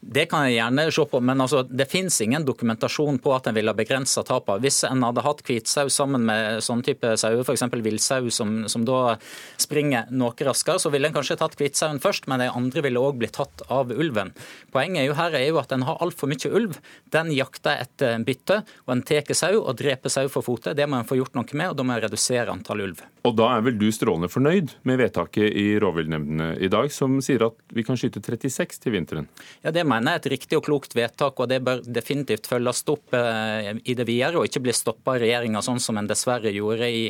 Det 0.00 0.24
kan 0.30 0.46
jeg 0.46 0.56
gjerne 0.56 0.86
se 0.88 1.04
på, 1.04 1.18
men 1.20 1.42
altså, 1.44 1.60
det 1.68 1.84
finnes 1.90 2.14
ingen 2.24 2.44
dokumentasjon 2.48 3.18
på 3.20 3.34
at 3.36 3.50
en 3.50 3.56
ville 3.56 3.74
begrensa 3.76 4.22
tapene. 4.24 4.62
Hvis 4.64 4.80
en 4.88 5.04
hadde 5.04 5.24
hatt 5.26 5.42
hvitsau 5.44 5.90
sammen 5.92 6.24
med 6.24 6.64
sånn 6.64 6.80
type 6.86 7.12
sauer, 7.20 7.44
f.eks. 7.44 7.66
villsau, 7.84 8.30
som, 8.32 8.54
som, 8.72 8.86
da 8.88 9.18
springer 9.60 10.08
noe 10.08 10.32
raskere, 10.48 10.80
så 10.80 10.92
ville 10.92 11.10
en 11.10 11.16
kanskje 11.16 11.36
tatt 11.42 11.58
hvitsauen 11.60 12.00
først, 12.00 12.30
men 12.32 12.40
de 12.40 12.48
andre 12.48 12.84
ville 12.86 13.02
òg 13.02 13.20
blitt 13.20 13.36
tatt 13.36 13.66
av 13.68 13.92
ulven. 13.92 14.32
Poenget 14.72 15.02
er 15.02 15.10
jo 15.10 15.18
her 15.20 15.36
er 15.36 15.46
jo 15.50 15.60
at 15.60 15.76
en 15.76 15.84
har 15.84 16.00
altfor 16.00 16.32
mye 16.32 16.48
ulv. 16.48 16.80
Den 17.12 17.34
jakter 17.36 17.84
etter 17.84 18.24
bytte, 18.24 18.62
og 18.86 18.96
en 18.96 19.04
tar 19.04 19.28
sau 19.36 19.60
og 19.60 19.74
dreper 19.78 20.12
sau 20.12 20.32
for 20.32 20.46
fote. 20.46 20.72
Det 20.76 20.88
må 20.88 21.02
en 21.02 21.08
få 21.08 21.20
gjort 21.20 21.36
noe 21.36 21.52
med, 21.52 21.74
og 21.74 21.76
da 21.76 21.84
må 21.84 21.98
en 21.98 22.04
redusere 22.06 22.48
antall 22.48 22.86
ulv. 22.88 23.04
Og 23.28 23.36
da 23.36 23.50
er 23.52 23.66
vel 23.66 23.76
du 23.76 23.90
strålende 23.92 24.32
fornøyd 24.32 24.72
med 24.88 25.00
vedtaket 25.02 25.52
i 25.60 25.66
rovviltnemndene 25.82 26.54
i 26.56 26.72
dag, 26.72 26.88
som 26.94 27.18
sier 27.24 27.44
at 27.50 27.76
vi 27.76 27.84
kan 27.84 27.98
skyte 28.00 28.22
36 28.24 28.80
til 28.80 28.96
vinteren? 28.96 29.28
Ja, 29.60 29.70
Det 29.70 29.84
mener 29.90 30.14
jeg 30.14 30.20
er 30.20 30.22
et 30.22 30.30
riktig 30.34 30.58
og 30.58 30.64
klokt 30.66 30.94
vedtak, 30.96 31.40
og 31.42 31.50
det 31.50 31.60
bør 31.66 31.82
definitivt 31.84 32.48
følges 32.50 32.82
opp 32.92 33.16
eh, 33.16 33.72
i 33.84 33.96
det 33.98 34.06
videre, 34.08 34.40
og 34.40 34.48
ikke 34.48 34.62
bli 34.64 34.74
stoppa 34.76 35.16
av 35.16 35.22
regjeringa, 35.24 35.62
sånn 35.66 35.82
som 35.82 35.98
en 36.00 36.08
dessverre 36.10 36.52
gjorde 36.54 36.88
i, 36.88 37.04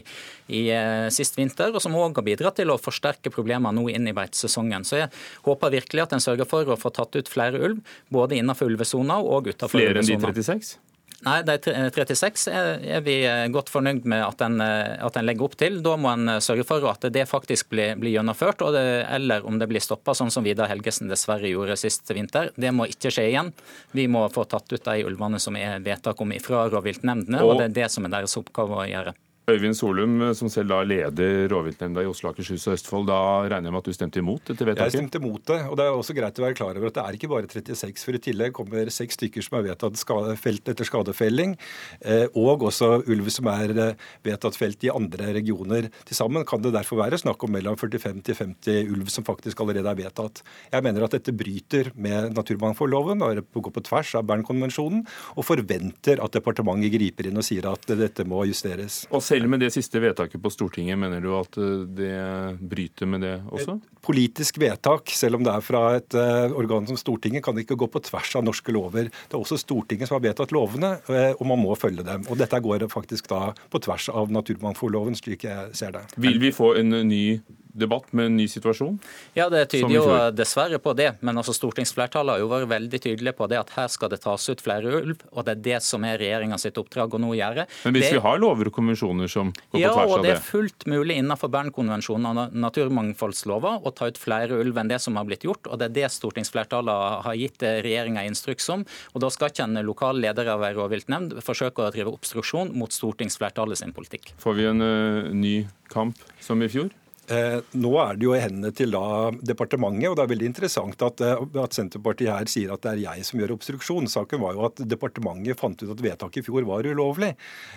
i 0.56 0.62
eh, 0.74 1.06
sist 1.14 1.38
vinter, 1.38 1.74
og 1.74 1.84
som 1.84 1.96
òg 1.98 2.18
har 2.20 2.26
bidratt 2.26 2.60
til 2.60 2.72
å 2.72 2.78
forsterke 2.80 3.32
problemene 3.34 3.74
nå 3.76 3.88
inn 3.92 4.10
i 4.10 4.16
beitesesongen. 4.16 4.86
Så 4.88 5.02
jeg 5.02 5.10
håper 5.46 5.76
virkelig 5.78 6.06
at 6.06 6.16
en 6.16 6.24
sørger 6.24 6.48
for 6.48 6.68
å 6.68 6.78
få 6.80 6.92
tatt 6.96 7.20
ut 7.20 7.30
flere 7.30 7.60
ulv, 7.60 7.82
både 8.10 8.40
innenfor 8.40 8.72
ulvesona 8.72 9.20
og 9.20 9.52
utenfor 9.52 9.78
ulvesona. 9.78 10.06
Flere 10.06 10.32
enn 10.32 10.40
de 10.40 10.42
36? 10.42 10.78
Nei, 11.20 11.42
de 11.44 11.56
36 11.60 12.46
er 12.48 13.02
vi 13.04 13.18
eh, 13.28 13.46
godt 13.52 13.68
fornøyd 13.72 14.06
med 14.08 14.22
at 14.24 14.40
en, 14.46 14.56
eh, 14.64 14.96
at 15.04 15.18
en 15.20 15.26
legger 15.28 15.50
opp 15.50 15.56
til. 15.60 15.80
Da 15.84 15.92
må 16.00 16.08
en 16.14 16.32
eh, 16.32 16.40
sørge 16.44 16.64
for 16.68 16.86
at 16.88 17.04
det 17.12 17.26
faktisk 17.28 17.68
blir, 17.74 17.92
blir 18.00 18.14
gjennomført, 18.14 18.64
det, 18.72 18.84
eller 19.10 19.44
om 19.46 19.58
det 19.60 19.68
blir 19.68 19.84
stoppa, 19.84 20.14
sånn 20.16 20.32
som 20.32 20.46
Vidar 20.46 20.70
Helgesen 20.72 21.12
dessverre 21.12 21.50
gjorde 21.50 21.76
sist 21.80 22.08
vinter. 22.16 22.54
Det 22.56 22.72
må 22.72 22.88
ikke 22.88 23.12
skje 23.12 23.28
igjen. 23.34 23.52
Vi 23.92 24.08
må 24.08 24.24
få 24.32 24.46
tatt 24.48 24.72
ut 24.72 24.86
de 24.86 25.04
ulvene 25.04 25.42
som 25.42 25.58
er 25.60 25.82
vedtak 25.84 26.20
om 26.24 26.32
fra 26.40 26.64
rovviltnemndene, 26.72 27.42
og, 27.44 27.52
og 27.52 27.60
det 27.60 27.68
er 27.68 27.76
det 27.82 27.90
som 27.92 28.06
er 28.06 28.16
deres 28.16 28.38
oppgave 28.40 28.80
å 28.80 28.88
gjøre. 28.88 29.16
Øyvind 29.54 29.76
Solum, 29.78 30.20
som 30.36 30.50
selv 30.52 30.70
da 30.72 30.80
leder 30.86 31.48
rovviltnemnda 31.50 32.04
i 32.04 32.08
Oslo, 32.10 32.30
Akershus 32.30 32.66
og 32.68 32.76
Østfold. 32.76 33.08
Da 33.10 33.20
regner 33.50 33.68
jeg 33.68 33.74
med 33.74 33.82
at 33.82 33.88
du 33.90 33.96
stemte 33.96 34.20
imot 34.22 34.44
dette 34.50 34.66
vedtaket? 34.66 34.92
Jeg 34.92 34.98
stemte 34.98 35.20
imot 35.20 35.44
det. 35.50 35.58
og 35.66 35.76
Det 35.78 35.86
er 35.86 35.96
også 35.96 36.16
greit 36.16 36.40
å 36.40 36.44
være 36.44 36.58
klar 36.58 36.78
over 36.78 36.90
at 36.90 36.98
det 36.98 37.04
er 37.04 37.18
ikke 37.18 37.30
bare 37.32 37.50
36. 37.50 38.04
For 38.06 38.18
i 38.18 38.22
tillegg 38.22 38.54
kommer 38.56 38.90
seks 38.94 39.18
stykker 39.18 39.46
som 39.46 39.58
er 39.58 39.68
vedtatt 39.70 40.04
felt 40.40 40.70
etter 40.72 40.88
skadefelling. 40.88 41.56
Eh, 42.00 42.26
og 42.38 42.66
også 42.68 42.90
ulv 43.10 43.30
som 43.32 43.50
er 43.52 43.74
eh, 43.74 44.06
vedtatt 44.26 44.58
felt 44.58 44.84
i 44.86 44.92
andre 44.92 45.32
regioner. 45.36 45.90
Til 46.08 46.18
sammen 46.18 46.46
kan 46.48 46.62
det 46.64 46.74
derfor 46.76 47.00
være 47.02 47.20
snakk 47.20 47.42
om 47.46 47.54
mellom 47.56 47.78
45 47.80 48.22
til 48.26 48.38
50 48.38 48.92
ulv 48.94 49.10
som 49.12 49.26
faktisk 49.26 49.60
allerede 49.64 49.90
er 49.90 50.00
vedtatt. 50.04 50.42
Jeg 50.72 50.86
mener 50.86 51.06
at 51.06 51.16
dette 51.16 51.34
bryter 51.36 51.92
med 51.94 52.34
naturmangfoldloven 52.36 53.24
og 53.26 53.42
går 53.56 53.76
på 53.76 53.84
tvers 53.88 54.14
av 54.18 54.26
Bernkonvensjonen, 54.28 55.04
og 55.36 55.46
forventer 55.46 56.20
at 56.22 56.36
departementet 56.36 56.92
griper 56.94 57.30
inn 57.30 57.40
og 57.40 57.46
sier 57.46 57.66
at 57.70 57.86
dette 57.98 58.26
må 58.28 58.44
justeres. 58.48 59.02
Og 59.10 59.22
selv 59.24 59.39
med 59.48 59.62
det 59.62 59.70
siste 59.72 60.00
vedtaket 60.02 60.42
på 60.42 60.50
Stortinget, 60.52 60.98
mener 61.00 61.22
du 61.24 61.30
at 61.38 61.56
eh, 61.60 61.84
det 61.86 62.16
bryter 62.60 63.08
med 63.08 63.24
det 63.24 63.34
også? 63.48 63.78
Et 63.78 64.02
politisk 64.04 64.60
vedtak, 64.60 65.12
selv 65.14 65.38
om 65.38 65.46
det 65.46 65.52
er 65.52 65.64
fra 65.64 65.82
et 65.98 66.16
uh, 66.16 66.52
organ 66.58 66.88
som 66.88 66.98
Stortinget, 67.00 67.44
kan 67.44 67.58
ikke 67.60 67.78
gå 67.78 67.88
på 67.92 68.02
tvers 68.04 68.34
av 68.38 68.44
norske 68.46 68.74
lover. 68.74 69.10
Det 69.10 69.36
er 69.36 69.40
også 69.40 69.60
Stortinget 69.60 70.10
som 70.10 70.18
har 70.18 70.24
vedtatt 70.24 70.54
lovene, 70.56 70.94
uh, 71.08 71.32
og 71.36 71.44
man 71.52 71.62
må 71.62 71.76
følge 71.78 72.04
dem. 72.06 72.26
Og 72.32 72.40
dette 72.40 72.60
går 72.64 72.88
faktisk 72.92 73.30
da 73.32 73.50
på 73.72 73.82
tvers 73.84 74.08
av 74.12 74.32
naturmangfoldloven, 74.32 75.18
slik 75.18 75.46
jeg 75.48 75.72
ser 75.76 75.94
det. 75.96 76.06
Vil 76.20 76.40
vi 76.42 76.52
få 76.54 76.74
en 76.80 77.02
ny 77.08 77.24
debatt 77.72 78.12
med 78.16 78.30
en 78.30 78.36
ny 78.38 78.46
situasjon? 78.50 78.98
Ja, 79.36 79.48
det 79.52 79.66
tyder 79.72 79.94
jo 79.94 80.06
dessverre 80.34 80.80
på 80.82 80.94
det. 80.98 81.12
Men 81.20 81.40
altså 81.40 81.54
stortingsflertallet 81.56 82.36
har 82.36 82.42
jo 82.42 82.50
vært 82.50 82.70
veldig 82.70 83.00
tydelige 83.02 83.36
på 83.38 83.48
det 83.50 83.60
at 83.60 83.72
her 83.76 83.90
skal 83.92 84.12
det 84.12 84.20
tas 84.24 84.48
ut 84.50 84.62
flere 84.62 84.92
ulv. 85.00 85.24
Og 85.32 85.46
det 85.46 85.56
er 85.56 85.62
det 85.66 85.78
som 85.86 86.04
er 86.06 86.18
regjeringa 86.20 86.58
sitt 86.60 86.78
oppdrag 86.80 87.16
å 87.16 87.22
nå 87.22 87.32
gjøre. 87.38 87.66
Men 87.86 87.96
hvis 87.96 88.08
det... 88.08 88.14
vi 88.18 88.24
har 88.26 88.42
lover 88.42 88.70
og 88.70 88.76
konvensjoner 88.76 89.30
som 89.30 89.52
går 89.52 89.82
ja, 89.82 89.92
på 89.92 89.98
tvers 89.98 90.04
av 90.04 90.06
det? 90.06 90.12
Ja, 90.12 90.18
og 90.18 90.26
det 90.26 90.34
er 90.34 90.44
fullt 90.44 90.86
mulig 90.90 91.18
innenfor 91.20 91.52
Bernkonvensjonen 91.54 92.30
og 92.30 92.56
naturmangfoldslova 92.66 93.76
å 93.86 93.94
ta 93.96 94.10
ut 94.10 94.20
flere 94.20 94.60
ulv 94.60 94.80
enn 94.80 94.92
det 94.92 95.00
som 95.02 95.18
har 95.20 95.28
blitt 95.28 95.46
gjort. 95.46 95.70
Og 95.70 95.80
det 95.80 95.90
er 95.90 95.96
det 96.02 96.12
stortingsflertallet 96.16 97.26
har 97.26 97.38
gitt 97.38 97.62
regjeringa 97.62 98.24
instruks 98.28 98.68
om. 98.72 98.86
Og 99.14 99.24
da 99.24 99.32
skal 99.32 99.52
ikke 99.52 99.66
en 99.68 99.82
lokal 99.86 100.20
leder 100.22 100.50
av 100.54 100.64
ei 100.66 100.74
rovviltnemnd 100.76 101.38
forsøke 101.44 101.86
å 101.86 101.92
drive 101.94 102.12
obstruksjon 102.14 102.74
mot 102.76 102.92
stortingsflertallet 102.94 103.80
sin 103.80 103.94
politikk. 103.96 104.34
Får 104.42 104.58
vi 104.58 104.66
en 104.70 104.84
uh, 104.84 105.30
ny 105.34 105.54
kamp 105.90 106.18
som 106.42 106.62
i 106.62 106.70
fjor? 106.70 106.90
Eh, 107.30 107.60
nå 107.78 107.90
er 108.02 108.16
det 108.18 108.26
jo 108.26 108.32
i 108.34 108.40
hendene 108.42 108.72
til 108.74 108.90
da 108.90 109.30
departementet, 109.46 110.08
og 110.10 110.16
det 110.18 110.24
er 110.24 110.30
veldig 110.32 110.48
interessant 110.50 111.02
at, 111.06 111.22
eh, 111.22 111.42
at, 111.62 111.76
Senterpartiet 111.76 112.32
her 112.32 112.50
sier 112.50 112.72
at 112.74 112.82
det 112.82 112.90
er 112.96 113.02
jeg 113.04 113.26
som 113.28 113.38
gjør 113.38 113.54
obstruksjon. 113.54 114.08
Saken 114.10 114.42
var 114.42 114.56
jo 114.58 114.64
at 114.66 114.82
departementet 114.82 115.60
fant 115.60 115.78
ut 115.78 115.92
at 115.94 116.02
vedtaket 116.02 116.42
i 116.42 116.46
fjor 116.48 116.66
var 116.66 116.88
ulovlig. 116.90 117.36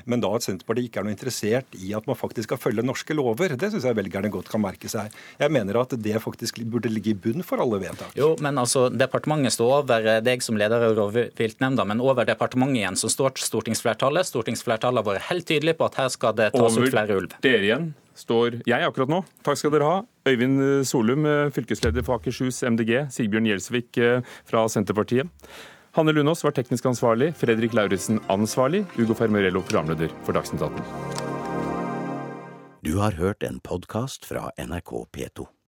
Men 0.09 0.23
da 0.23 0.33
at 0.33 0.47
Senterpartiet 0.47 0.89
ikke 0.89 1.03
er 1.03 1.07
noe 1.07 1.13
interessert 1.13 1.77
i 1.77 1.93
at 1.93 2.09
man 2.09 2.17
faktisk 2.17 2.49
skal 2.49 2.61
følge 2.63 2.85
norske 2.85 3.13
lover, 3.13 3.53
det 3.53 3.71
syns 3.71 3.85
jeg 3.85 3.99
velgerne 3.99 4.33
godt 4.33 4.49
kan 4.49 4.63
merke 4.63 4.89
seg. 4.89 5.13
Jeg 5.37 5.53
mener 5.53 5.83
at 5.83 5.93
det 6.01 6.17
faktisk 6.23 6.63
burde 6.65 6.89
ligge 6.89 7.13
i 7.13 7.17
bunn 7.17 7.45
for 7.45 7.61
alle 7.61 7.81
vedtak. 7.83 8.17
Jo, 8.17 8.33
men 8.41 8.57
altså, 8.57 8.87
departementet 8.89 9.53
står 9.53 9.77
over 9.83 10.09
deg 10.25 10.45
som 10.45 10.57
leder 10.57 10.89
av 10.89 10.97
rovviltnemnda, 10.97 11.85
men 11.85 12.01
over 12.01 12.25
departementet 12.25 12.81
igjen 12.81 12.97
så 12.97 13.11
står 13.11 13.37
stortingsflertallet. 13.43 14.33
Stortingsflertallet 14.33 15.03
har 15.03 15.13
vært 15.13 15.29
helt 15.29 15.49
tydelig 15.49 15.77
på 15.77 15.91
at 15.91 16.01
her 16.01 16.09
skal 16.13 16.33
det 16.41 16.55
tas 16.55 16.71
over 16.73 16.89
ut 16.89 16.95
flere 16.97 17.21
ulv. 17.21 17.37
Dere 17.45 17.69
igjen 17.69 17.93
står 18.17 18.61
jeg 18.69 18.85
akkurat 18.87 19.11
nå. 19.11 19.21
Takk 19.45 19.59
skal 19.59 19.73
dere 19.73 19.89
ha. 19.89 20.01
Øyvind 20.29 20.85
Solum, 20.87 21.27
fylkesleder 21.53 22.05
for 22.05 22.19
Akershus 22.19 22.63
MDG. 22.63 23.07
Sigbjørn 23.13 23.49
Gjelsvik 23.49 23.99
eh, 24.01 24.35
fra 24.49 24.65
Senterpartiet. 24.71 25.29
Hanne 25.93 26.13
Lunås 26.15 26.41
var 26.45 26.55
teknisk 26.57 26.87
ansvarlig. 26.89 27.33
Fredrik 27.37 27.75
Lauritzen 27.77 28.21
ansvarlig. 28.33 28.85
Ugo 28.97 29.13
Fermarello 29.17 29.61
programleder 29.61 30.09
for 30.25 30.33
Dagsnytt 30.33 30.63
18. 30.65 30.81
Du 32.83 32.97
har 32.97 33.13
hørt 33.19 33.43
en 33.45 33.61
podkast 33.63 34.25
fra 34.25 34.49
NRK 34.57 35.05
P2. 35.13 35.52